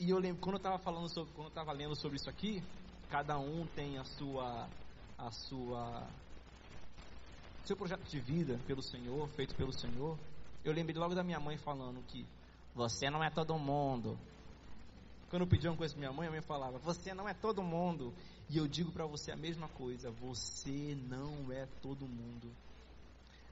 E 0.00 0.10
eu 0.10 0.18
lembro, 0.18 0.40
quando 0.40 0.54
eu 0.54 0.58
estava 0.58 0.78
falando 0.78 1.08
sobre, 1.12 1.32
quando 1.34 1.46
eu 1.46 1.50
estava 1.50 1.72
lendo 1.72 1.94
sobre 1.94 2.16
isso 2.16 2.28
aqui, 2.28 2.62
cada 3.10 3.38
um 3.38 3.66
tem 3.68 3.98
a 3.98 4.04
sua, 4.04 4.68
a 5.16 5.30
sua, 5.30 6.08
seu 7.64 7.76
projeto 7.76 8.04
de 8.04 8.20
vida 8.20 8.60
pelo 8.66 8.82
Senhor, 8.82 9.26
feito 9.28 9.54
pelo 9.54 9.72
Senhor. 9.72 10.18
Eu 10.64 10.72
lembrei 10.72 10.96
logo 10.96 11.14
da 11.14 11.22
minha 11.22 11.40
mãe 11.40 11.56
falando 11.56 12.02
que 12.06 12.26
você 12.74 13.08
não 13.08 13.24
é 13.24 13.30
todo 13.30 13.58
mundo. 13.58 14.18
Quando 15.30 15.42
eu 15.42 15.48
pedi 15.48 15.66
uma 15.66 15.76
coisa 15.76 15.94
para 15.94 16.00
minha 16.00 16.12
mãe, 16.12 16.28
a 16.28 16.30
mãe 16.30 16.40
falava: 16.42 16.78
Você 16.78 17.14
não 17.14 17.28
é 17.28 17.32
todo 17.32 17.62
mundo. 17.62 18.12
E 18.50 18.58
eu 18.58 18.68
digo 18.68 18.92
para 18.92 19.06
você 19.06 19.32
a 19.32 19.36
mesma 19.36 19.68
coisa: 19.68 20.10
Você 20.10 20.96
não 21.08 21.50
é 21.50 21.66
todo 21.80 22.06
mundo. 22.06 22.50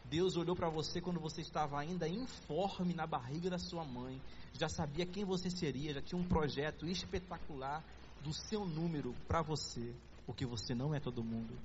Deus 0.05 0.37
olhou 0.37 0.55
para 0.55 0.69
você 0.69 1.01
quando 1.01 1.19
você 1.19 1.41
estava 1.41 1.81
ainda 1.81 2.07
informe 2.07 2.93
na 2.93 3.07
barriga 3.07 3.49
da 3.49 3.59
sua 3.59 3.83
mãe, 3.83 4.21
já 4.53 4.69
sabia 4.69 5.07
quem 5.07 5.25
você 5.25 5.49
seria, 5.49 5.95
já 5.95 6.03
tinha 6.03 6.21
um 6.21 6.29
projeto 6.29 6.87
espetacular 6.87 7.83
do 8.23 8.35
seu 8.35 8.67
número 8.67 9.15
para 9.27 9.41
você, 9.41 9.95
porque 10.27 10.45
você 10.45 10.75
não 10.75 10.95
é 10.95 11.01
todo 11.01 11.25
mundo. 11.25 11.59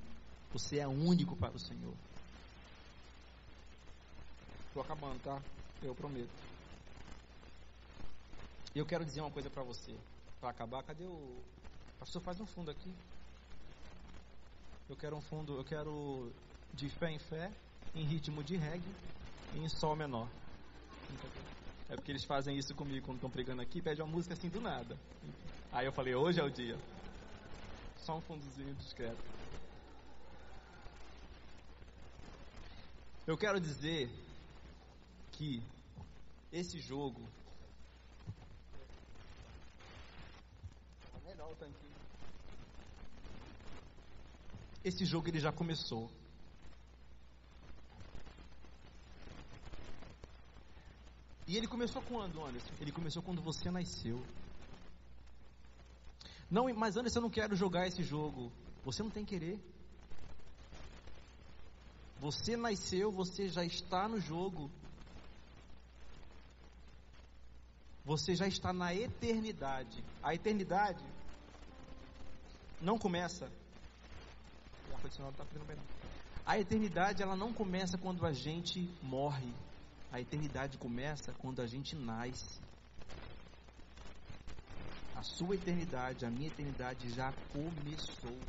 Você 0.53 0.77
é 0.79 0.87
único 0.87 1.35
para 1.35 1.55
o 1.55 1.59
Senhor. 1.59 1.93
Estou 4.77 4.93
acabando, 4.93 5.19
tá? 5.23 5.41
Eu 5.81 5.95
prometo. 5.95 6.29
E 8.75 8.77
eu 8.77 8.85
quero 8.85 9.03
dizer 9.03 9.21
uma 9.21 9.31
coisa 9.31 9.49
para 9.49 9.63
você. 9.63 9.91
Para 10.39 10.51
acabar, 10.51 10.83
cadê 10.83 11.03
o. 11.03 11.41
Pastor, 11.99 12.21
faz 12.21 12.39
um 12.39 12.45
fundo 12.45 12.69
aqui. 12.69 12.93
Eu 14.87 14.95
quero 14.95 15.15
um 15.15 15.21
fundo, 15.21 15.57
eu 15.57 15.63
quero 15.63 16.31
de 16.75 16.89
fé 16.89 17.09
em 17.09 17.17
fé, 17.17 17.51
em 17.95 18.03
ritmo 18.03 18.43
de 18.43 18.55
reggae 18.55 18.93
e 19.55 19.57
em 19.57 19.67
sol 19.67 19.95
menor. 19.95 20.29
É 21.89 21.95
porque 21.95 22.11
eles 22.11 22.25
fazem 22.25 22.55
isso 22.55 22.75
comigo 22.75 23.03
quando 23.03 23.17
estão 23.17 23.31
pregando 23.31 23.63
aqui, 23.63 23.81
pede 23.81 23.99
uma 24.03 24.11
música 24.11 24.35
assim 24.35 24.47
do 24.47 24.61
nada. 24.61 24.95
Aí 25.71 25.87
eu 25.87 25.91
falei, 25.91 26.13
hoje 26.13 26.39
é 26.39 26.43
o 26.43 26.51
dia. 26.51 26.77
Só 28.05 28.17
um 28.17 28.21
fundozinho 28.21 28.75
discreto. 28.75 29.17
Eu 33.25 33.35
quero 33.35 33.59
dizer 33.59 34.26
que 35.37 35.61
esse 36.51 36.79
jogo. 36.79 37.21
Esse 44.83 45.05
jogo 45.05 45.27
ele 45.27 45.39
já 45.39 45.51
começou. 45.51 46.09
E 51.45 51.55
ele 51.55 51.67
começou 51.67 52.01
quando, 52.01 52.43
Anderson? 52.43 52.73
Ele 52.79 52.91
começou 52.91 53.21
quando 53.21 53.41
você 53.41 53.69
nasceu. 53.69 54.25
Não, 56.49 56.73
mas 56.73 56.97
Anderson, 56.97 57.19
eu 57.19 57.23
não 57.23 57.29
quero 57.29 57.55
jogar 57.55 57.85
esse 57.85 58.01
jogo. 58.01 58.51
Você 58.83 59.03
não 59.03 59.11
tem 59.11 59.25
querer. 59.25 59.59
Você 62.19 62.57
nasceu, 62.57 63.11
você 63.11 63.47
já 63.49 63.63
está 63.63 64.07
no 64.07 64.19
jogo. 64.19 64.71
Você 68.07 68.37
já 68.37 68.47
está 68.47 68.71
na 68.71 68.95
eternidade. 68.95 70.01
A 70.23 70.33
eternidade 70.33 71.03
não 72.79 72.97
começa. 72.97 73.51
A 76.45 76.57
eternidade 76.57 77.21
ela 77.21 77.35
não 77.35 77.51
começa 77.51 77.97
quando 77.97 78.25
a 78.25 78.31
gente 78.31 78.79
morre. 79.03 79.53
A 80.09 80.21
eternidade 80.21 80.77
começa 80.77 81.33
quando 81.33 81.61
a 81.61 81.67
gente 81.67 81.97
nasce. 81.97 82.61
A 85.13 85.21
sua 85.21 85.55
eternidade, 85.55 86.25
a 86.25 86.29
minha 86.29 86.47
eternidade 86.47 87.09
já 87.09 87.33
começou. 87.51 88.39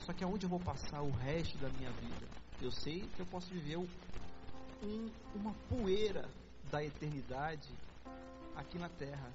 Só 0.00 0.12
que 0.12 0.22
aonde 0.22 0.44
eu 0.44 0.50
vou 0.50 0.60
passar 0.60 1.00
o 1.00 1.10
resto 1.10 1.56
da 1.56 1.70
minha 1.70 1.90
vida? 1.90 2.28
Eu 2.60 2.70
sei 2.70 3.00
que 3.16 3.20
eu 3.22 3.26
posso 3.26 3.48
viver 3.48 3.78
um, 3.78 5.10
uma 5.34 5.54
poeira 5.70 6.28
da 6.70 6.84
eternidade 6.84 7.68
aqui 8.56 8.78
na 8.78 8.88
terra. 8.88 9.30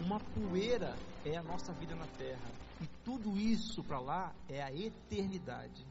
Uma 0.00 0.20
poeira 0.20 0.96
é 1.24 1.36
a 1.36 1.42
nossa 1.42 1.72
vida 1.72 1.94
na 1.94 2.06
terra. 2.18 2.50
E 2.80 2.86
tudo 3.04 3.36
isso 3.36 3.82
para 3.82 3.98
lá 3.98 4.32
é 4.48 4.62
a 4.62 4.72
eternidade. 4.72 5.84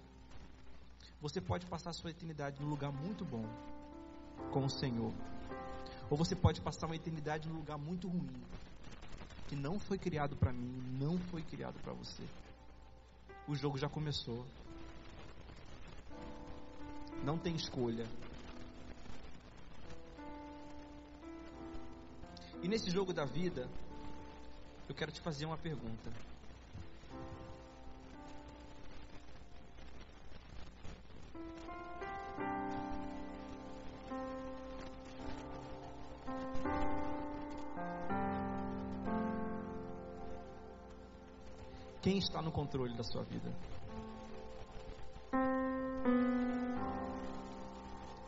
Você 1.21 1.41
pode 1.41 1.65
passar 1.65 1.89
a 1.89 1.93
sua 1.93 2.11
eternidade 2.11 2.61
num 2.61 2.69
lugar 2.69 2.91
muito 2.91 3.25
bom 3.25 3.45
com 4.51 4.65
o 4.65 4.69
Senhor. 4.69 5.13
Ou 6.09 6.17
você 6.17 6.35
pode 6.35 6.61
passar 6.61 6.85
uma 6.85 6.95
eternidade 6.95 7.49
num 7.49 7.55
lugar 7.55 7.77
muito 7.77 8.07
ruim, 8.07 8.41
que 9.47 9.55
não 9.55 9.79
foi 9.79 9.97
criado 9.97 10.35
para 10.37 10.53
mim, 10.53 10.81
não 10.99 11.17
foi 11.17 11.41
criado 11.41 11.75
para 11.81 11.91
você. 11.93 12.23
O 13.47 13.55
jogo 13.55 13.77
já 13.77 13.89
começou. 13.89 14.45
Não 17.23 17.37
tem 17.37 17.55
escolha. 17.55 18.05
E 22.61 22.67
nesse 22.67 22.89
jogo 22.89 23.13
da 23.13 23.23
vida, 23.23 23.69
eu 24.89 24.95
quero 24.95 25.11
te 25.11 25.21
fazer 25.21 25.45
uma 25.45 25.57
pergunta. 25.57 26.11
Quem 42.01 42.17
está 42.19 42.41
no 42.41 42.51
controle 42.51 42.95
da 42.95 43.03
sua 43.03 43.23
vida? 43.23 43.53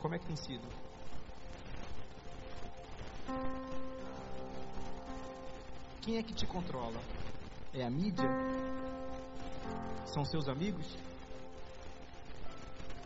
Como 0.02 0.16
é 0.16 0.20
que 0.20 0.26
tem 0.26 0.36
sido? 0.36 0.89
Quem 6.10 6.18
é 6.18 6.24
que 6.24 6.34
te 6.34 6.48
controla? 6.48 7.00
É 7.72 7.86
a 7.86 7.90
mídia? 7.92 8.28
São 10.08 10.26
seus 10.26 10.50
amigos? 10.50 10.98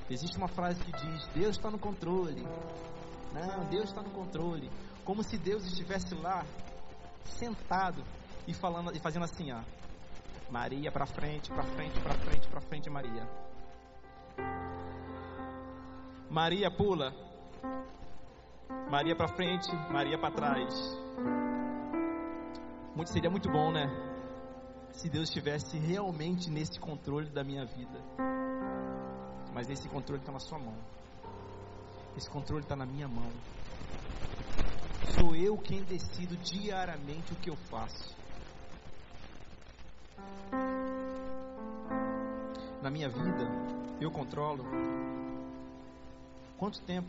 Existe 0.10 0.38
uma 0.38 0.48
frase 0.48 0.82
que 0.82 0.92
diz: 0.94 1.28
Deus 1.36 1.58
está 1.58 1.70
no 1.70 1.78
controle. 1.78 2.44
Não, 3.34 3.66
Deus 3.66 3.90
está 3.90 4.02
no 4.02 4.10
controle. 4.12 4.72
Como 5.04 5.22
se 5.22 5.38
Deus 5.38 5.66
estivesse 5.66 6.16
lá, 6.16 6.46
sentado 7.26 8.02
e 8.48 8.54
falando 8.54 8.96
e 8.96 9.00
fazendo 9.02 9.26
assim, 9.26 9.52
ó. 9.52 9.62
Maria 10.50 10.90
para 10.90 11.06
frente, 11.06 11.50
para 11.50 11.64
frente, 11.64 12.00
para 12.00 12.14
frente, 12.14 12.48
para 12.48 12.62
frente, 12.62 12.90
Maria. 12.90 13.28
Maria 16.30 16.72
pula. 16.72 17.14
Maria 18.90 19.14
para 19.14 19.28
frente, 19.28 19.70
Maria 19.92 20.18
para 20.18 20.34
trás. 20.34 21.43
Muito, 22.96 23.12
seria 23.12 23.30
muito 23.30 23.50
bom, 23.50 23.72
né? 23.72 23.88
Se 24.92 25.10
Deus 25.10 25.30
estivesse 25.30 25.78
realmente 25.78 26.50
nesse 26.50 26.80
controle 26.80 27.30
da 27.30 27.44
minha 27.44 27.66
vida. 27.66 28.00
Mas 29.54 29.70
esse 29.70 29.88
controle 29.90 30.22
está 30.22 30.32
na 30.32 30.40
sua 30.40 30.60
mão. 30.60 30.78
Esse 32.16 32.30
controle 32.30 32.64
está 32.64 32.76
na 32.76 32.86
minha 32.86 33.08
mão. 33.08 33.32
Sou 35.20 35.36
eu 35.36 35.58
quem 35.58 35.84
decido 35.84 36.38
diariamente 36.38 37.34
o 37.34 37.36
que 37.36 37.50
eu 37.50 37.56
faço. 37.56 38.16
na 42.84 42.90
minha 42.90 43.08
vida, 43.08 43.48
eu 44.02 44.12
controlo 44.12 44.66
quanto 46.58 46.82
tempo 46.82 47.08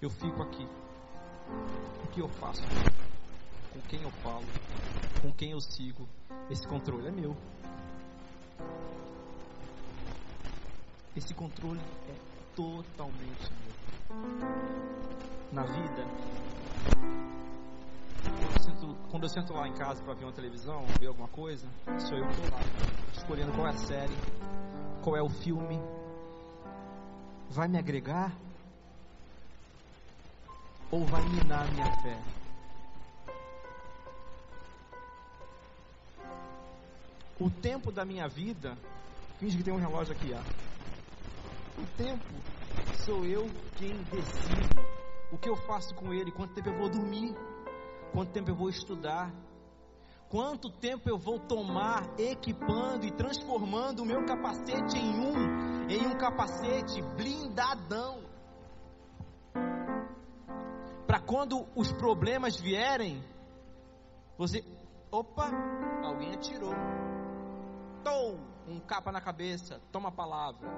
eu 0.00 0.08
fico 0.08 0.42
aqui, 0.42 0.66
o 2.02 2.08
que 2.08 2.20
eu 2.22 2.28
faço, 2.28 2.62
quem 3.86 4.02
eu 4.02 4.10
falo, 4.10 4.46
com 5.20 5.32
quem 5.32 5.52
eu 5.52 5.60
sigo. 5.60 6.08
Esse 6.50 6.66
controle 6.66 7.06
é 7.06 7.10
meu. 7.10 7.36
Esse 11.14 11.32
controle 11.34 11.80
é 12.08 12.54
totalmente 12.54 13.50
meu. 13.52 13.74
Na 15.52 15.62
vida, 15.62 16.04
quando 18.22 18.52
eu 18.52 18.62
sinto, 18.62 19.10
Quando 19.10 19.22
eu 19.22 19.28
sento 19.28 19.52
lá 19.52 19.68
em 19.68 19.74
casa 19.74 20.02
para 20.02 20.14
ver 20.14 20.24
uma 20.24 20.32
televisão, 20.32 20.84
ver 20.98 21.06
alguma 21.06 21.28
coisa, 21.28 21.66
sou 21.98 22.18
eu 22.18 22.26
que 22.26 22.32
estou 22.32 22.50
lá, 22.50 22.60
escolhendo 23.12 23.52
qual 23.52 23.66
é 23.66 23.70
a 23.70 23.78
série, 23.78 24.16
qual 25.02 25.16
é 25.16 25.22
o 25.22 25.28
filme. 25.28 25.80
Vai 27.48 27.68
me 27.68 27.78
agregar? 27.78 28.36
Ou 30.90 31.04
vai 31.06 31.22
minar 31.30 31.72
minha 31.72 31.92
fé? 32.02 32.45
O 37.38 37.50
tempo 37.50 37.92
da 37.92 38.04
minha 38.04 38.26
vida, 38.26 38.78
finge 39.38 39.58
que 39.58 39.62
tem 39.62 39.72
um 39.72 39.78
relógio 39.78 40.14
aqui, 40.14 40.32
ó. 40.32 40.40
O 41.80 41.86
tempo 41.98 42.24
sou 43.04 43.26
eu 43.26 43.44
quem 43.76 43.92
decido 44.04 44.80
o 45.30 45.36
que 45.36 45.48
eu 45.48 45.56
faço 45.56 45.94
com 45.94 46.14
ele, 46.14 46.32
quanto 46.32 46.54
tempo 46.54 46.70
eu 46.70 46.78
vou 46.78 46.88
dormir, 46.88 47.34
quanto 48.12 48.32
tempo 48.32 48.50
eu 48.50 48.54
vou 48.54 48.70
estudar, 48.70 49.30
quanto 50.30 50.70
tempo 50.70 51.10
eu 51.10 51.18
vou 51.18 51.38
tomar 51.38 52.08
equipando 52.18 53.04
e 53.04 53.10
transformando 53.10 54.02
o 54.02 54.06
meu 54.06 54.24
capacete 54.24 54.96
em 54.96 55.20
um, 55.20 55.90
em 55.90 56.06
um 56.06 56.16
capacete 56.16 57.02
blindadão. 57.16 58.24
Para 61.06 61.20
quando 61.20 61.66
os 61.76 61.92
problemas 61.92 62.58
vierem, 62.58 63.22
você, 64.38 64.64
opa, 65.10 65.50
alguém 66.02 66.32
atirou. 66.32 66.74
Tom, 68.06 68.38
um 68.68 68.78
capa 68.78 69.10
na 69.10 69.20
cabeça, 69.20 69.80
toma 69.90 70.10
a 70.10 70.12
palavra. 70.12 70.70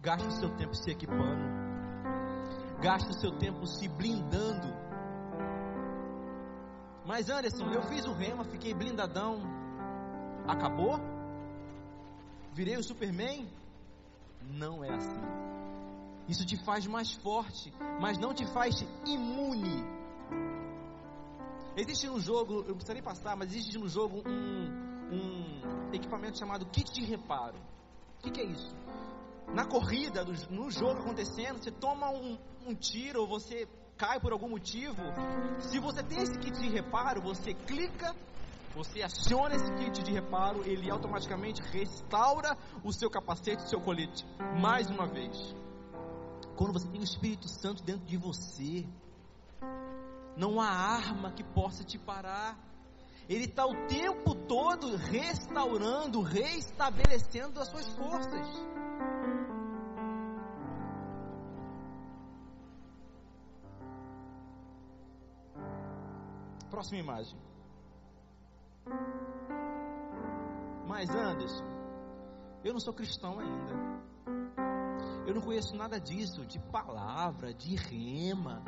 Gaste 0.00 0.26
o 0.26 0.32
seu 0.32 0.50
tempo 0.56 0.74
se 0.74 0.90
equipando. 0.90 1.44
Gaste 2.82 3.10
o 3.10 3.20
seu 3.20 3.38
tempo 3.38 3.64
se 3.64 3.86
blindando. 3.86 4.66
Mas 7.04 7.30
Anderson, 7.30 7.66
eu 7.70 7.82
fiz 7.82 8.04
o 8.06 8.12
rema, 8.12 8.42
fiquei 8.46 8.74
blindadão. 8.74 9.38
Acabou? 10.48 10.98
Virei 12.52 12.76
o 12.76 12.82
Superman? 12.82 13.48
Não 14.42 14.82
é 14.82 14.90
assim. 14.90 15.22
Isso 16.26 16.44
te 16.44 16.56
faz 16.64 16.88
mais 16.88 17.12
forte, 17.12 17.72
mas 18.00 18.18
não 18.18 18.34
te 18.34 18.44
faz 18.46 18.84
imune. 19.06 19.95
Existe 21.76 22.06
no 22.06 22.18
jogo, 22.18 22.54
eu 22.54 22.68
não 22.68 22.74
preciso 22.76 22.94
nem 22.94 23.02
passar, 23.02 23.36
mas 23.36 23.50
existe 23.50 23.78
no 23.78 23.88
jogo 23.88 24.22
um, 24.26 25.12
um 25.12 25.92
equipamento 25.92 26.38
chamado 26.38 26.66
kit 26.66 26.92
de 26.92 27.04
reparo. 27.04 27.58
O 28.18 28.22
que, 28.22 28.30
que 28.30 28.40
é 28.40 28.44
isso? 28.44 28.74
na 29.52 29.64
corrida, 29.64 30.24
no 30.50 30.70
jogo 30.70 31.00
acontecendo, 31.00 31.58
você 31.58 31.70
toma 31.70 32.10
um, 32.10 32.38
um 32.66 32.74
tiro 32.74 33.20
ou 33.20 33.26
você 33.26 33.68
cai 33.96 34.20
por 34.20 34.32
algum 34.32 34.48
motivo, 34.48 35.00
se 35.60 35.78
você 35.78 36.02
tem 36.02 36.18
esse 36.18 36.38
kit 36.38 36.58
de 36.60 36.68
reparo, 36.68 37.22
você 37.22 37.54
clica, 37.54 38.14
você 38.74 39.02
aciona 39.02 39.54
esse 39.54 39.72
kit 39.76 40.02
de 40.02 40.12
reparo, 40.12 40.62
ele 40.68 40.90
automaticamente 40.90 41.62
restaura 41.62 42.56
o 42.84 42.92
seu 42.92 43.08
capacete, 43.08 43.64
o 43.64 43.68
seu 43.68 43.80
colete, 43.80 44.26
mais 44.60 44.90
uma 44.90 45.06
vez. 45.06 45.54
Quando 46.56 46.72
você 46.72 46.88
tem 46.88 47.00
o 47.00 47.04
Espírito 47.04 47.48
Santo 47.48 47.82
dentro 47.82 48.04
de 48.04 48.16
você, 48.16 48.86
não 50.36 50.60
há 50.60 50.68
arma 50.68 51.32
que 51.32 51.42
possa 51.42 51.82
te 51.82 51.98
parar. 51.98 52.58
Ele 53.28 53.44
está 53.44 53.66
o 53.66 53.86
tempo 53.86 54.34
todo 54.46 54.94
restaurando, 54.96 56.20
reestabelecendo 56.20 57.60
as 57.60 57.68
suas 57.68 57.88
forças. 57.96 58.46
Próxima 66.70 66.98
imagem. 67.00 67.38
Mas 70.86 71.10
Anderson, 71.10 71.64
eu 72.62 72.72
não 72.72 72.80
sou 72.80 72.94
cristão 72.94 73.40
ainda. 73.40 73.96
Eu 75.26 75.34
não 75.34 75.42
conheço 75.42 75.74
nada 75.74 75.98
disso, 75.98 76.46
de 76.46 76.60
palavra, 76.70 77.52
de 77.52 77.74
rema, 77.74 78.62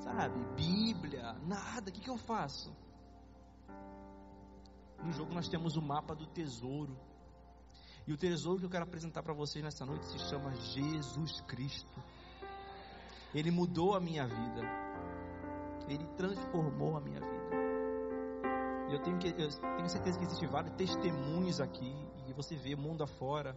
sabe? 0.00 0.38
Bíblia, 0.54 1.34
nada. 1.46 1.90
O 1.90 1.92
que, 1.92 2.00
que 2.00 2.10
eu 2.10 2.18
faço? 2.18 2.74
No 5.02 5.12
jogo 5.12 5.32
nós 5.32 5.48
temos 5.48 5.76
o 5.76 5.82
mapa 5.82 6.14
do 6.14 6.26
tesouro. 6.26 6.96
E 8.06 8.12
o 8.12 8.16
tesouro 8.16 8.58
que 8.58 8.64
eu 8.64 8.70
quero 8.70 8.84
apresentar 8.84 9.22
para 9.22 9.34
vocês 9.34 9.62
nessa 9.62 9.84
noite 9.84 10.06
se 10.06 10.18
chama 10.18 10.54
Jesus 10.54 11.40
Cristo. 11.42 12.02
Ele 13.34 13.50
mudou 13.50 13.94
a 13.94 14.00
minha 14.00 14.26
vida. 14.26 14.62
Ele 15.86 16.04
transformou 16.16 16.96
a 16.96 17.00
minha 17.00 17.20
vida. 17.20 17.38
Eu 18.90 18.98
tenho, 19.00 19.18
que, 19.18 19.28
eu 19.28 19.50
tenho 19.76 19.88
certeza 19.88 20.18
que 20.18 20.24
existem 20.24 20.48
vários 20.48 20.74
testemunhos 20.74 21.60
aqui, 21.60 21.94
e 22.26 22.32
você 22.32 22.56
vê 22.56 22.74
mundo 22.74 23.04
afora, 23.04 23.54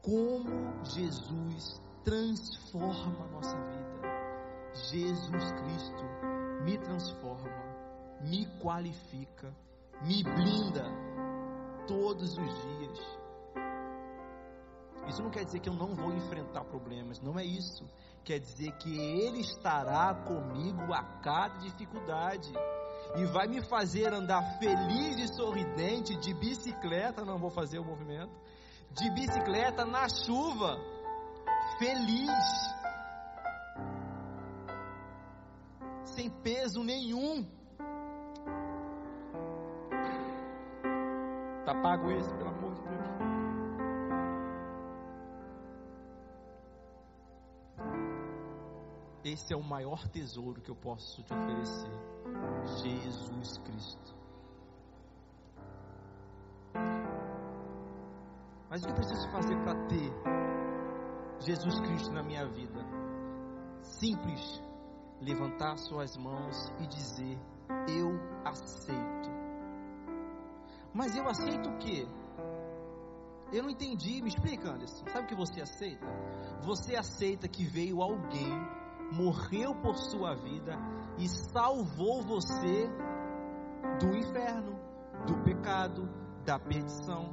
como 0.00 0.82
Jesus 0.84 1.80
transforma 2.02 3.24
a 3.24 3.28
nossa 3.28 3.54
vida. 3.54 3.85
Jesus 4.90 5.52
Cristo 5.52 6.04
me 6.64 6.78
transforma, 6.78 8.20
me 8.20 8.46
qualifica, 8.60 9.52
me 10.02 10.22
blinda 10.22 10.84
todos 11.86 12.36
os 12.36 12.62
dias. 12.62 13.18
Isso 15.08 15.22
não 15.22 15.30
quer 15.30 15.44
dizer 15.44 15.60
que 15.60 15.68
eu 15.68 15.74
não 15.74 15.94
vou 15.94 16.12
enfrentar 16.12 16.64
problemas, 16.64 17.20
não 17.20 17.38
é 17.38 17.44
isso 17.44 17.84
quer 18.26 18.40
dizer 18.40 18.72
que 18.72 18.98
Ele 18.98 19.40
estará 19.40 20.12
comigo 20.12 20.92
a 20.92 21.00
cada 21.22 21.58
dificuldade 21.58 22.52
e 23.14 23.24
vai 23.26 23.46
me 23.46 23.62
fazer 23.62 24.12
andar 24.12 24.58
feliz 24.58 25.16
e 25.16 25.28
sorridente 25.28 26.16
de 26.16 26.34
bicicleta. 26.34 27.24
Não 27.24 27.38
vou 27.38 27.50
fazer 27.50 27.78
o 27.78 27.84
movimento 27.84 28.32
de 28.90 29.08
bicicleta 29.10 29.84
na 29.84 30.08
chuva, 30.08 30.76
feliz, 31.78 32.74
sem 36.16 36.30
peso 36.30 36.82
nenhum. 36.82 37.44
Tá 41.66 41.74
pago 41.82 42.10
esse, 42.10 42.34
pelo 42.36 42.48
amor 42.48 42.74
de 42.74 42.82
Deus. 42.82 43.06
Esse 49.24 49.52
é 49.52 49.56
o 49.56 49.62
maior 49.62 50.08
tesouro 50.08 50.62
que 50.62 50.70
eu 50.70 50.76
posso 50.76 51.22
te 51.22 51.34
oferecer. 51.34 51.90
Jesus 52.82 53.58
Cristo. 53.58 54.16
Mas 58.70 58.82
o 58.82 58.86
que 58.86 58.92
eu 58.92 58.96
preciso 58.96 59.30
fazer 59.30 59.56
para 59.62 59.86
ter 59.86 60.12
Jesus 61.40 61.80
Cristo 61.80 62.12
na 62.12 62.22
minha 62.22 62.46
vida? 62.46 62.80
Simples. 63.82 64.65
Levantar 65.20 65.76
suas 65.78 66.16
mãos 66.16 66.72
e 66.80 66.86
dizer: 66.86 67.38
Eu 67.88 68.10
aceito. 68.44 69.30
Mas 70.92 71.16
eu 71.16 71.28
aceito 71.28 71.68
o 71.68 71.78
quê? 71.78 72.06
Eu 73.52 73.62
não 73.62 73.70
entendi, 73.70 74.20
me 74.22 74.28
explica, 74.28 74.70
Anderson. 74.70 75.04
Sabe 75.08 75.24
o 75.24 75.28
que 75.28 75.34
você 75.34 75.60
aceita? 75.60 76.06
Você 76.62 76.96
aceita 76.96 77.46
que 77.46 77.64
veio 77.64 78.02
alguém 78.02 78.52
morreu 79.12 79.74
por 79.76 79.96
sua 79.96 80.34
vida 80.34 80.76
e 81.18 81.28
salvou 81.28 82.22
você 82.22 82.88
do 84.00 84.16
inferno, 84.16 84.78
do 85.26 85.42
pecado, 85.44 86.08
da 86.44 86.58
perdição. 86.58 87.32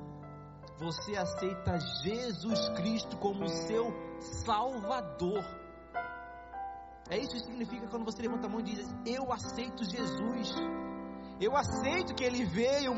Você 0.79 1.15
aceita 1.15 1.79
Jesus 2.03 2.69
Cristo 2.75 3.17
como 3.17 3.47
seu 3.47 3.91
Salvador. 4.19 5.43
É 7.10 7.18
isso 7.18 7.32
que 7.32 7.39
significa 7.39 7.88
quando 7.88 8.06
você 8.06 8.22
levanta 8.22 8.47
a 8.47 8.49
mão 8.49 8.60
e 8.60 8.64
diz: 8.64 8.95
Eu 9.06 9.32
aceito 9.32 9.84
Jesus. 9.84 10.54
Eu 11.39 11.56
aceito 11.58 12.14
que 12.16 12.24
Ele 12.24 12.45
veio, 12.45 12.93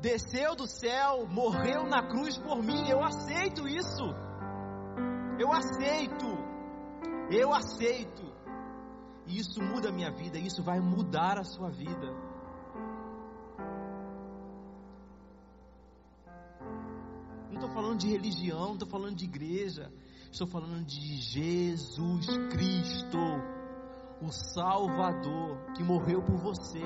desceu 0.00 0.56
do 0.56 0.66
céu, 0.66 1.26
morreu 1.28 1.84
na 1.84 2.02
cruz 2.08 2.38
por 2.38 2.62
mim. 2.62 2.88
Eu 2.88 3.04
aceito 3.04 3.68
isso. 3.68 4.04
Eu 5.38 5.52
aceito. 5.52 6.26
Eu 7.30 7.52
aceito. 7.52 8.26
E 9.26 9.38
isso 9.38 9.60
muda 9.60 9.88
a 9.88 9.92
minha 9.92 10.10
vida, 10.10 10.38
isso 10.38 10.62
vai 10.62 10.78
mudar 10.78 11.38
a 11.38 11.44
sua 11.44 11.68
vida. 11.68 12.14
Não 17.48 17.54
estou 17.54 17.70
falando 17.70 17.98
de 17.98 18.08
religião, 18.08 18.66
não 18.66 18.72
estou 18.74 18.88
falando 18.88 19.16
de 19.16 19.24
igreja. 19.24 19.92
Estou 20.36 20.46
falando 20.46 20.84
de 20.84 21.16
Jesus 21.16 22.26
Cristo, 22.50 23.16
o 24.20 24.30
Salvador, 24.30 25.72
que 25.74 25.82
morreu 25.82 26.22
por 26.22 26.36
você. 26.36 26.82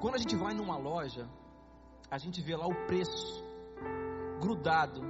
Quando 0.00 0.14
a 0.14 0.18
gente 0.18 0.34
vai 0.34 0.54
numa 0.54 0.78
loja, 0.78 1.28
a 2.10 2.16
gente 2.16 2.40
vê 2.40 2.56
lá 2.56 2.66
o 2.66 2.86
preço 2.86 3.44
grudado 4.40 5.02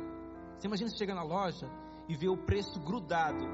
você 0.59 0.67
imagina 0.67 0.91
você 0.91 0.97
chega 0.97 1.15
na 1.15 1.23
loja 1.23 1.71
e 2.09 2.17
vê 2.17 2.29
o 2.29 2.37
preço 2.37 2.81
grudado. 2.81 3.47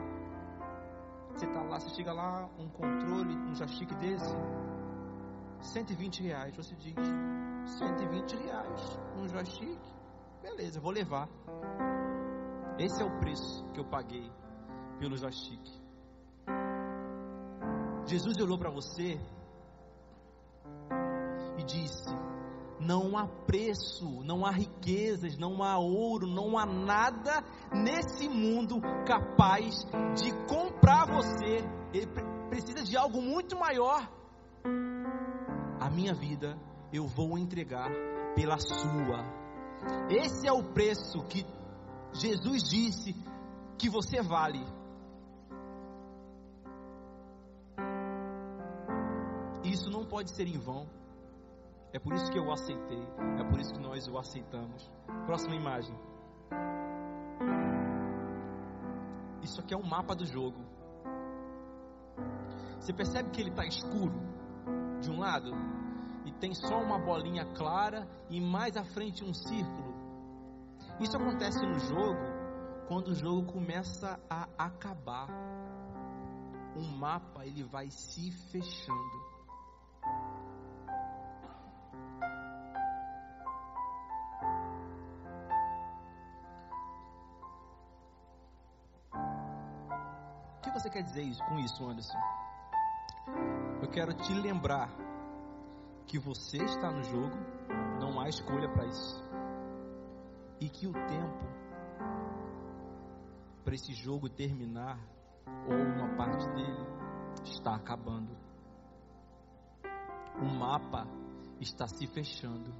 Você 1.35 1.47
tá 1.47 1.61
lá, 1.61 1.79
você 1.79 1.91
chega 1.91 2.15
lá, 2.15 2.49
um 2.59 2.67
controle, 2.71 3.37
um 3.37 3.55
joystick 3.55 3.95
desse, 3.97 4.35
120 5.61 6.23
reais. 6.23 6.57
Você 6.57 6.75
diz, 6.77 6.95
120 7.67 8.37
reais, 8.37 8.99
um 9.19 9.29
joystick, 9.29 9.79
beleza, 10.45 10.79
vou 10.79 10.93
levar. 10.93 11.29
Esse 12.79 13.03
é 13.03 13.05
o 13.05 13.19
preço 13.19 13.65
que 13.73 13.81
eu 13.81 13.85
paguei 13.85 14.31
pelo 14.99 15.17
joystick. 15.17 15.63
Jesus 18.07 18.37
olhou 18.39 18.59
para 18.59 18.71
você 18.71 19.19
e 21.59 21.65
disse: 21.65 22.11
não 22.79 23.17
há 23.17 23.27
preço, 23.27 24.23
não 24.23 24.45
há 24.45 24.51
riquezas, 24.51 25.39
não 25.39 25.63
há 25.63 25.79
ouro, 25.79 26.27
não 26.27 26.59
há 26.59 26.67
nada 26.67 27.43
nesse 27.73 28.29
mundo 28.29 28.81
capaz 29.07 29.75
de 30.15 30.31
comprar 30.47 31.07
você. 31.07 31.65
Ele 31.95 32.07
precisa 32.51 32.85
de 32.85 32.97
algo 32.97 33.23
muito 33.23 33.57
maior. 33.59 34.07
A 35.81 35.89
minha 35.89 36.13
vida 36.13 36.59
eu 36.93 37.07
vou 37.07 37.39
entregar 37.39 37.91
pela 38.35 38.59
sua. 38.59 39.44
Esse 40.11 40.47
é 40.47 40.53
o 40.53 40.63
preço 40.63 41.23
que 41.25 41.45
Jesus 42.13 42.63
disse 42.63 43.15
que 43.79 43.89
você 43.89 44.23
vale. 44.23 44.65
Isso 49.65 49.91
não 49.91 50.05
pode 50.05 50.31
ser 50.31 50.47
em 50.47 50.59
vão. 50.59 50.87
É 51.93 51.99
por 51.99 52.13
isso 52.13 52.31
que 52.31 52.39
eu 52.39 52.45
o 52.45 52.53
aceitei. 52.53 53.03
É 53.39 53.45
por 53.45 53.59
isso 53.59 53.73
que 53.73 53.81
nós 53.81 54.07
o 54.09 54.19
aceitamos. 54.19 54.91
Próxima 55.27 55.55
imagem. 55.55 55.97
Isso 59.43 59.61
aqui 59.61 59.75
é 59.75 59.77
um 59.77 59.87
mapa 59.87 60.15
do 60.15 60.25
jogo. 60.25 60.59
Você 62.79 62.93
percebe 62.93 63.31
que 63.31 63.41
ele 63.41 63.51
está 63.51 63.65
escuro 63.65 64.15
de 65.01 65.11
um 65.11 65.19
lado 65.19 65.51
e 66.25 66.33
tem 66.33 66.55
só 66.55 66.81
uma 66.81 66.99
bolinha 66.99 67.45
clara 67.55 68.09
e 68.31 68.41
mais 68.41 68.77
à 68.77 68.85
frente 68.85 69.25
um 69.25 69.35
círculo. 69.35 69.95
Isso 71.01 71.17
acontece 71.17 71.65
no 71.65 71.79
jogo 71.79 72.21
quando 72.89 73.09
o 73.09 73.15
jogo 73.15 73.53
começa 73.53 74.19
a 74.29 74.49
acabar. 74.59 75.29
O 76.77 76.83
mapa 76.83 77.45
ele 77.47 77.63
vai 77.63 77.91
se 77.91 78.31
fechando. 78.51 79.35
você 90.75 90.91
quer 90.91 91.03
dizer 91.03 91.25
com 91.49 91.59
isso, 91.61 91.89
Anderson? 91.89 92.19
Eu 93.81 93.89
quero 93.89 94.13
te 94.13 94.35
lembrar 94.35 94.91
que 96.07 96.19
você 96.19 96.59
está 96.59 96.91
no 96.91 97.03
jogo, 97.03 97.37
não 98.01 98.21
há 98.21 98.29
escolha 98.29 98.69
para 98.69 98.87
isso. 98.87 99.25
E 100.61 100.69
que 100.69 100.87
o 100.87 100.93
tempo 100.93 101.65
para 103.65 103.75
esse 103.75 103.95
jogo 103.95 104.29
terminar, 104.29 104.99
ou 105.67 105.75
uma 105.75 106.15
parte 106.17 106.47
dele, 106.51 106.87
está 107.45 107.75
acabando. 107.75 108.37
O 110.41 110.45
mapa 110.45 111.07
está 111.61 111.87
se 111.89 112.07
fechando. 112.07 112.73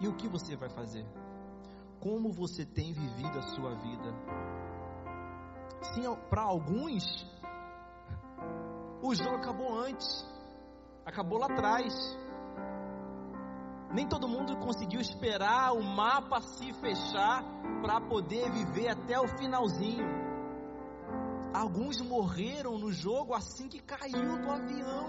E 0.00 0.08
o 0.08 0.16
que 0.16 0.28
você 0.28 0.56
vai 0.56 0.68
fazer? 0.70 1.06
Como 2.00 2.32
você 2.32 2.64
tem 2.64 2.92
vivido 2.92 3.38
a 3.38 3.42
sua 3.42 3.74
vida? 3.76 4.14
Sim, 5.94 6.02
para 6.28 6.42
alguns, 6.42 7.04
o 9.02 9.14
jogo 9.14 9.36
acabou 9.36 9.78
antes, 9.80 10.26
acabou 11.08 11.38
lá 11.38 11.46
atrás. 11.46 11.94
Nem 13.92 14.06
todo 14.06 14.28
mundo 14.28 14.56
conseguiu 14.58 15.00
esperar 15.00 15.72
o 15.72 15.82
mapa 15.82 16.40
se 16.40 16.72
fechar 16.74 17.42
para 17.82 18.00
poder 18.00 18.50
viver 18.50 18.88
até 18.90 19.18
o 19.18 19.26
finalzinho. 19.26 20.06
Alguns 21.54 22.00
morreram 22.00 22.78
no 22.78 22.92
jogo 22.92 23.34
assim 23.34 23.68
que 23.68 23.80
caiu 23.80 24.38
do 24.38 24.50
avião. 24.50 25.06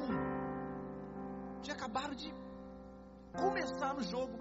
Tinha 1.62 1.76
acabado 1.76 2.16
de 2.16 2.34
começar 3.38 3.93
no 3.93 4.02
jogo. 4.02 4.38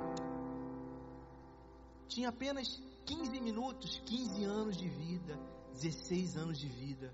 Tinha 2.06 2.28
apenas 2.28 2.68
15 3.04 3.40
minutos, 3.40 4.00
15 4.06 4.44
anos 4.44 4.76
de 4.76 4.88
vida 4.88 5.38
16 5.80 6.36
anos 6.36 6.58
de 6.58 6.66
vida, 6.66 7.12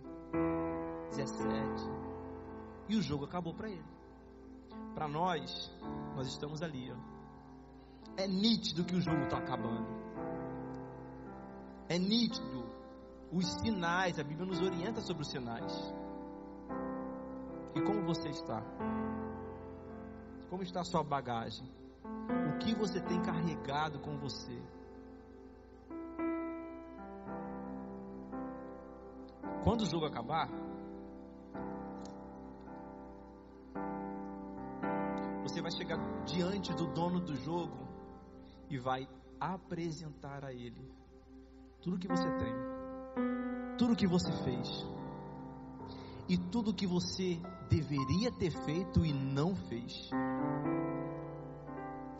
17. 1.10 1.44
E 2.88 2.96
o 2.96 3.02
jogo 3.02 3.26
acabou 3.26 3.52
para 3.54 3.68
ele. 3.68 3.93
Para 4.94 5.08
nós, 5.08 5.70
nós 6.14 6.28
estamos 6.28 6.62
ali. 6.62 6.90
Ó. 6.92 6.96
É 8.16 8.28
nítido 8.28 8.84
que 8.84 8.94
o 8.94 9.00
jogo 9.00 9.24
está 9.24 9.38
acabando. 9.38 9.86
É 11.88 11.98
nítido. 11.98 12.64
Os 13.32 13.46
sinais, 13.60 14.18
a 14.18 14.22
Bíblia 14.22 14.46
nos 14.46 14.60
orienta 14.60 15.00
sobre 15.00 15.22
os 15.22 15.28
sinais. 15.28 15.72
E 17.74 17.80
como 17.82 18.06
você 18.06 18.28
está? 18.28 18.62
Como 20.48 20.62
está 20.62 20.80
a 20.80 20.84
sua 20.84 21.02
bagagem? 21.02 21.68
O 22.04 22.58
que 22.58 22.74
você 22.76 23.00
tem 23.00 23.20
carregado 23.20 23.98
com 23.98 24.16
você? 24.18 24.62
Quando 29.64 29.80
o 29.80 29.86
jogo 29.86 30.06
acabar, 30.06 30.48
vai 35.64 35.72
chegar 35.72 35.96
diante 36.26 36.74
do 36.74 36.86
dono 36.88 37.18
do 37.20 37.34
jogo 37.36 37.88
e 38.68 38.76
vai 38.76 39.08
apresentar 39.40 40.44
a 40.44 40.52
ele 40.52 40.92
tudo 41.80 41.98
que 41.98 42.06
você 42.06 42.30
tem, 42.36 42.54
tudo 43.78 43.96
que 43.96 44.06
você 44.06 44.30
fez 44.44 44.68
e 46.28 46.36
tudo 46.36 46.74
que 46.74 46.86
você 46.86 47.40
deveria 47.70 48.30
ter 48.32 48.50
feito 48.50 49.06
e 49.06 49.12
não 49.14 49.56
fez. 49.56 50.10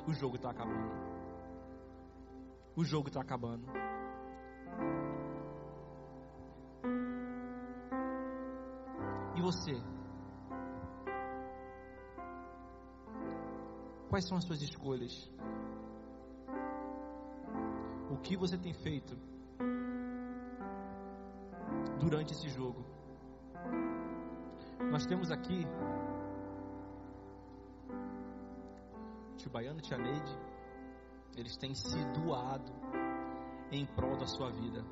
O 0.09 0.15
jogo 0.15 0.37
está 0.37 0.49
acabando. 0.51 0.91
O 2.75 2.83
jogo 2.83 3.09
está 3.09 3.21
acabando. 3.21 3.67
você? 9.45 9.94
Quais 14.15 14.27
são 14.27 14.39
as 14.39 14.45
suas 14.45 14.63
escolhas? 14.63 15.29
O 18.09 18.17
que 18.19 18.37
você 18.37 18.57
tem 18.57 18.73
feito 18.73 19.19
durante 21.99 22.33
esse 22.33 22.49
jogo? 22.49 22.85
Nós 24.89 25.05
temos 25.05 25.33
aqui 25.33 25.67
tio 29.37 29.51
Baiano 29.51 29.81
e 29.81 29.83
tia 29.83 29.99
Neide, 29.99 30.39
eles 31.37 31.57
têm 31.57 31.75
se 31.75 31.99
doado 32.13 32.73
em 33.73 33.85
prol 33.85 34.17
da 34.17 34.29
sua 34.29 34.49
vida. 34.49 34.85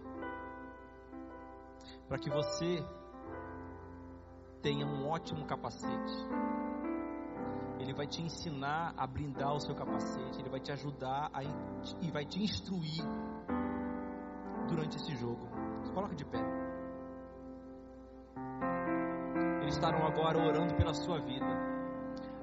Para 2.09 2.19
que 2.19 2.29
você 2.29 2.85
tenha 4.61 4.85
um 4.85 5.07
ótimo 5.07 5.47
capacete. 5.47 6.27
Ele 7.93 7.99
vai 7.99 8.07
te 8.07 8.23
ensinar 8.23 8.95
a 8.97 9.07
blindar 9.07 9.53
o 9.53 9.61
seu 9.61 9.75
capacete, 9.75 10.41
ele 10.41 10.49
vai 10.49 10.61
te 10.61 10.73
ajudar 10.73 11.31
a, 11.31 11.43
e 12.01 12.11
vai 12.11 12.25
te 12.25 12.43
instruir 12.43 13.05
durante 14.67 14.97
esse 14.97 15.15
jogo. 15.15 15.47
Se 15.85 15.93
coloca 15.93 16.15
de 16.15 16.25
pé. 16.25 16.39
Eles 19.61 19.75
estarão 19.75 20.07
agora 20.07 20.39
orando 20.39 20.75
pela 20.75 20.95
sua 20.95 21.21
vida, 21.21 21.45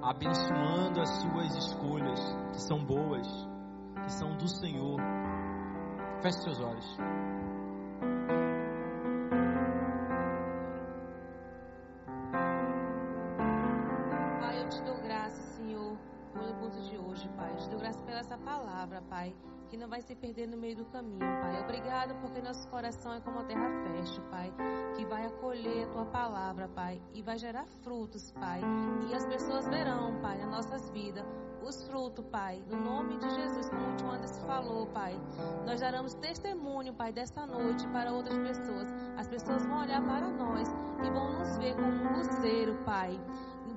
abençoando 0.03 1.01
as 1.01 1.09
suas 1.19 1.55
escolhas, 1.55 2.19
que 2.51 2.61
são 2.61 2.85
boas, 2.85 3.27
que 4.03 4.11
são 4.11 4.37
do 4.37 4.47
Senhor. 4.47 4.99
Feche 6.21 6.43
seus 6.43 6.59
olhos. 6.59 6.97
Porque 22.21 22.41
nosso 22.41 22.67
coração 22.69 23.13
é 23.13 23.21
como 23.21 23.39
a 23.39 23.43
terra 23.43 23.69
fértil, 23.83 24.23
Pai, 24.29 24.53
que 24.95 25.05
vai 25.05 25.25
acolher 25.25 25.85
a 25.85 25.87
tua 25.87 26.05
palavra, 26.05 26.67
Pai, 26.67 27.01
e 27.13 27.21
vai 27.21 27.37
gerar 27.37 27.65
frutos, 27.83 28.31
Pai. 28.31 28.61
E 29.09 29.13
as 29.13 29.25
pessoas 29.25 29.67
verão, 29.67 30.19
Pai, 30.21 30.37
nas 30.37 30.49
nossas 30.49 30.89
vidas 30.89 31.25
os 31.61 31.83
frutos, 31.87 32.25
Pai. 32.31 32.63
No 32.67 32.77
nome 32.77 33.17
de 33.17 33.29
Jesus, 33.29 33.69
como 33.69 33.93
o 33.93 33.95
Tio 33.95 34.09
Anderson 34.09 34.41
falou, 34.45 34.87
Pai. 34.87 35.19
Nós 35.65 35.79
daremos 35.79 36.13
testemunho, 36.15 36.93
Pai, 36.93 37.11
desta 37.11 37.45
noite 37.45 37.87
para 37.89 38.11
outras 38.11 38.37
pessoas. 38.37 38.87
As 39.17 39.27
pessoas 39.27 39.65
vão 39.65 39.81
olhar 39.81 40.01
para 40.01 40.27
nós 40.29 40.67
e 41.03 41.09
vão 41.11 41.39
nos 41.39 41.57
ver 41.57 41.75
como 41.75 41.87
um 41.87 42.17
luzeiro, 42.17 42.75
Pai 42.85 43.19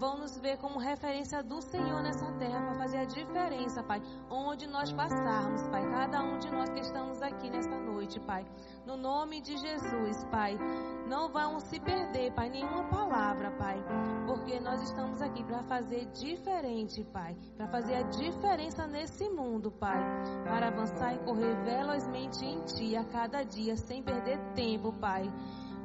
vão 0.03 0.19
nos 0.19 0.37
ver 0.37 0.57
como 0.59 0.81
referência 0.81 1.45
do 1.45 1.63
Senhor 1.63 2.03
nessa 2.03 2.27
terra 2.33 2.61
para 2.61 2.75
fazer 2.75 2.99
a 2.99 3.05
diferença, 3.05 3.85
Pai, 3.85 4.03
onde 4.29 4.67
nós 4.67 4.93
passarmos, 4.93 5.69
Pai, 5.69 5.89
cada 5.93 6.25
um 6.25 6.39
de 6.39 6.51
nós 6.51 6.69
que 6.71 6.81
estamos 6.81 7.23
aqui 7.23 7.49
nessa 7.49 7.79
noite, 7.79 8.19
Pai. 8.19 8.45
No 8.85 8.97
nome 8.97 9.41
de 9.41 9.57
Jesus, 9.57 10.25
Pai, 10.25 10.59
não 11.07 11.31
vão 11.31 11.61
se 11.61 11.79
perder, 11.79 12.33
Pai, 12.33 12.51
nenhuma 12.51 12.83
palavra, 12.89 13.53
Pai, 13.53 13.81
porque 14.27 14.59
nós 14.59 14.83
estamos 14.83 15.23
aqui 15.23 15.45
para 15.45 15.63
fazer 15.63 16.07
diferente, 16.07 17.05
Pai, 17.05 17.37
para 17.57 17.69
fazer 17.69 17.95
a 17.95 18.03
diferença 18.03 18.89
nesse 18.89 19.29
mundo, 19.29 19.71
Pai, 19.71 20.01
para 20.43 20.67
avançar 20.67 21.15
e 21.15 21.19
correr 21.21 21.55
velozmente 21.63 22.45
em 22.45 22.61
Ti 22.65 22.97
a 22.97 23.05
cada 23.05 23.45
dia, 23.45 23.77
sem 23.77 24.03
perder 24.03 24.41
tempo, 24.53 24.93
Pai. 24.95 25.33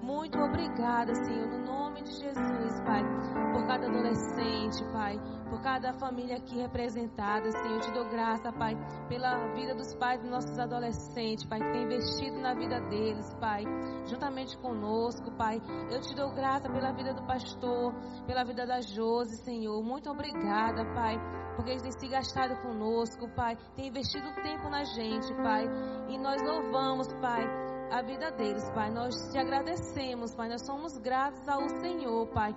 Muito 0.08 0.39
obrigada, 0.39 1.14
Senhor, 1.14 1.49
no 1.49 1.66
nome 1.66 2.01
de 2.01 2.12
Jesus, 2.12 2.82
Pai, 2.86 3.03
por 3.51 3.68
cada 3.68 3.88
adolescente, 3.88 4.82
Pai, 4.93 5.20
por 5.49 5.62
cada 5.62 5.91
família 5.99 6.38
aqui 6.38 6.55
representada, 6.55 7.51
Senhor. 7.51 7.74
Eu 7.74 7.82
te 7.82 7.91
dou 7.91 8.05
graça, 8.05 8.49
Pai, 8.53 8.74
pela 9.10 9.53
vida 9.53 9.76
dos 9.76 9.93
pais 9.95 10.22
dos 10.22 10.30
nossos 10.30 10.58
adolescentes, 10.58 11.43
Pai, 11.43 11.60
que 11.60 11.72
tem 11.74 11.84
investido 11.84 12.39
na 12.39 12.53
vida 12.53 12.80
deles, 12.88 13.34
Pai, 13.34 13.66
juntamente 14.05 14.58
conosco, 14.60 15.30
Pai. 15.34 15.62
Eu 15.91 15.99
te 15.99 16.16
dou 16.16 16.32
graça 16.34 16.70
pela 16.70 16.93
vida 16.93 17.14
do 17.14 17.24
pastor, 17.28 17.93
pela 18.26 18.45
vida 18.45 18.66
da 18.66 18.80
Josi, 18.80 19.43
Senhor. 19.43 19.84
Muito 19.84 20.10
obrigada, 20.10 20.86
Pai, 20.95 21.20
porque 21.58 21.72
eles 21.72 21.82
têm 21.82 21.91
se 21.91 22.08
gastado 22.08 22.55
conosco, 22.62 23.28
Pai, 23.36 23.58
tem 23.76 23.88
investido 23.89 24.34
tempo 24.36 24.70
na 24.70 24.86
gente, 24.86 25.36
Pai, 25.43 25.66
e 26.08 26.18
nós 26.18 26.41
louvamos, 26.41 27.14
Pai 27.16 27.66
a 27.91 28.01
vida 28.01 28.31
deles, 28.31 28.69
Pai. 28.71 28.89
Nós 28.89 29.15
te 29.31 29.38
agradecemos, 29.38 30.35
Pai. 30.35 30.49
Nós 30.49 30.65
somos 30.65 30.97
gratos 30.97 31.47
ao 31.47 31.67
Senhor, 31.81 32.27
Pai, 32.27 32.55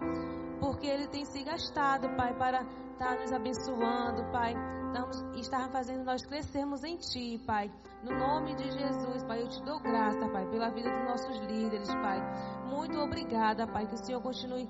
porque 0.61 0.87
Ele 0.87 1.07
tem 1.09 1.24
se 1.24 1.43
gastado, 1.43 2.09
Pai, 2.16 2.35
para 2.35 2.62
estar 2.93 3.18
nos 3.18 3.33
abençoando, 3.33 4.24
Pai. 4.33 4.55
e 5.37 5.41
estar 5.41 5.68
fazendo 5.70 6.05
nós 6.05 6.26
crescermos 6.26 6.83
em 6.83 6.97
Ti, 6.97 7.41
Pai. 7.47 7.70
No 8.03 8.18
nome 8.18 8.55
de 8.57 8.70
Jesus, 8.70 9.22
Pai, 9.24 9.43
eu 9.43 9.49
te 9.49 9.62
dou 9.62 9.78
graça, 9.81 10.28
Pai, 10.28 10.47
pela 10.49 10.70
vida 10.70 10.91
dos 10.91 11.05
nossos 11.05 11.39
líderes, 11.47 11.89
Pai. 11.89 12.18
Muito 12.66 12.99
obrigada, 12.99 13.66
Pai, 13.66 13.87
que 13.87 13.95
o 13.95 14.05
Senhor 14.05 14.20
continue 14.20 14.68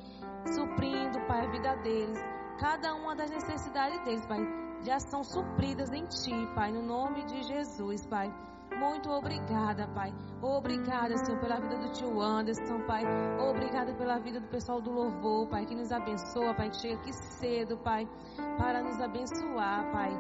suprindo, 0.53 1.21
Pai, 1.27 1.47
a 1.47 1.51
vida 1.51 1.75
deles. 1.77 2.19
Cada 2.59 2.95
uma 2.95 3.17
das 3.17 3.31
necessidades 3.31 3.99
deles, 4.05 4.27
Pai, 4.27 4.41
já 4.83 4.99
são 5.01 5.25
supridas 5.25 5.91
em 5.91 6.05
Ti, 6.07 6.55
Pai, 6.55 6.71
no 6.71 6.83
nome 6.83 7.25
de 7.25 7.43
Jesus, 7.45 8.07
Pai. 8.07 8.31
Muito 8.81 9.11
obrigada, 9.11 9.87
Pai. 9.89 10.11
Obrigada, 10.41 11.15
Senhor, 11.19 11.39
pela 11.39 11.61
vida 11.61 11.77
do 11.77 11.93
tio 11.93 12.19
Anderson, 12.19 12.81
Pai. 12.87 13.05
Obrigada 13.39 13.93
pela 13.93 14.19
vida 14.19 14.41
do 14.41 14.49
pessoal 14.49 14.81
do 14.81 14.91
louvor, 14.91 15.47
Pai, 15.49 15.67
que 15.67 15.75
nos 15.75 15.93
abençoa, 15.93 16.55
Pai, 16.55 16.71
que 16.71 16.77
chega 16.79 16.95
aqui 16.95 17.13
cedo, 17.13 17.77
Pai, 17.77 18.09
para 18.57 18.83
nos 18.83 18.99
abençoar, 18.99 19.93
Pai, 19.93 20.11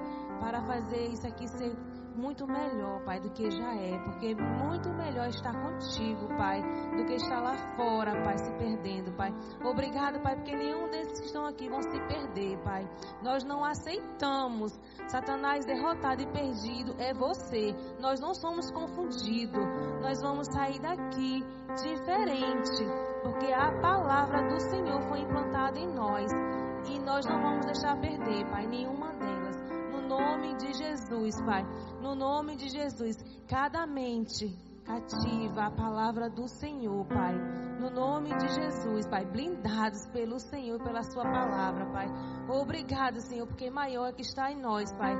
para 0.41 0.61
fazer 0.61 1.07
isso 1.07 1.27
aqui 1.27 1.49
ser 1.49 1.75
muito 2.17 2.47
melhor, 2.47 3.03
Pai, 3.05 3.21
do 3.21 3.31
que 3.31 3.51
já 3.51 3.75
é, 3.75 3.99
porque 3.99 4.35
muito 4.35 4.91
melhor 4.91 5.29
estar 5.29 5.53
contigo, 5.53 6.29
Pai, 6.37 6.63
do 6.97 7.05
que 7.05 7.15
estar 7.15 7.41
lá 7.41 7.55
fora, 7.77 8.13
Pai, 8.23 8.39
se 8.39 8.53
perdendo, 8.53 9.13
Pai. 9.13 9.33
Obrigado, 9.65 10.21
Pai, 10.21 10.37
porque 10.37 10.55
nenhum 10.55 10.89
desses 10.91 11.21
que 11.21 11.27
estão 11.27 11.47
aqui 11.47 11.69
vão 11.69 11.83
se 11.83 12.01
perder, 12.07 12.59
Pai. 12.63 12.89
Nós 13.23 13.45
não 13.45 13.65
aceitamos 13.65 14.79
Satanás 15.09 15.65
derrotado 15.65 16.23
e 16.23 16.27
perdido 16.27 16.95
é 16.99 17.13
você. 17.15 17.75
Nós 17.99 18.21
não 18.21 18.35
somos 18.35 18.71
confundidos. 18.71 19.65
Nós 20.01 20.21
vamos 20.23 20.47
sair 20.49 20.81
daqui 20.81 21.45
diferente, 21.83 22.85
porque 23.23 23.53
a 23.53 23.73
palavra 23.81 24.49
do 24.49 24.61
Senhor 24.61 25.01
foi 25.09 25.21
implantada 25.21 25.79
em 25.79 25.93
nós 25.93 26.31
e 26.89 26.99
nós 27.01 27.27
não 27.27 27.41
vamos 27.41 27.67
deixar 27.67 27.97
perder, 28.01 28.49
Pai, 28.51 28.67
nenhuma 28.67 29.13
delas 29.15 29.70
nome 30.11 30.57
de 30.57 30.73
Jesus, 30.73 31.41
Pai. 31.43 31.65
No 32.03 32.17
nome 32.17 32.57
de 32.57 32.69
Jesus, 32.69 33.17
cada 33.47 33.87
mente 33.87 34.53
cativa 34.85 35.67
a 35.67 35.71
palavra 35.71 36.29
do 36.29 36.49
Senhor, 36.49 37.07
Pai. 37.07 37.35
No 37.79 37.91
nome 37.91 38.37
de 38.37 38.49
Jesus, 38.49 39.07
Pai, 39.07 39.25
blindados 39.25 40.09
pelo 40.09 40.41
Senhor 40.41 40.81
e 40.81 40.83
pela 40.83 41.05
Sua 41.05 41.23
palavra, 41.23 41.87
Pai. 41.93 42.09
Obrigado, 42.49 43.21
Senhor, 43.21 43.47
porque 43.47 43.71
maior 43.71 44.09
é 44.09 44.13
que 44.13 44.23
está 44.23 44.51
em 44.51 44.61
nós, 44.61 44.93
Pai. 44.95 45.15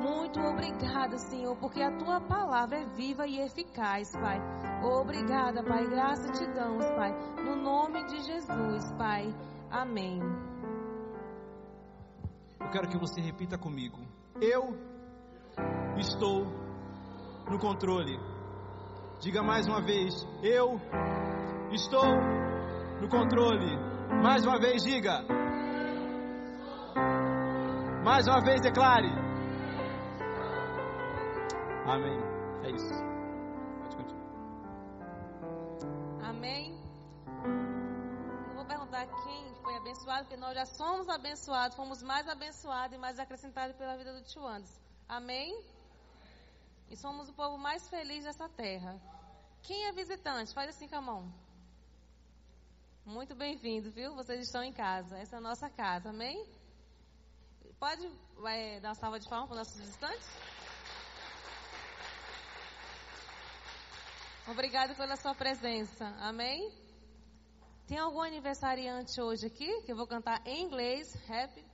Muito 0.00 0.40
obrigado, 0.40 1.18
Senhor, 1.18 1.54
porque 1.58 1.82
a 1.82 1.94
Tua 1.98 2.18
palavra 2.22 2.78
é 2.78 2.86
viva 2.86 3.26
e 3.26 3.38
eficaz, 3.38 4.10
Pai. 4.12 4.40
Obrigada, 4.82 5.62
Pai. 5.62 5.86
Graça 5.88 6.32
te 6.32 6.46
damos, 6.54 6.86
Pai. 6.96 7.12
No 7.44 7.54
nome 7.54 8.02
de 8.06 8.22
Jesus, 8.22 8.92
Pai. 8.96 9.32
Amém. 9.70 10.20
Eu 12.58 12.70
quero 12.70 12.88
que 12.88 12.96
você 12.96 13.20
repita 13.20 13.58
comigo. 13.58 14.11
Eu 14.40 14.74
estou 15.98 16.46
no 17.50 17.58
controle. 17.58 18.18
Diga 19.20 19.42
mais 19.42 19.66
uma 19.68 19.80
vez: 19.80 20.14
Eu 20.42 20.80
estou 21.72 22.16
no 23.00 23.08
controle. 23.08 23.76
Mais 24.22 24.44
uma 24.44 24.58
vez, 24.58 24.82
diga. 24.82 25.24
Mais 28.04 28.26
uma 28.26 28.40
vez, 28.40 28.60
declare. 28.60 29.10
Amém. 31.86 32.18
É 32.64 32.70
isso. 32.70 32.94
Pode 33.82 33.96
continuar. 33.96 34.30
Amém. 36.28 36.78
Não 38.48 38.54
vou 38.54 38.64
perguntar 38.64 39.06
quem 39.24 39.52
abençoado, 39.82 40.24
porque 40.26 40.36
nós 40.36 40.54
já 40.54 40.64
somos 40.64 41.08
abençoados, 41.08 41.76
fomos 41.76 42.02
mais 42.02 42.28
abençoados 42.28 42.96
e 42.96 42.98
mais 43.00 43.18
acrescentados 43.18 43.76
pela 43.76 43.96
vida 43.96 44.12
do 44.14 44.22
tio 44.22 44.46
Anderson. 44.46 44.80
Amém? 45.08 45.60
E 46.88 46.96
somos 46.96 47.28
o 47.28 47.32
povo 47.32 47.58
mais 47.58 47.88
feliz 47.88 48.24
dessa 48.24 48.48
terra. 48.48 49.00
Quem 49.62 49.86
é 49.86 49.92
visitante? 49.92 50.54
Faz 50.54 50.70
assim 50.70 50.88
com 50.88 50.96
a 50.96 51.00
mão. 51.00 51.34
Muito 53.04 53.34
bem-vindo, 53.34 53.90
viu? 53.90 54.14
Vocês 54.14 54.40
estão 54.40 54.62
em 54.62 54.72
casa. 54.72 55.18
Essa 55.18 55.36
é 55.36 55.38
a 55.38 55.42
nossa 55.42 55.68
casa, 55.68 56.10
amém? 56.10 56.46
Pode 57.80 58.08
vai, 58.38 58.78
dar 58.80 58.90
uma 58.90 58.94
salva 58.94 59.18
de 59.18 59.28
palmas 59.28 59.48
para 59.48 59.54
os 59.54 59.66
nossos 59.66 59.80
visitantes? 59.80 60.28
Obrigado 64.46 64.94
pela 64.96 65.16
sua 65.16 65.34
presença, 65.34 66.06
amém? 66.20 66.81
Tem 67.86 67.98
algum 67.98 68.20
aniversariante 68.20 69.20
hoje 69.20 69.46
aqui 69.46 69.82
que 69.82 69.92
eu 69.92 69.96
vou 69.96 70.06
cantar 70.06 70.40
em 70.46 70.62
inglês? 70.62 71.14
Happy? 71.28 71.64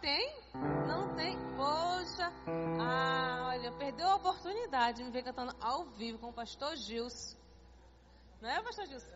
Tem? 0.00 0.42
Não 0.86 1.14
tem? 1.14 1.36
Poxa, 1.56 2.32
ah, 2.80 3.48
olha, 3.48 3.72
perdeu 3.72 4.08
a 4.08 4.16
oportunidade 4.16 4.98
de 4.98 5.04
me 5.04 5.10
ver 5.10 5.22
cantando 5.22 5.54
ao 5.60 5.86
vivo 5.90 6.18
com 6.18 6.28
o 6.28 6.32
pastor 6.32 6.76
Gilson. 6.76 7.36
Não 8.40 8.48
é, 8.48 8.62
pastor 8.62 8.86
Gilson? 8.86 9.10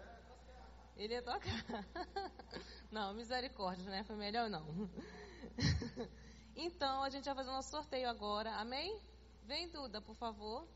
Ele 0.97 1.14
ia 1.14 1.22
tocar. 1.22 1.41
Não, 2.91 3.12
misericórdia, 3.12 3.91
né? 3.91 4.05
Foi 4.05 4.16
melhor 4.16 4.49
não. 4.49 4.64
Então, 6.57 7.03
a 7.03 7.11
gente 7.11 7.24
vai 7.24 7.35
fazer 7.35 7.51
um 7.51 7.61
sorteio 7.62 8.09
agora, 8.09 8.53
amém? 8.53 8.97
Vem, 9.43 9.68
Duda, 9.68 10.01
por 10.01 10.14
favor. 10.14 10.68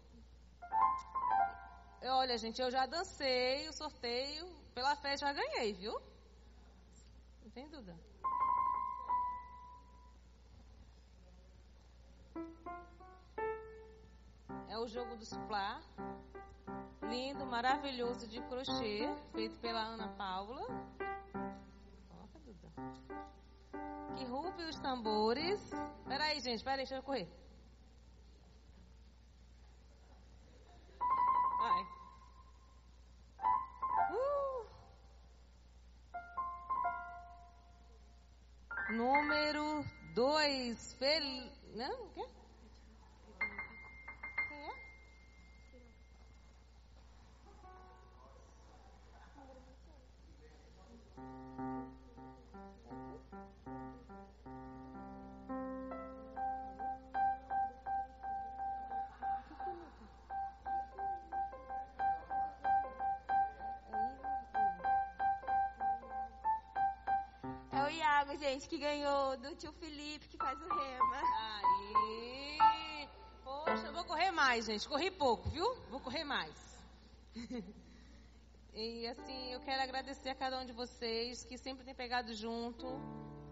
Olha, 2.02 2.38
gente, 2.38 2.60
eu 2.60 2.70
já 2.70 2.86
dancei 2.86 3.68
o 3.68 3.72
sorteio. 3.72 4.46
Pela 4.74 4.94
fé 4.96 5.16
já 5.16 5.32
ganhei, 5.32 5.72
viu? 5.72 5.92
Não 7.42 7.50
tem 7.50 7.68
dúvida. 7.68 7.96
É 14.68 14.78
o 14.78 14.86
jogo 14.86 15.16
do 15.16 15.24
suplá. 15.24 15.80
Lindo, 17.02 17.44
maravilhoso 17.46 18.28
de 18.28 18.40
crochê, 18.42 19.08
feito 19.32 19.56
pela 19.58 19.80
Ana 19.80 20.08
Paula. 20.16 20.66
Coloca, 22.08 22.38
Duda. 22.38 22.68
Que 24.16 24.24
rupe 24.24 24.62
os 24.64 24.78
tambores. 24.78 25.70
Peraí, 26.06 26.40
gente, 26.40 26.62
peraí, 26.62 26.78
deixa 26.78 26.96
eu 26.96 27.02
correr. 27.02 27.28
Que 68.66 68.78
ganhou 68.78 69.36
do 69.36 69.54
tio 69.54 69.72
Felipe, 69.72 70.28
que 70.28 70.36
faz 70.36 70.60
o 70.60 70.68
rema. 70.68 71.22
Aí. 71.38 73.08
Poxa, 73.44 73.86
eu 73.86 73.92
vou 73.92 74.04
correr 74.04 74.30
mais, 74.30 74.66
gente. 74.66 74.88
Corri 74.88 75.10
pouco, 75.10 75.48
viu? 75.48 75.74
Vou 75.90 76.00
correr 76.00 76.24
mais. 76.24 76.54
e 78.74 79.06
assim, 79.06 79.52
eu 79.52 79.60
quero 79.60 79.82
agradecer 79.82 80.30
a 80.30 80.34
cada 80.34 80.60
um 80.60 80.66
de 80.66 80.72
vocês 80.72 81.44
que 81.44 81.56
sempre 81.56 81.84
tem 81.84 81.94
pegado 81.94 82.34
junto 82.34 82.86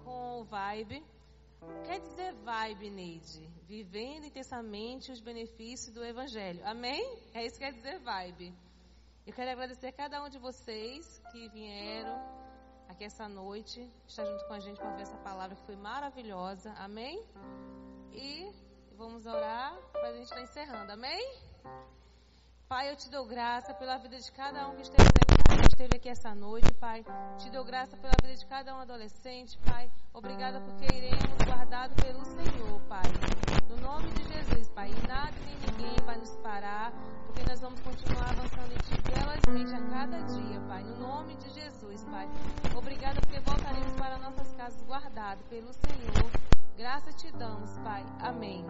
com 0.02 0.40
o 0.40 0.44
Vibe. 0.44 1.04
Quer 1.84 2.00
dizer 2.00 2.34
vibe, 2.44 2.90
Neide? 2.90 3.48
Vivendo 3.66 4.26
intensamente 4.26 5.10
os 5.10 5.20
benefícios 5.20 5.94
do 5.94 6.04
Evangelho. 6.04 6.60
Amém? 6.64 7.02
É 7.32 7.44
isso 7.44 7.58
que 7.58 7.64
quer 7.64 7.72
dizer 7.72 7.98
vibe. 8.00 8.52
Eu 9.26 9.32
quero 9.32 9.50
agradecer 9.50 9.88
a 9.88 9.92
cada 9.92 10.22
um 10.22 10.28
de 10.28 10.38
vocês 10.38 11.20
que 11.32 11.48
vieram 11.48 12.35
aqui 12.88 13.04
essa 13.04 13.28
noite, 13.28 13.90
estar 14.06 14.24
junto 14.24 14.44
com 14.46 14.54
a 14.54 14.60
gente 14.60 14.78
para 14.78 14.90
ver 14.92 15.02
essa 15.02 15.16
palavra 15.18 15.56
que 15.56 15.62
foi 15.62 15.76
maravilhosa. 15.76 16.72
Amém? 16.78 17.24
E 18.12 18.50
vamos 18.96 19.26
orar 19.26 19.76
para 19.92 20.08
a 20.08 20.12
gente 20.12 20.24
estar 20.24 20.42
encerrando. 20.42 20.92
Amém? 20.92 21.34
Pai, 22.68 22.90
eu 22.90 22.96
te 22.96 23.08
dou 23.08 23.24
graça 23.24 23.72
pela 23.74 23.96
vida 23.96 24.18
de 24.18 24.32
cada 24.32 24.66
um 24.66 24.74
que 24.74 24.82
esteve 24.82 25.04
aqui, 25.04 25.60
que 25.60 25.66
esteve 25.68 25.96
aqui 25.96 26.08
essa 26.08 26.34
noite, 26.34 26.74
Pai. 26.74 27.04
Te 27.38 27.48
dou 27.48 27.64
graça 27.64 27.96
pela 27.96 28.12
vida 28.20 28.34
de 28.34 28.44
cada 28.44 28.74
um 28.74 28.80
adolescente, 28.80 29.56
Pai. 29.58 29.88
Obrigada 30.12 30.60
porque 30.60 30.84
iremos 30.92 31.38
guardado 31.44 31.94
pelo 32.02 32.24
Senhor, 32.24 32.80
Pai. 32.88 33.04
No 33.68 33.76
nome 33.76 34.08
de 34.10 34.24
Jesus, 34.24 34.68
Pai. 34.70 34.90
E 34.90 35.06
nada 35.06 35.32
nem 35.46 35.56
ninguém 35.60 36.04
vai 36.04 36.16
nos 36.16 36.34
parar, 36.38 36.92
porque 37.26 37.48
nós 37.48 37.60
vamos 37.60 37.78
continuar 37.82 38.30
avançando 38.30 38.72
em 38.72 38.78
Ti 38.78 39.00
velozmente 39.14 39.72
a 39.72 39.88
cada 39.88 40.20
dia, 40.22 40.60
Pai. 40.66 40.82
No 40.82 40.96
nome 40.96 41.36
de 41.36 41.48
Jesus, 41.50 42.02
Pai. 42.02 42.28
Obrigada 42.76 43.20
porque 43.20 43.38
voltaremos 43.38 43.92
para 43.92 44.18
nossas 44.18 44.52
casas 44.54 44.82
guardado 44.82 45.38
pelo 45.48 45.72
Senhor. 45.72 46.30
Graça 46.76 47.12
te 47.12 47.30
damos, 47.30 47.78
Pai. 47.78 48.04
Amém. 48.18 48.66